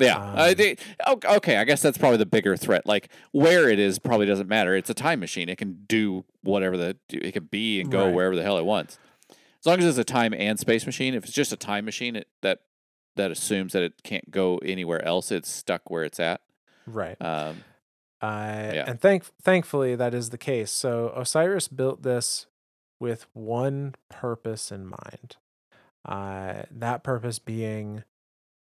[0.00, 0.16] Yeah,
[0.48, 1.56] Um, think o- okay.
[1.56, 2.84] I guess that's probably the bigger threat.
[2.84, 4.74] Like where it is probably doesn't matter.
[4.74, 5.48] It's a time machine.
[5.48, 8.14] It can do whatever the it can be and go Right.
[8.14, 8.98] wherever the hell it wants.
[9.30, 11.14] As long as it's a time and space machine.
[11.14, 12.60] If it's just a time machine, it, that
[13.16, 15.30] that assumes that it can't go anywhere else.
[15.30, 16.40] It's stuck where it's at.
[16.86, 17.16] Right.
[17.22, 17.62] Um,
[18.20, 18.84] Uh, Yeah.
[18.88, 20.72] And thank thankfully that is the case.
[20.72, 22.46] So Osiris built this
[22.98, 25.36] with one purpose in mind.
[26.04, 28.04] Uh, that purpose being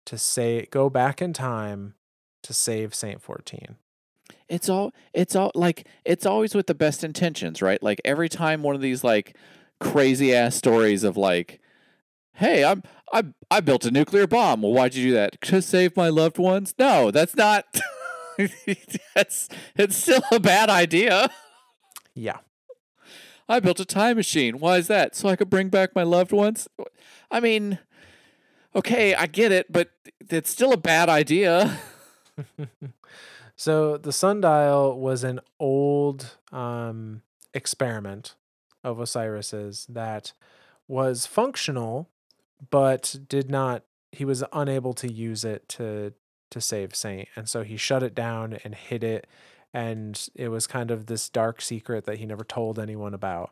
[0.07, 1.95] to say go back in time
[2.43, 3.77] to save Saint Fourteen.
[4.49, 7.83] it's all it's all like it's always with the best intentions, right?
[7.83, 9.37] Like every time one of these like
[9.81, 11.61] crazy ass stories of like,
[12.35, 12.83] hey, I'm
[13.13, 14.63] I I built a nuclear bomb.
[14.63, 15.41] Well, why'd you do that?
[15.43, 16.75] To save my loved ones?
[16.79, 17.65] No, that's not.
[19.15, 21.29] that's it's still a bad idea.
[22.15, 22.39] Yeah.
[23.49, 24.59] I built a time machine.
[24.59, 25.15] Why is that?
[25.15, 26.67] So I could bring back my loved ones?
[27.31, 27.79] I mean,
[28.75, 29.91] okay, I get it, but
[30.31, 31.79] it's still a bad idea.
[33.57, 37.23] so the sundial was an old um,
[37.55, 38.35] experiment
[38.85, 40.33] of Osiris's that
[40.87, 42.09] was functional,
[42.71, 43.83] but did not.
[44.13, 46.13] He was unable to use it to
[46.51, 49.27] to save Saint, and so he shut it down and hid it.
[49.75, 53.51] And it was kind of this dark secret that he never told anyone about.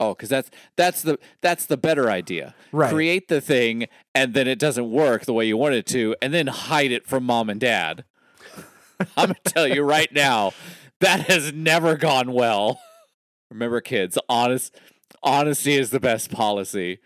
[0.00, 2.54] Oh, because that's that's the that's the better idea.
[2.72, 2.90] Right.
[2.90, 6.32] Create the thing, and then it doesn't work the way you want it to, and
[6.32, 8.04] then hide it from mom and dad.
[9.16, 10.52] I'm gonna tell you right now,
[11.00, 12.80] that has never gone well.
[13.50, 14.74] Remember, kids, honest
[15.22, 16.98] honesty is the best policy.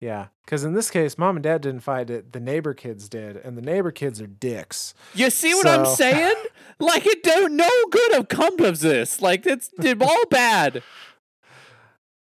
[0.00, 3.36] Yeah, because in this case, mom and dad didn't find it; the neighbor kids did,
[3.36, 4.94] and the neighbor kids are dicks.
[5.14, 6.34] You see what I'm saying?
[6.78, 9.22] like it don't no good have come of this.
[9.22, 10.82] Like it's it's all bad.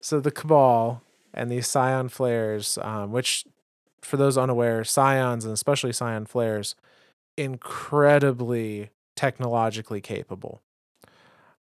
[0.06, 1.02] So the Cabal
[1.34, 3.44] and these Psion Flayers, um, which,
[4.04, 6.76] for those unaware, Psions and especially Psion Flayers,
[7.38, 10.62] incredibly technologically capable.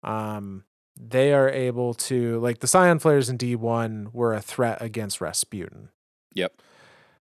[0.02, 0.64] Um,
[1.01, 5.20] they are able to like the Psion Flayers in D one were a threat against
[5.20, 5.90] Rasputin.
[6.35, 6.60] Yep.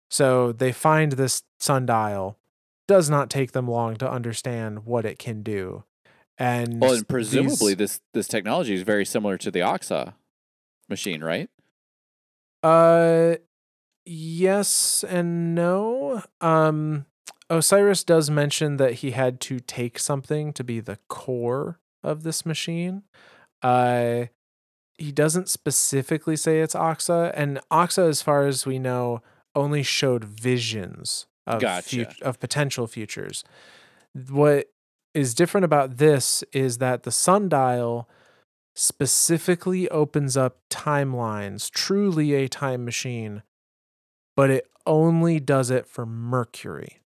[0.08, 2.38] So they find this sundial.
[2.86, 5.82] Does not take them long to understand what it can do,
[6.38, 10.14] and Well, and presumably these- this this technology is very similar to the Oxa
[10.88, 11.48] machine, right?
[12.62, 13.36] Uh
[14.04, 16.22] yes and no.
[16.40, 17.06] Um
[17.50, 22.44] Osiris does mention that he had to take something to be the core of this
[22.44, 23.02] machine.
[23.62, 24.26] Uh
[24.96, 29.22] he doesn't specifically say it's Oxa and Oxa as far as we know
[29.54, 32.04] only showed visions of Gotcha.
[32.06, 33.44] fut- of potential futures.
[34.28, 34.66] What
[35.14, 38.08] is different about this is that the sundial
[38.78, 43.42] specifically opens up timelines, truly a time machine,
[44.36, 47.00] but it only does it for Mercury.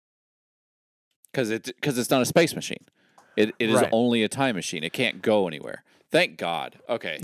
[1.30, 2.84] because it because it's not a space machine.
[3.36, 3.88] It it is Right.
[3.92, 4.82] only a time machine.
[4.82, 5.84] It can't go anywhere.
[6.10, 6.78] Thank God.
[6.88, 7.18] Okay.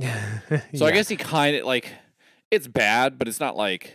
[0.76, 1.90] So I guess he kind of like
[2.50, 3.94] it's bad, but it's not like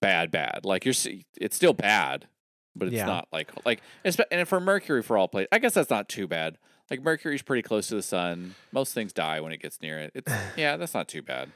[0.00, 0.64] bad bad.
[0.64, 0.94] Like you're
[1.40, 2.26] it's still bad,
[2.74, 3.06] but it's Yeah.
[3.06, 6.58] not like like and for Mercury for all places, I guess that's not too bad.
[6.92, 8.54] Like Mercury's pretty close to the sun.
[8.70, 10.12] Most things die when it gets near it.
[10.14, 11.50] It's yeah, that's not too bad.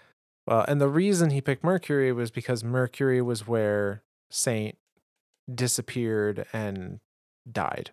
[0.46, 4.78] Well, and the reason he picked Mercury was because Mercury was where Saint
[5.52, 7.00] disappeared and
[7.50, 7.90] died.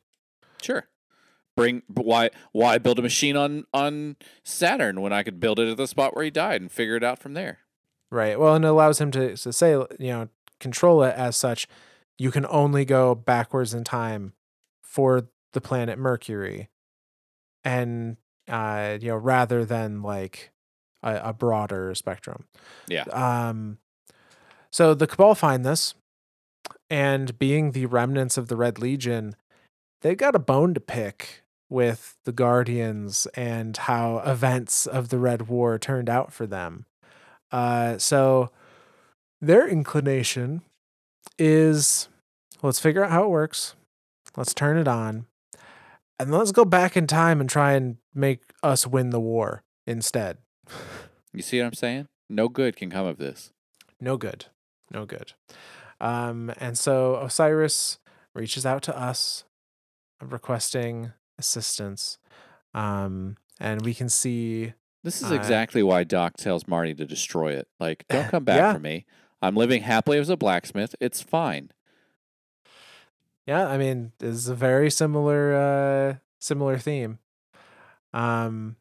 [0.62, 0.88] Sure.
[1.58, 4.16] Bring why why build a machine on on
[4.46, 7.04] Saturn when I could build it at the spot where he died and figure it
[7.04, 7.60] out from there.
[8.10, 8.40] Right.
[8.40, 10.30] Well, and it allows him to, to say, you know,
[10.62, 11.68] control it as such.
[12.18, 14.32] You can only go backwards in time
[14.82, 16.70] for the planet Mercury,
[17.64, 18.18] and
[18.50, 20.52] uh, you know, rather than like
[21.02, 22.46] a, a broader spectrum.
[22.88, 23.04] Yeah.
[23.04, 23.78] Um.
[24.72, 25.94] So the Cabal find this,
[26.90, 29.36] and being the remnants of the Red Legion,
[30.02, 35.48] they've got a bone to pick with the Guardians and how events of the Red
[35.48, 36.86] War turned out for them.
[37.52, 38.52] Uh, so
[39.42, 40.62] their inclination
[41.38, 42.10] is
[42.62, 43.76] let's figure out how it works,
[44.36, 45.26] let's turn it on,
[46.20, 50.38] and let's go back in time and try and make us win the war instead.
[51.34, 52.08] You see what I'm saying?
[52.30, 53.52] No good can come of this.
[54.00, 54.46] No good.
[54.92, 55.34] No good.
[56.00, 58.00] Um, and so Osiris
[58.36, 59.44] reaches out to us
[60.22, 62.18] requesting assistance.
[62.74, 64.74] Um, and we can see
[65.04, 67.68] This is Uh, exactly why Doc tells Marty to destroy it.
[67.80, 68.74] Like, don't come back Yeah.
[68.74, 69.06] for me.
[69.42, 70.96] I'm living happily as a blacksmith.
[71.02, 71.72] It's fine.
[73.46, 77.20] Yeah, I mean, it's a very similar uh similar theme.
[78.14, 78.78] Um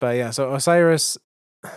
[0.00, 1.16] but yeah, so Osiris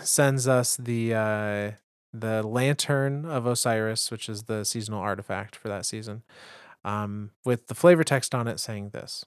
[0.01, 1.71] sends us the uh
[2.13, 6.23] the lantern of Osiris, which is the seasonal artifact for that season.
[6.83, 9.25] Um with the flavor text on it saying this.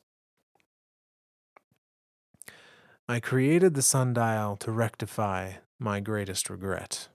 [3.09, 7.09] I created the sundial to rectify my greatest regret.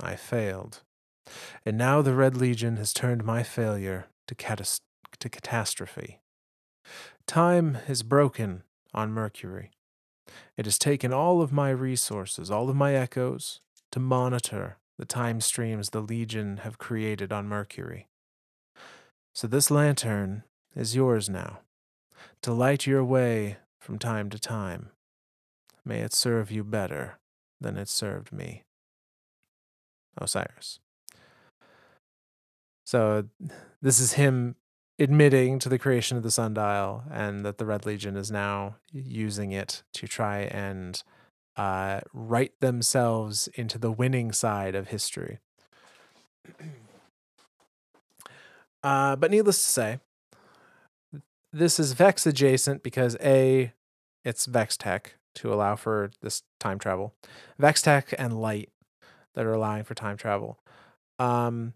[0.00, 0.82] I failed.
[1.64, 4.80] And now the Red Legion has turned my failure to, catas-
[5.20, 6.20] to catastrophe.
[7.26, 8.62] Time is broken
[8.94, 9.70] on Mercury.
[10.56, 13.60] It has taken all of my resources, all of my echoes,
[13.92, 18.08] to monitor the time streams the Legion have created on Mercury.
[19.34, 20.42] So this lantern
[20.74, 21.60] is yours now,
[22.42, 24.90] to light your way from time to time.
[25.84, 27.18] May it serve you better
[27.60, 28.64] than it served me.
[30.20, 30.80] Osiris.
[32.84, 33.26] So
[33.80, 34.56] this is him
[34.98, 39.52] admitting to the creation of the sundial and that the Red Legion is now using
[39.52, 41.02] it to try and
[41.56, 45.38] uh, write themselves into the winning side of history.
[48.82, 50.00] uh, but needless to say,
[51.52, 53.72] this is Vex adjacent because A,
[54.24, 57.14] it's Vex Tech to allow for this time travel,
[57.58, 58.70] Vex Tech and Light
[59.34, 60.58] that are allowing for time travel.
[61.18, 61.74] Um,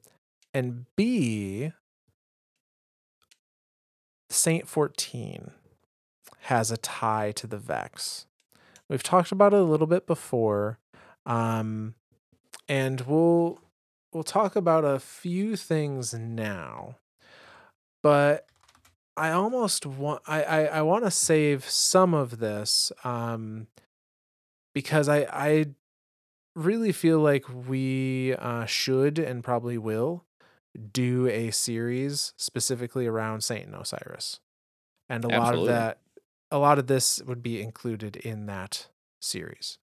[0.53, 1.73] and B,
[4.33, 5.51] Saint 14
[6.43, 8.27] has a tie to the Vex.
[8.89, 10.79] We've talked about it a little bit before.
[11.25, 11.95] Um,
[12.69, 13.61] and we'll
[14.13, 16.97] we'll talk about a few things now.
[18.03, 18.47] But
[19.17, 23.69] I almost want I I, I want to save some of this um
[24.75, 25.67] because I I
[26.55, 30.25] really feel like we uh, should and probably will
[30.90, 34.40] do a series specifically around Saint and Osiris,
[35.09, 35.99] and a lot of that,
[36.51, 38.89] a lot of this would be included in that
[39.20, 39.78] series.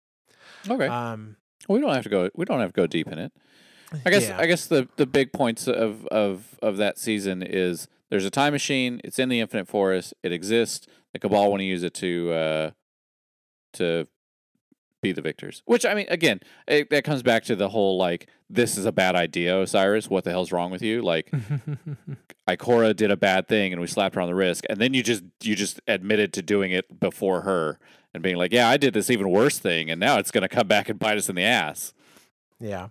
[0.69, 0.86] Okay.
[0.86, 1.36] Um,
[1.69, 2.31] we don't have to go.
[2.35, 3.32] We don't have to go deep in it.
[4.06, 4.28] I guess.
[4.28, 4.39] yeah.
[4.39, 8.52] I guess the the big points of of of that season is there's a time
[8.52, 9.01] machine.
[9.05, 10.15] It's in the Infinite Forest.
[10.23, 10.86] It exists.
[11.12, 12.70] The Cabal want to use it to uh
[13.74, 14.09] to
[15.01, 15.62] be the victors.
[15.66, 18.93] Which I mean, again, it, that comes back to the whole like this is a
[18.93, 20.09] bad idea, Osiris.
[20.09, 21.03] What the hell's wrong with you?
[21.03, 21.31] Like
[22.49, 25.03] Ikora did a bad thing and we slapped her on the wrist, and then you
[25.03, 27.79] just you just admitted to doing it before her
[28.15, 30.66] and being like, yeah, I did this even worse thing, and now it's gonna come
[30.66, 31.93] back and bite us in the ass.
[32.61, 32.89] Yeah.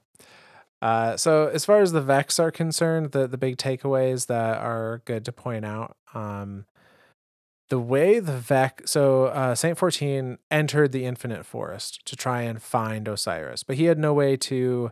[0.82, 5.02] Uh, so as far as the Vex are concerned, the the big takeaways that are
[5.06, 6.66] good to point out, um,
[7.70, 12.62] the way the Vec, so uh, Saint Fourteen entered the Infinite Forest to try and
[12.62, 14.92] find Osiris, but he had no way to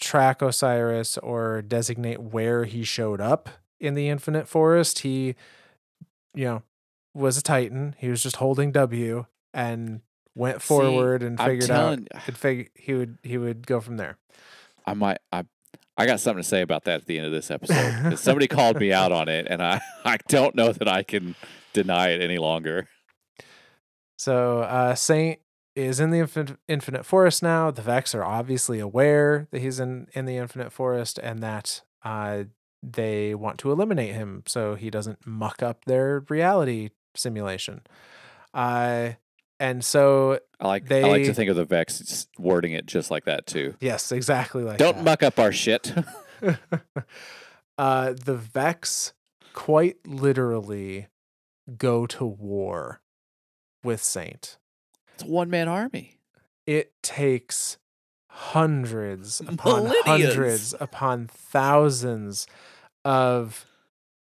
[0.00, 3.48] track Osiris or designate where he showed up
[3.78, 5.00] in the Infinite Forest.
[5.00, 5.34] He,
[6.34, 6.62] you know,
[7.14, 7.94] was a Titan.
[7.98, 10.00] He was just holding W and
[10.34, 13.80] went See, forward and I'm figured out telling could fig- he would he would go
[13.80, 14.16] from there.
[14.86, 15.44] I might I
[15.96, 18.18] I got something to say about that at the end of this episode.
[18.18, 21.34] somebody called me out on it and I I don't know that I can
[21.72, 22.88] deny it any longer.
[24.16, 25.40] So uh, Saint
[25.76, 27.70] is in the infinite, infinite forest now.
[27.70, 32.44] The Vex are obviously aware that he's in in the infinite forest and that uh,
[32.82, 37.82] they want to eliminate him so he doesn't muck up their reality simulation.
[38.52, 39.10] Uh,
[39.60, 43.26] and so I like I like to think of the Vex wording it just like
[43.26, 43.74] that too.
[43.80, 45.04] yes, exactly like Don't that.
[45.04, 45.94] muck up our shit.
[47.78, 49.12] uh, the Vex
[49.52, 51.08] quite literally
[51.76, 53.02] go to war
[53.84, 54.58] with Saint.
[55.14, 56.18] it's a one man army.
[56.66, 57.78] It takes
[58.28, 60.06] hundreds upon Millenniums.
[60.06, 62.46] hundreds upon thousands
[63.04, 63.66] of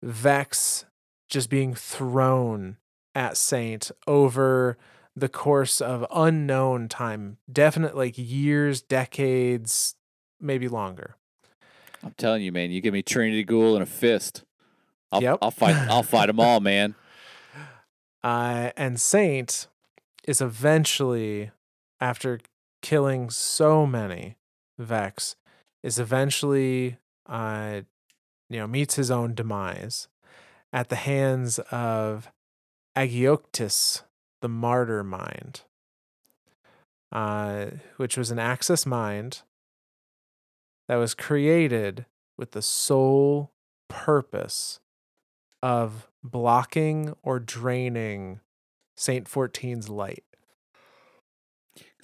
[0.02, 0.86] Vex
[1.28, 2.76] just being thrown
[3.14, 4.78] at Saint over
[5.20, 9.94] the course of unknown time, definite like years, decades,
[10.40, 11.16] maybe longer.
[12.02, 14.44] I'm telling you, man, you give me Trinity Ghoul and a fist.
[15.10, 15.38] I'll, Yep.
[15.42, 16.94] I'll fight I'll fight them all, man.
[18.22, 19.68] Uh, and Saint
[20.26, 21.50] is eventually,
[22.00, 22.40] after
[22.82, 24.36] killing so many
[24.78, 25.36] Vex,
[25.82, 27.80] is eventually, uh,
[28.50, 30.08] you know, meets his own demise
[30.72, 32.30] at the hands of
[32.96, 34.02] Agioktis,
[34.40, 35.62] the Martyr Mind,
[37.12, 37.66] uh,
[37.96, 39.42] which was an Axis mind
[40.88, 42.06] that was created
[42.36, 43.52] with the sole
[43.88, 44.80] purpose
[45.62, 48.40] of blocking or draining
[48.96, 50.24] Saint 14's light.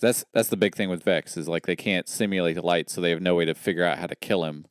[0.00, 3.00] That's that's the big thing with Vex is like they can't simulate the light, so
[3.00, 4.66] they have no way to figure out how to kill him.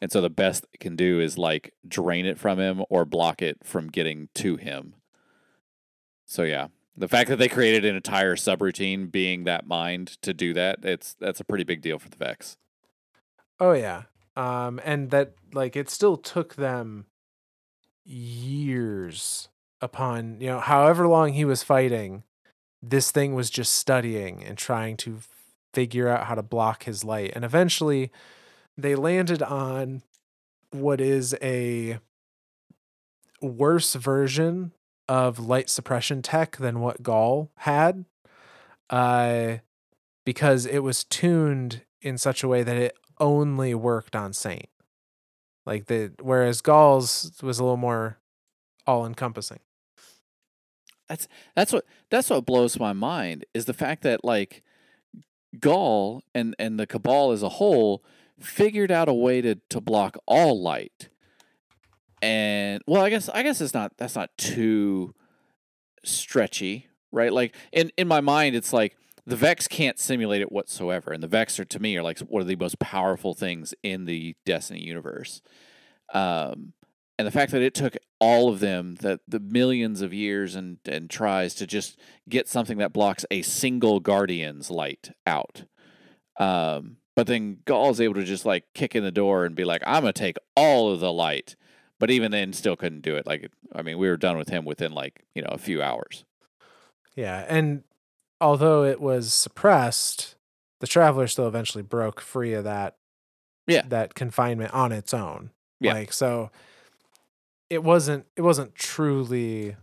[0.00, 3.42] And so the best they can do is like drain it from him or block
[3.42, 4.94] it from getting to him.
[6.24, 6.68] So yeah,
[6.98, 11.14] the fact that they created an entire subroutine being that mind to do that, it's
[11.14, 12.56] that's a pretty big deal for the Vex.
[13.60, 14.02] Oh yeah.
[14.36, 17.06] Um and that like it still took them
[18.04, 19.48] years
[19.80, 22.24] upon, you know, however long he was fighting,
[22.82, 25.20] this thing was just studying and trying to
[25.72, 27.32] figure out how to block his light.
[27.34, 28.10] And eventually
[28.76, 30.02] they landed on
[30.70, 31.98] what is a
[33.40, 34.72] worse version
[35.08, 38.04] of light suppression tech than what Ghaul had.
[38.90, 39.58] Uh
[40.24, 44.68] because it was tuned in such a way that it only worked on Saint.
[45.64, 48.18] Like the whereas Ghaul's was a little more
[48.86, 49.60] all encompassing.
[51.08, 54.62] That's that's what that's what blows my mind is the fact that like
[55.56, 58.04] Ghaul and and the Cabal as a whole
[58.38, 61.08] figured out a way to to block all light.
[62.22, 65.14] And well, I guess I guess it's not that's not too
[66.04, 67.32] stretchy, right?
[67.32, 68.96] Like in in my mind it's like
[69.26, 71.12] the Vex can't simulate it whatsoever.
[71.12, 74.06] And the Vex are to me are like one of the most powerful things in
[74.06, 75.42] the Destiny universe.
[76.12, 76.72] Um
[77.18, 80.78] and the fact that it took all of them that the millions of years and
[80.86, 85.64] and tries to just get something that blocks a single guardian's light out
[86.38, 89.64] um but then Ghaul is able to just like kick in the door and be
[89.64, 91.56] like i'm gonna take all of the light
[91.98, 94.64] but even then still couldn't do it like i mean we were done with him
[94.64, 96.24] within like you know a few hours
[97.16, 97.82] Yeah, and
[98.40, 100.36] although it was suppressed,
[100.80, 102.96] the traveler still eventually broke free of that
[103.66, 103.82] Yeah.
[103.88, 105.50] that confinement on its own.
[105.80, 105.94] Yeah.
[105.94, 106.50] Like so
[107.70, 109.76] it wasn't it wasn't truly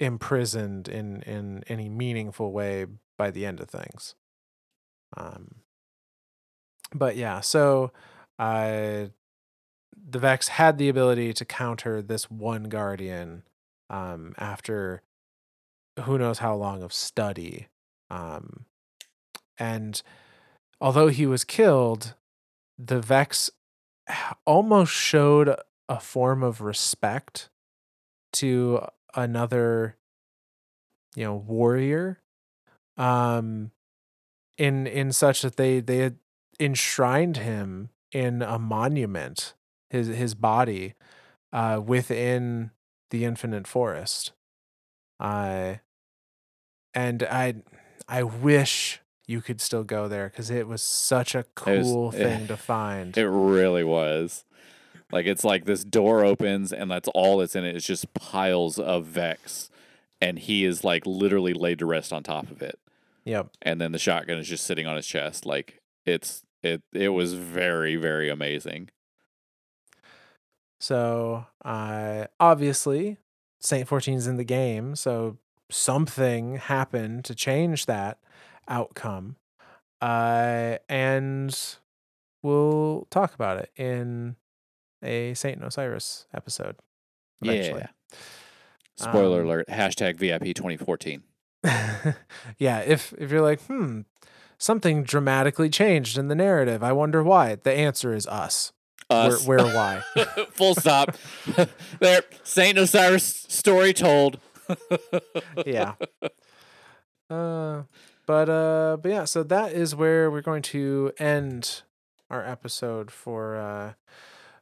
[0.00, 2.86] imprisoned in in any meaningful way
[3.16, 4.14] by the end of things.
[5.16, 5.62] Um
[6.92, 7.92] but yeah, so
[8.38, 9.06] uh
[9.96, 13.42] the Vex had the ability to counter this one guardian
[13.88, 15.02] um after
[16.04, 17.68] who knows how long of study.
[18.10, 18.66] Um
[19.58, 20.02] and
[20.80, 22.14] although he was killed,
[22.78, 23.50] the Vex
[24.46, 25.54] almost showed
[25.88, 27.50] a form of respect
[28.32, 28.80] to
[29.14, 29.96] another
[31.16, 32.20] you know warrior
[32.96, 33.72] um
[34.56, 36.12] in in such that they they
[36.60, 39.54] enshrined him in a monument
[39.90, 40.94] his his body
[41.52, 42.70] uh within
[43.10, 44.32] the infinite forest
[45.18, 45.74] uh
[46.94, 47.54] and i
[48.08, 52.46] i wish you could still go there because it was such a was- cool thing
[52.46, 54.44] to find it really was
[55.12, 57.70] like it's like this door opens and that's all that's in it.
[57.70, 59.70] it is just piles of vex
[60.20, 62.78] and he is like literally laid to rest on top of it
[63.24, 65.44] yep and then the shotgun is just sitting on his chest.
[65.44, 68.88] Like it's it it was very very amazing.
[70.80, 73.18] So, uh, obviously,
[73.60, 75.36] Saint 14's in the game, so
[75.70, 78.18] something happened to change that.
[78.68, 79.36] outcome.
[80.00, 81.54] Uh, and
[82.42, 84.36] we'll talk about it in
[85.02, 86.76] a Saint Osiris episode.
[87.42, 87.80] Eventually.
[87.80, 88.18] Yeah.
[88.96, 89.66] Spoiler Um, alert.
[89.68, 91.22] Hashtag VIP 2014.
[92.58, 94.02] yeah, if if you're like, hmm,
[94.56, 96.82] something dramatically changed in the narrative.
[96.82, 97.56] I wonder why.
[97.56, 98.72] The answer is us.
[99.10, 99.44] Us.
[99.44, 100.02] Where, where why?
[100.52, 101.16] Full stop.
[101.98, 102.22] there.
[102.44, 104.38] Saint Osiris story told.
[105.66, 105.94] yeah.
[107.28, 107.82] Uh,
[108.26, 109.24] but uh, but yeah.
[109.24, 111.82] So that is where we're going to end
[112.30, 113.92] our episode for uh,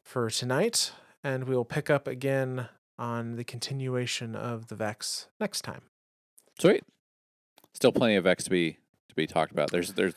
[0.03, 0.93] for tonight,
[1.23, 2.69] and we will pick up again
[2.99, 5.83] on the continuation of the Vex next time.
[6.59, 6.83] Sweet.
[7.75, 9.71] Still plenty of Vex to be to be talked about.
[9.71, 10.15] There's there's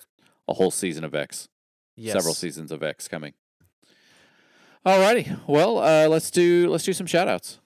[0.48, 1.50] a whole season of X.
[1.98, 2.14] Yes.
[2.14, 3.34] Several seasons of X coming.
[4.86, 5.40] Alrighty.
[5.48, 7.60] Well, uh, let's do let's do some shout outs.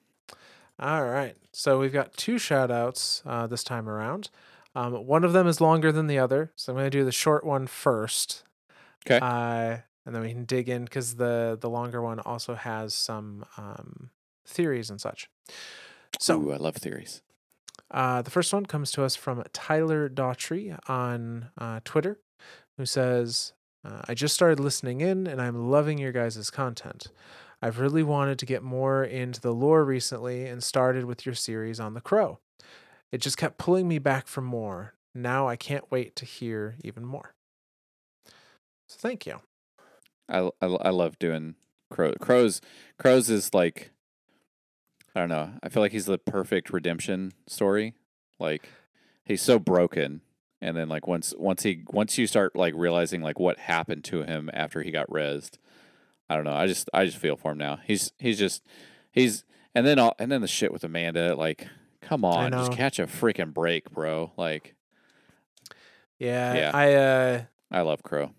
[0.79, 1.35] All right.
[1.53, 4.29] So we've got two shout outs uh, this time around.
[4.75, 6.51] Um, one of them is longer than the other.
[6.57, 8.43] So I'm going to do the short one first.
[9.05, 9.19] 'Kay.
[9.21, 13.45] Uh, and then we can dig in because the, the longer one also has some
[13.57, 14.09] um,
[14.45, 15.29] theories and such.
[16.19, 17.21] So Ooh, I love theories.
[17.91, 22.19] uh, the first one comes to us from Tyler Daughtry on uh, Twitter,
[22.77, 23.53] who says,
[23.85, 27.07] uh, I just started listening in and I'm loving your guys' content.
[27.61, 31.79] I've really wanted to get more into the lore recently and started with your series
[31.79, 32.39] on The Crow.
[33.11, 34.95] It just kept pulling me back for more.
[35.13, 37.33] Now I can't wait to hear even more.
[38.87, 39.39] So thank you.
[40.27, 41.55] I, I, I love doing
[41.89, 42.13] crow.
[42.19, 42.61] Crows.
[42.97, 43.91] Crows is like,
[45.15, 45.51] I don't know.
[45.63, 47.93] I feel like he's the perfect redemption story.
[48.39, 48.67] Like,
[49.23, 50.21] he's so broken,
[50.65, 54.23] and then like once once he once you start like realizing like what happened to
[54.23, 55.59] him after he got rezzed,
[56.27, 56.55] I don't know.
[56.55, 57.79] I just I just feel for him now.
[57.85, 58.63] He's he's just
[59.11, 59.43] he's
[59.75, 61.35] and then all and then the shit with Amanda.
[61.35, 61.67] Like,
[62.01, 64.31] come on, just catch a freaking break, bro.
[64.37, 64.73] Like,
[66.17, 66.71] Yeah, Yeah.
[66.73, 68.31] I uh I love Crow.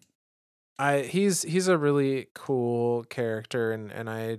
[0.80, 4.38] I he's he's a really cool character and and I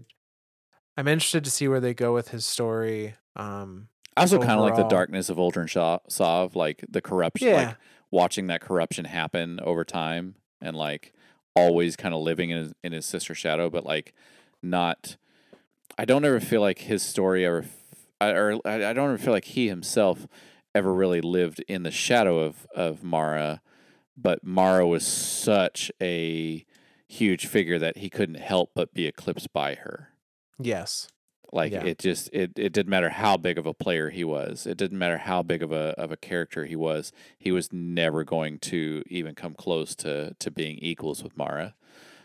[0.98, 3.16] I'm interested to see where they go with his story.
[3.38, 7.48] Um I also kind of like the darkness of Uldren Shaw, Sov, like the corruption,
[7.49, 7.53] Yeah.
[7.56, 7.77] like
[8.11, 11.14] watching that corruption happen over time, and like
[11.56, 14.14] always kind of living in his, in his sister's shadow, but like
[14.61, 15.18] not.
[15.98, 17.65] I don't ever feel like his story ever,
[18.22, 20.27] I, or I, I don't ever feel like he himself
[20.76, 23.61] ever really lived in the shadow of of Mara,
[24.15, 26.64] but Mara was such a
[27.07, 30.10] huge figure that he couldn't help but be eclipsed by her.
[30.60, 31.07] yes.
[31.53, 31.84] Like Yeah.
[31.86, 34.68] it just it, it didn't matter how big of a player he was.
[34.68, 37.11] It didn't matter how big of a of a character he was.
[37.38, 41.74] He was never going to even come close to to being equals with Mara.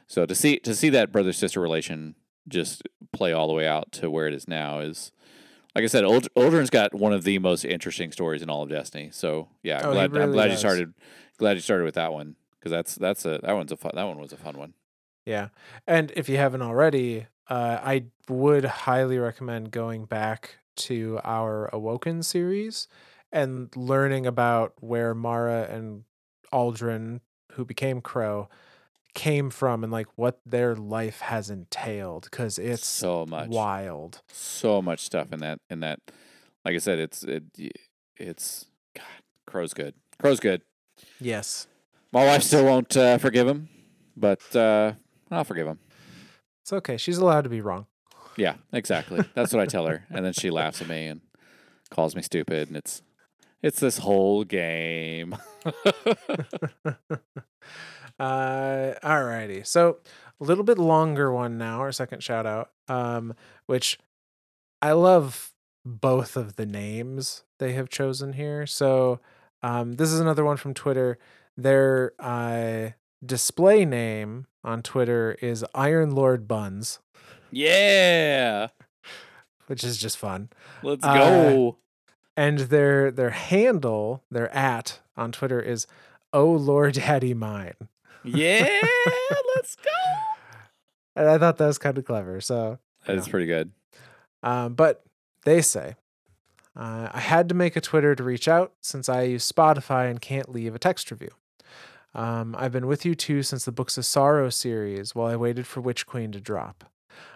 [0.07, 2.17] So to see to see that brother sister relation
[2.49, 2.83] just
[3.13, 5.13] play all the way out to where it is now is
[5.75, 8.69] like I said, Uld- Uldren's got one of the most interesting stories in all of
[8.69, 9.09] Destiny.
[9.13, 10.93] So yeah, I'm Oh, glad I'm really glad you started
[11.39, 14.03] glad you started with that one because that's that's a that one's a fun that
[14.05, 14.75] one was a fun one.
[15.25, 15.49] Yeah.
[15.87, 22.23] And if you haven't already, uh I would highly recommend going back to our Awoken
[22.23, 22.89] series
[23.31, 26.05] and learning about where Mara and
[26.53, 27.21] Uldren,
[27.53, 28.49] who became Crow,
[29.15, 34.23] came from and like what their life has entailed because it's so much wild.
[34.29, 35.99] so much stuff in that in that
[36.65, 37.43] like i said it's it,
[38.17, 38.67] it's
[38.97, 39.05] god
[39.47, 40.63] crow's good crow's good
[41.21, 41.67] Yes.
[42.11, 43.69] my wife still won't uh, forgive him
[44.17, 44.93] but uh
[45.31, 45.79] i'll forgive him
[46.63, 46.97] It's okay.
[46.97, 47.87] She's allowed to be wrong.
[48.37, 51.21] yeah exactly that's what i tell her and then she laughs at me and
[51.91, 53.03] calls me stupid and it's
[53.63, 55.37] it's this whole game
[58.19, 59.67] uh alrighty.
[59.67, 59.99] So
[60.41, 62.71] a little bit longer one now, our second shout out.
[62.89, 63.35] Um,
[63.67, 63.99] which
[64.81, 65.53] I love
[65.85, 68.67] both of the names they have chosen here.
[68.67, 69.21] So
[69.63, 71.19] um this is another one from Twitter.
[71.57, 72.91] Their uh
[73.25, 76.99] display name on Twitter is Iron Lord Buns,
[77.51, 78.69] yeah
[79.67, 80.51] which is just fun.
[80.83, 81.77] let's Uh, go
[82.37, 85.87] And their their handle, their at on Twitter is
[86.33, 87.75] Oh Lord Daddy Mine.
[88.25, 88.67] yeah
[89.55, 89.91] let's go
[91.17, 92.41] And I thought that was kind of clever.
[92.41, 93.71] So that's pretty good
[94.43, 95.05] Um, but
[95.45, 95.97] they say,
[96.77, 100.21] uh, I had to make a Twitter to reach out since I use Spotify and
[100.21, 101.31] can't leave a text review.
[102.15, 105.67] Um, I've been with you too since the Books of Sorrow series while I waited
[105.67, 106.85] for Witch Queen to drop.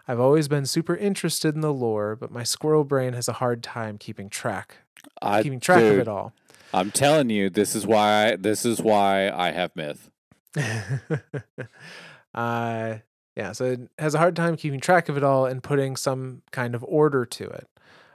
[0.09, 3.63] I've always been super interested in the lore, but my squirrel brain has a hard
[3.63, 4.79] time keeping track,
[5.21, 6.33] I, keeping track of it all.
[6.73, 10.11] i'm telling you this is why this is why i have myth
[12.35, 12.97] uh,
[13.37, 16.43] yeah, so it has a hard time keeping track of it all and putting some
[16.51, 17.69] kind of order to it,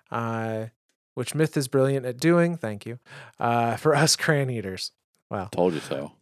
[0.10, 0.66] uh,
[1.14, 2.58] which Myth is brilliant at doing.
[2.58, 3.00] Thank you.
[3.40, 4.92] Uh, for us crayon eaters.
[5.30, 6.14] Well, Told you so.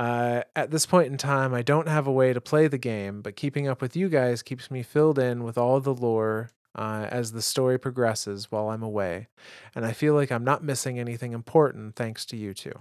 [0.00, 3.20] Uh, at this point in time, I don't have a way to play the game,
[3.20, 7.06] but keeping up with you guys keeps me filled in with all the lore uh,
[7.10, 9.28] as the story progresses while I'm away,
[9.74, 12.72] and I feel like I'm not missing anything important thanks to you two.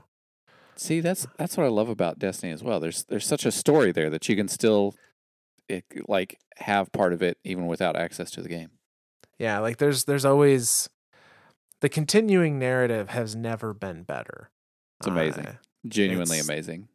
[0.77, 2.79] See, that's that's what I love about Destiny as well.
[2.79, 4.95] There's there's such a story there that you can still
[5.67, 8.69] it, like have part of it even without access to the game.
[9.37, 10.89] Yeah, like there's there's always
[11.81, 14.51] the continuing narrative has never been better.
[15.01, 15.47] It's amazing.
[15.47, 15.53] Uh,
[15.85, 16.87] Genuinely It's- amazing.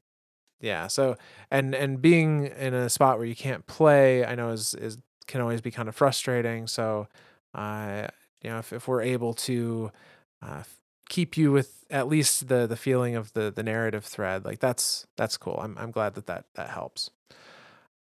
[0.65, 1.17] Yeah, so
[1.51, 4.97] and and being in a spot where you can't play, I know is is
[5.27, 6.67] can always be kind of frustrating.
[6.67, 7.07] So,
[7.55, 8.09] uh,
[8.43, 9.93] you know, if if we're able to
[10.41, 10.63] uh,
[11.11, 15.07] keep you with at least the the feeling of the the narrative thread, like that's
[15.19, 15.59] that's cool.
[15.61, 17.11] I'm I'm glad that that that helps.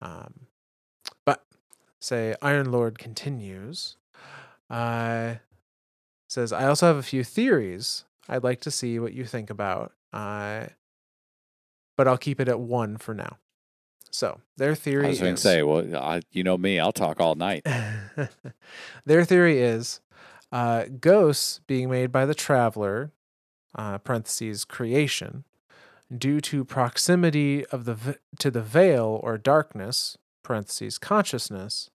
[0.01, 0.47] Um,
[1.25, 1.43] but
[1.99, 3.97] say Iron Lord continues.
[4.69, 5.35] Uh,
[6.29, 8.05] says I also have a few theories.
[8.29, 9.91] I'd like to see what you think about.
[10.13, 10.67] Uh,
[11.97, 13.37] but I'll keep it at one for now.
[14.11, 16.91] So their theory I was going to is say, well, I, you know me, I'll
[16.91, 17.65] talk all night.
[19.05, 20.01] their theory is
[20.51, 23.11] uh, ghosts being made by the traveler,
[23.75, 25.45] uh, parentheses creation,
[26.15, 31.89] due to proximity of the v- to the veil or darkness, parentheses consciousness,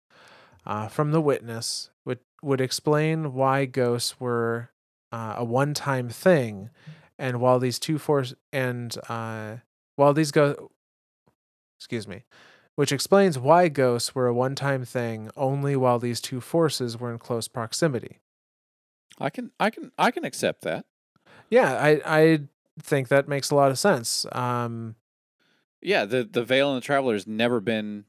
[0.64, 4.70] uh, from the witness would would explain why ghosts were
[5.12, 6.70] uh, a one time thing,
[7.18, 9.56] and while these two force and uh,
[9.96, 10.70] while these go,
[11.78, 12.24] excuse me,
[12.74, 17.12] which explains why ghosts were a one time thing only while these two forces were
[17.12, 18.20] in close proximity.
[19.18, 20.86] I can I can I can accept that.
[21.50, 22.40] Yeah, I I
[22.80, 24.26] think that makes a lot of sense.
[24.32, 24.96] Um,
[25.82, 28.04] Yeah, the the veil and the traveler's never been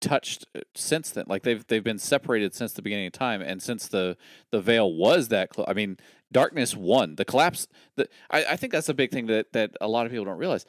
[0.00, 1.24] touched uh, since then.
[1.28, 4.16] Like they've they've been separated since the beginning of time, and since the
[4.50, 5.66] the veil was that close.
[5.68, 5.98] I mean,
[6.32, 7.16] darkness won.
[7.16, 7.66] The collapse.
[7.96, 10.38] The I, I think that's a big thing that that a lot of people don't
[10.38, 10.66] realize.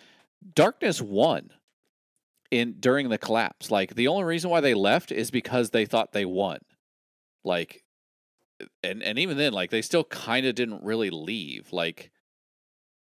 [0.53, 1.51] Darkness won
[2.51, 3.71] in during the collapse.
[3.71, 6.59] Like the only reason why they left is because they thought they won.
[7.43, 7.83] Like,
[8.83, 11.71] and and even then, like they still kind of didn't really leave.
[11.71, 12.11] Like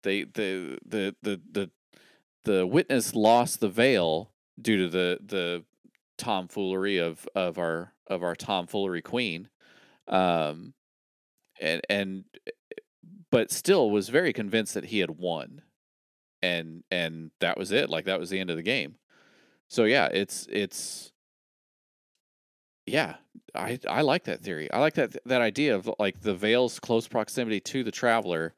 [0.03, 1.71] they the the the the
[2.45, 4.31] the witness lost the veil
[4.61, 5.63] due to the the
[6.17, 9.49] tomfoolery of of our of our tomfoolery queen
[10.07, 10.73] um
[11.59, 12.23] and and
[13.31, 15.61] but still was very convinced that he had won
[16.43, 18.95] and and that was it like that was the end of the game
[19.69, 21.11] so yeah it's it's
[22.85, 23.15] yeah
[23.55, 27.07] i i like that theory i like that that idea of like the veil's close
[27.07, 28.53] proximity to the traveler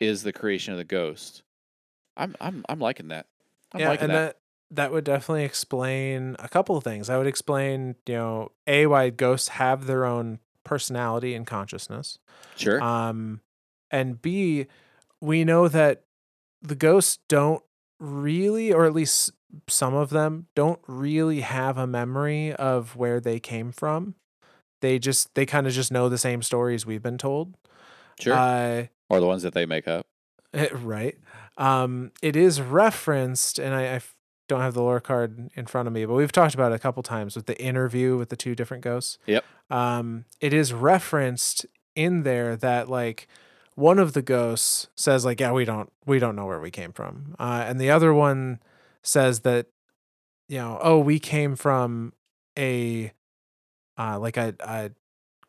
[0.00, 1.42] is the creation of the ghost
[2.16, 3.26] i'm i'm i'm liking that
[3.72, 4.36] i'm yeah, liking and that.
[4.36, 4.38] that
[4.70, 7.08] that would definitely explain a couple of things.
[7.08, 12.18] I would explain, you know, a why ghosts have their own personality and consciousness.
[12.56, 13.40] sure Um,
[13.90, 14.66] and B,
[15.20, 16.03] we know that
[16.64, 17.62] the ghosts don't
[18.00, 19.30] really, or at least
[19.68, 24.14] some of them, don't really have a memory of where they came from.
[24.80, 27.54] They just, they kind of just know the same stories we've been told.
[28.18, 30.06] sure Uh, or the ones that they make up
[30.72, 31.16] right.
[31.56, 34.00] Um, it is referenced, and I, I
[34.48, 36.78] don't have the lore card in front of me, but we've talked about it a
[36.78, 39.18] couple times with the interview with the two different ghosts.
[39.26, 39.44] Yep.
[39.70, 43.28] Um, it is referenced in there that like
[43.74, 46.92] one of the ghosts says like, "Yeah, we don't we don't know where we came
[46.92, 48.60] from," uh, and the other one
[49.02, 49.66] says that
[50.48, 52.12] you know, oh, we came from
[52.58, 53.12] a
[53.98, 54.90] uh, like a, a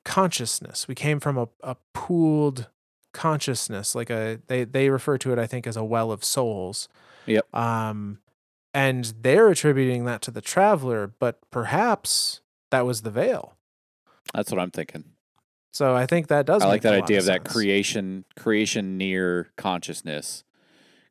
[0.04, 0.88] consciousness.
[0.88, 2.70] We came from a, a pooled
[3.14, 6.90] consciousness like a they they refer to it i think as a well of souls
[7.28, 7.56] Yep.
[7.56, 8.20] um
[8.74, 12.42] and they're attributing that to the traveler but perhaps
[12.72, 13.56] that was the veil
[14.34, 15.06] That's what I'm thinking.
[15.76, 20.44] So i think that does I like that idea of that creation creation near consciousness.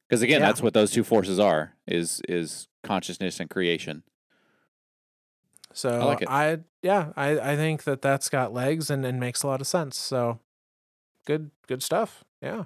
[0.09, 0.47] Because again, Yeah.
[0.49, 4.03] that's what those two forces are is is consciousness and creation.
[5.73, 6.24] so I, like.
[6.28, 9.66] I yeah i i think that that's got legs and, and makes a lot of
[9.66, 10.39] sense so
[11.27, 12.65] good good stuff yeah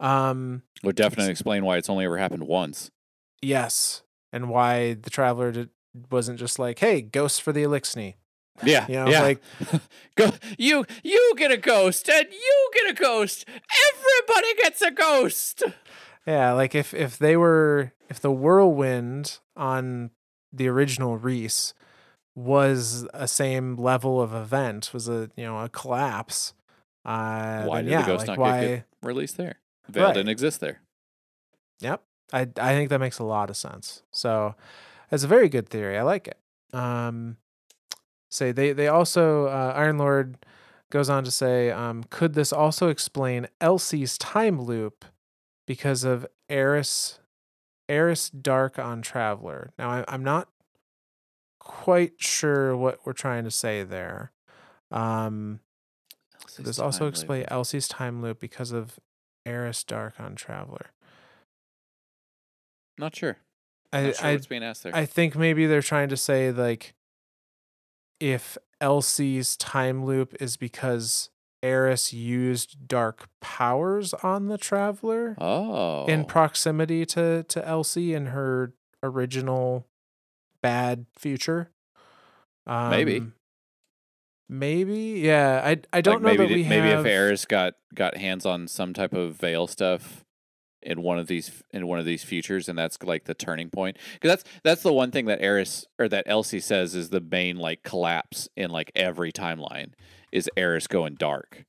[0.00, 2.90] um Would definitely explain why it's only ever happened once.
[3.42, 4.02] yes
[4.32, 5.70] and why the traveler did,
[6.10, 8.12] wasn't just like hey ghosts for the elixir
[8.64, 8.86] Yeah.
[8.88, 9.22] you know yeah.
[9.22, 9.42] like
[10.16, 13.44] Go you you get a ghost and you get a ghost.
[13.48, 15.62] Everybody gets a ghost.
[16.26, 20.10] Yeah, like if if they were if the whirlwind on
[20.52, 21.74] the original Reese
[22.34, 26.54] was a same level of event, was a you know a collapse.
[27.04, 28.60] Uh, why did yeah, the ghost like not why?
[28.60, 29.56] get, get released there?
[29.88, 30.14] Veil Right.
[30.14, 30.80] didn't exist there.
[31.80, 32.02] Yep,
[32.32, 34.02] I I think that makes a lot of sense.
[34.10, 34.54] So,
[35.12, 35.98] it's a very good theory.
[35.98, 36.38] I like it.
[36.72, 37.36] Um,
[38.30, 40.38] say they they also uh, Iron Lord
[40.90, 45.04] goes on to say, um, could this also explain Elsie's time loop
[45.66, 47.18] because of Eris
[47.88, 49.72] Eris Dark on Traveler.
[49.78, 50.48] Now, I, I'm not
[51.58, 54.32] quite sure what we're trying to say there.
[54.90, 55.60] Um,
[56.58, 57.52] this also explain loop.
[57.52, 58.98] Elsie's time loop because of
[59.44, 60.92] Eris Dark on Traveler.
[62.98, 63.38] Not sure.
[63.92, 64.94] I, Not sure I what's being asked there.
[64.94, 66.94] I think maybe they're trying to say like
[68.20, 71.30] if Elsie's time loop is because
[71.62, 76.04] Eris used dark powers on the traveler oh.
[76.06, 79.86] in proximity to to Elsie in her original
[80.62, 81.70] bad future.
[82.66, 83.22] Um, Maybe.
[84.48, 85.60] Maybe, yeah.
[85.64, 87.04] I I don't like know maybe that we maybe have.
[87.04, 90.24] if Eris got got hands on some type of veil stuff
[90.86, 93.98] in one of these in one of these futures, and that's like the turning point.
[94.14, 97.56] Because that's that's the one thing that Eris or that Elsie says is the main
[97.56, 99.92] like collapse in like every timeline
[100.32, 101.64] is Eris going dark.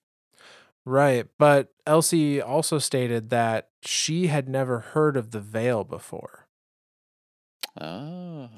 [0.85, 6.47] Right, but Elsie also stated that she had never heard of the veil before.
[7.79, 8.49] Oh,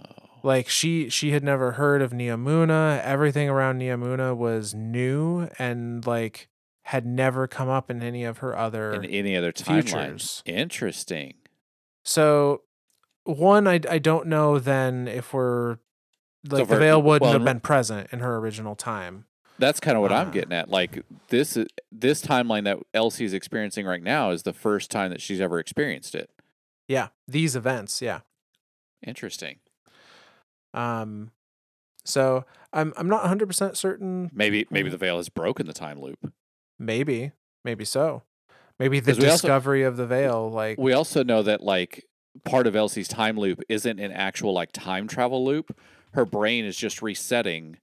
[0.43, 3.01] Like she she had never heard of Neomuna.
[3.01, 6.49] Everything around Neomuna was new and like
[6.89, 9.83] had never come up in any of her other in any other timeline.
[9.83, 10.43] futures.
[10.45, 11.35] Interesting.
[12.03, 12.63] So
[13.25, 15.77] one I I don't know then if we're
[16.49, 19.25] like the for- veil wouldn't well, have been present in her original time.
[19.59, 20.31] That's kind of what I'm Ah.
[20.31, 20.69] getting at.
[20.69, 21.57] Like this
[21.91, 26.15] this timeline that Elsie's experiencing right now is the first time that she's ever experienced
[26.15, 26.29] it.
[26.87, 28.21] Yeah, these events, yeah.
[29.05, 29.59] Interesting.
[30.73, 31.31] Um
[32.05, 34.93] so I'm I'm not 100% certain Maybe maybe Mhm.
[34.93, 36.33] the veil has broken the time loop.
[36.79, 37.31] Maybe
[37.63, 38.23] maybe so.
[38.79, 42.05] Maybe the we also- discovery of the veil like We also know that like
[42.45, 45.77] part of Elsie's time loop isn't an actual like time travel loop.
[46.13, 47.77] Her brain is just resetting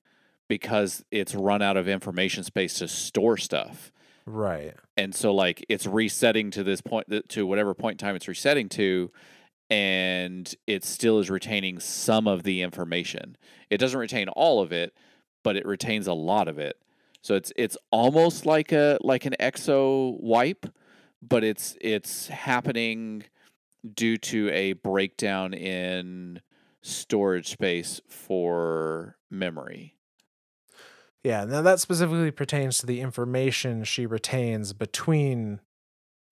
[0.49, 3.93] because it's run out of information space to store stuff.
[4.25, 4.75] right.
[4.97, 8.69] And so like it's resetting to this point to whatever point in time it's resetting
[8.71, 9.11] to
[9.69, 13.37] and it still is retaining some of the information.
[13.69, 14.95] It doesn't retain all of it,
[15.43, 16.77] but it retains a lot of it.
[17.27, 20.65] So it's it's almost like a like an exo wipe,
[21.21, 23.25] but it's it's happening
[23.95, 26.41] due to a breakdown in
[26.83, 29.97] storage space for memory.
[31.25, 35.59] Yeah, now that specifically pertains to the information she retains between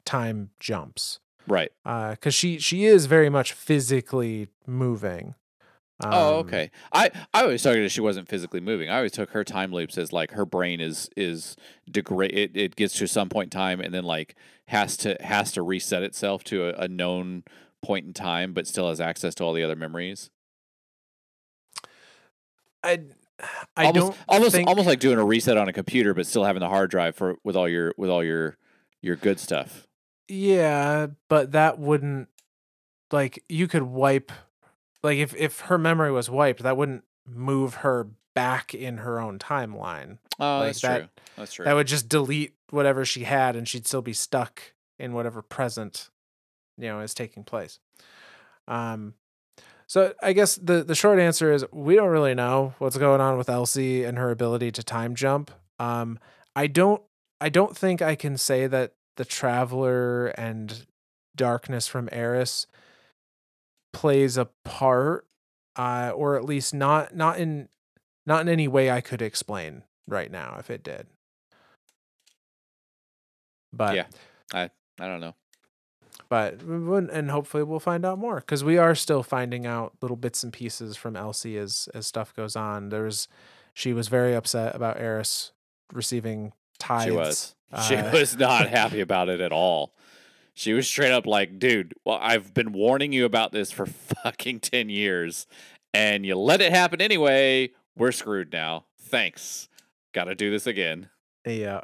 [0.05, 1.19] time jumps.
[1.49, 1.73] Right.
[1.85, 5.35] Uh, because she she is very much physically moving.
[6.11, 6.71] Oh, Um, okay.
[6.93, 8.89] I I always took it as she wasn't physically moving.
[8.91, 11.57] I always took her time loops as like her brain is is
[11.91, 12.33] degrade.
[12.37, 14.37] It, it gets to some point in time and then like
[14.69, 17.45] has to has to reset itself to a, a known
[17.83, 20.31] point in time, but still has access to all the other memories.
[22.83, 23.01] I
[23.77, 26.45] I almost, don't almost think, almost like doing a reset on a computer, but still
[26.45, 28.57] having the hard drive for with all your with all your
[29.03, 29.87] your good stuff.
[30.29, 32.29] yeah, but that wouldn't
[33.13, 34.33] like you could wipe
[35.05, 39.39] like if if her memory was wiped, that wouldn't move her back in her own
[39.39, 40.19] timeline.
[40.41, 41.09] Oh, Like that's that- true.
[41.37, 41.65] That's true.
[41.65, 44.61] That would just delete whatever she had, and she'd still be stuck
[44.99, 46.11] in whatever present,
[46.79, 47.79] you know, is taking place.
[48.69, 49.15] Um,
[49.87, 53.37] so I guess the the short answer is we don't really know what's going on
[53.37, 55.51] with Elsie and her ability to time jump.
[55.79, 56.19] Um,
[56.57, 57.03] I don't
[57.41, 60.87] I don't think I can say that the Traveler and
[61.37, 62.67] Darkness from Eris
[63.95, 65.27] plays a part,
[65.77, 67.69] uh, or at least not not in
[68.27, 71.07] not in any way I could explain right now if it did.
[73.73, 74.07] But Yeah.
[74.53, 75.35] I I don't know.
[76.29, 80.43] but and hopefully we'll find out more because we are still finding out little bits
[80.43, 82.91] and pieces from Elsie as as stuff goes on.
[82.91, 83.29] There's
[83.73, 85.53] she was very upset about Eris
[85.93, 87.05] receiving tithes.
[87.07, 87.55] She was.
[87.89, 89.93] She Uh, was not happy about it at all.
[90.55, 93.87] She was straight up like, dude, well, I've been warning you about this for
[94.25, 95.47] fucking 10 years
[95.93, 97.71] and you let it happen anyway.
[97.97, 98.85] We're screwed now.
[99.01, 99.69] Thanks.
[100.13, 101.09] Got to do this again.
[101.47, 101.83] Yeah.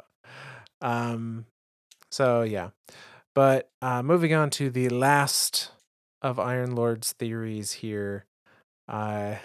[0.81, 1.45] Um
[2.11, 2.69] so yeah.
[3.35, 5.71] But uh moving on to the last
[6.21, 8.25] of Iron Lord's theories here.
[8.87, 9.35] Uh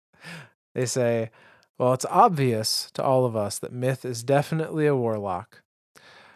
[0.74, 1.30] they say,
[1.78, 5.62] well, it's obvious to all of us that Myth is definitely a warlock.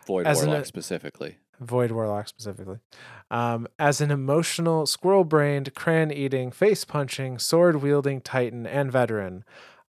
[0.07, 1.39] Void As an- Warlock specifically.
[1.61, 2.79] Void Warlock specifically.
[3.31, 9.45] Um, as an emotional, squirrel brained, cran eating, face punching, sword wielding titan and veteran,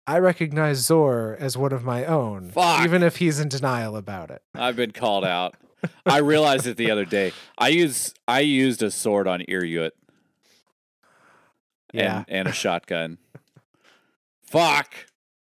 [0.06, 2.84] I recognize Zor as one of my own, Fuck.
[2.86, 4.42] even if he's in denial about it.
[4.56, 5.56] I've been called out.
[6.06, 7.34] I realized it the other day.
[7.58, 9.92] I use I used a sword on Ir Yût
[11.94, 12.20] Yeah.
[12.20, 13.18] and, and a shotgun.
[14.44, 14.94] Fuck.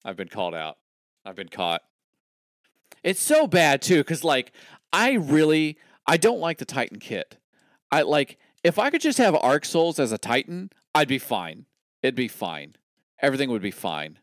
[0.05, 0.77] I've been called out.
[1.25, 1.83] I've been caught.
[3.03, 4.53] It's so bad too, because like
[4.93, 7.39] I really I don't like the Titan kit.
[7.91, 11.67] I like if I could just have Arc Souls as a Titan, I'd be fine.
[12.03, 12.77] It'd be fine.
[13.21, 14.19] Everything would be fine.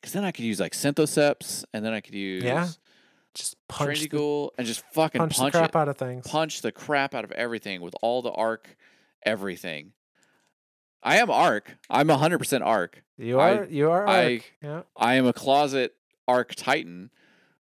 [0.00, 2.68] Because then I could use like Synthoceps, and then I could use Yeah.
[3.34, 5.76] Just punch the, Trendy and just fucking punch punch, the crap it.
[5.76, 6.26] out of things.
[6.26, 8.76] punch the crap out of everything with all the arc,
[9.24, 9.92] everything.
[11.02, 11.76] I am arc.
[11.90, 13.02] I'm 100% arc.
[13.18, 14.52] You I- are you are I- arc.
[14.62, 14.82] yeah.
[14.96, 15.94] I am a closet
[16.28, 17.10] arc titan,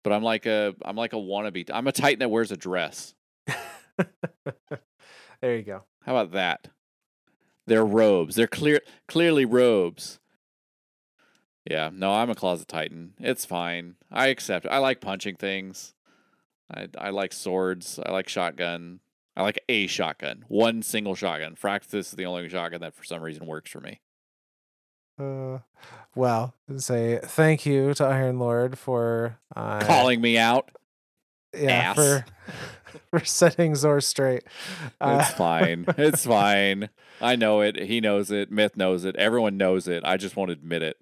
[0.07, 1.69] but I'm like a I'm like a wannabe.
[1.73, 3.13] I'm a titan that wears a dress.
[5.41, 5.83] there you go.
[6.05, 6.69] How about that?
[7.65, 8.37] They're robes.
[8.37, 8.79] They're clear
[9.09, 10.19] clearly robes.
[11.69, 13.15] Yeah, no, I'm a closet titan.
[13.19, 13.95] It's fine.
[14.09, 14.71] I accept it.
[14.71, 15.93] I like punching things.
[16.73, 17.99] I I like swords.
[18.05, 19.01] I like shotgun.
[19.35, 20.45] I like a shotgun.
[20.47, 21.57] One single shotgun.
[21.57, 23.99] Fraxis is the only shotgun that for some reason works for me.
[25.19, 25.59] Uh,
[26.15, 30.69] well, say thank you to Iron Lord for uh, Calling me out.
[31.57, 31.95] yeah ass.
[31.95, 32.25] for
[33.19, 34.43] for setting Zor straight.
[35.01, 35.85] Uh, It's fine.
[35.97, 36.89] It's fine.
[37.21, 37.77] I know it.
[37.77, 38.51] He knows it.
[38.51, 39.15] Myth knows it.
[39.15, 40.03] Everyone knows it.
[40.05, 40.97] I just won't admit it.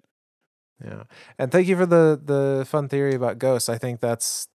[0.84, 1.04] Yeah,
[1.38, 3.68] and thank you for the the fun theory about ghosts.
[3.68, 4.48] I think that's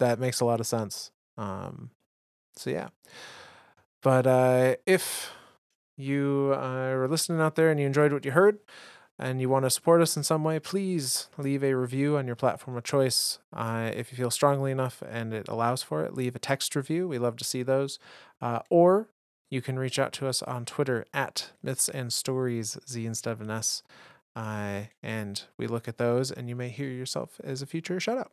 [0.00, 1.10] that makes a lot of sense.
[1.38, 1.90] Um,
[2.56, 2.88] so yeah,
[4.02, 5.30] but uh, if
[6.02, 8.58] you uh, are listening out there and you enjoyed what you heard,
[9.18, 12.36] and you want to support us in some way, please leave a review on your
[12.36, 13.38] platform of choice.
[13.52, 17.06] Uh, if you feel strongly enough and it allows for it, leave a text review.
[17.06, 17.98] We love to see those,
[18.40, 19.10] uh, or
[19.50, 23.40] you can reach out to us on Twitter at Myths and Stories Z instead of
[23.42, 23.82] an S.
[24.34, 28.18] Uh, and we look at those, and you may hear yourself as a future shout
[28.18, 28.32] out.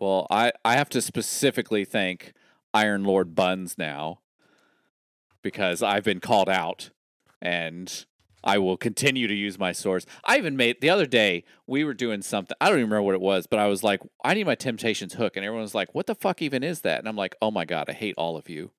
[0.00, 2.32] Well, I, I have to specifically thank
[2.74, 4.18] Iron Lord Buns now
[5.44, 6.90] because I've been called out
[7.40, 8.06] and
[8.42, 10.04] I will continue to use my source.
[10.24, 12.56] I even made the other day, we were doing something.
[12.60, 15.14] I don't even remember what it was, but I was like, I need my Temptations
[15.14, 15.36] hook.
[15.36, 16.98] And everyone was like, what the fuck even is that?
[16.98, 18.72] And I'm like, oh my God, I hate all of you.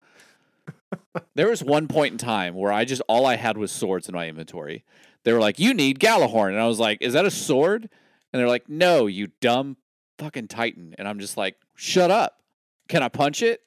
[1.35, 4.15] there was one point in time where I just, all I had was swords in
[4.15, 4.83] my inventory.
[5.23, 6.49] They were like, you need Gjallarhorn.
[6.49, 7.89] And I was like, is that a sword?
[8.33, 9.77] And they're like, no, you dumb
[10.17, 10.95] fucking Titan.
[10.97, 12.41] And I'm just like, shut up.
[12.87, 13.61] Can I punch it?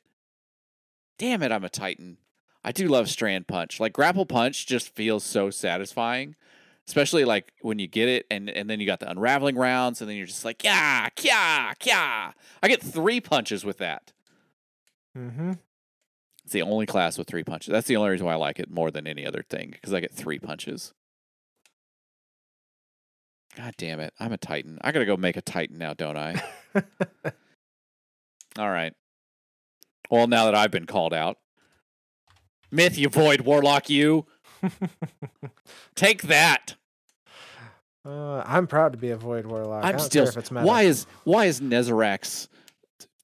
[1.16, 2.18] Damn it, I'm a Titan.
[2.64, 3.80] I do love strand punch.
[3.80, 6.34] Like grapple punch just feels so satisfying.
[6.86, 10.08] Especially like when you get it and, and then you got the unraveling rounds and
[10.08, 12.32] then you're just like, yeah, kya, kya.
[12.62, 14.12] I get three punches with that.
[15.16, 15.52] Mm-hmm.
[16.44, 17.72] It's the only class with three punches.
[17.72, 20.00] That's the only reason why I like it more than any other thing, because I
[20.00, 20.94] get three punches.
[23.54, 24.14] God damn it.
[24.18, 24.78] I'm a Titan.
[24.80, 26.42] I gotta go make a Titan now, don't I?
[28.58, 28.94] All right.
[30.10, 31.36] Well, now that I've been called out.
[32.70, 34.26] Myth, you void warlock, you.
[35.94, 36.74] Take that.
[38.04, 39.84] uh, I'm proud to be a void warlock.
[39.84, 40.24] I I'm don't still.
[40.24, 40.66] care if it's meta.
[40.66, 42.48] Why is why is Nezarec's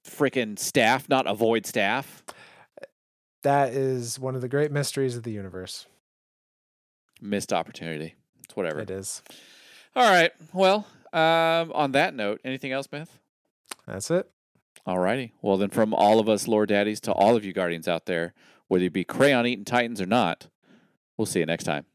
[0.06, 2.22] freaking staff not a void staff?
[3.42, 5.84] that is one of the great mysteries of the universe.
[7.20, 8.14] Missed opportunity.
[8.42, 8.80] It's whatever.
[8.80, 9.22] It is.
[9.94, 10.32] All right.
[10.54, 13.18] Well, um, on that note, anything else, Myth?
[13.86, 14.30] That's it.
[14.86, 15.32] All righty.
[15.42, 18.32] Well, then, from all of us Lord Daddies to all of you Guardians out there,
[18.68, 20.48] whether you be crayon eating Titans or not,
[21.16, 21.86] we'll see you next time.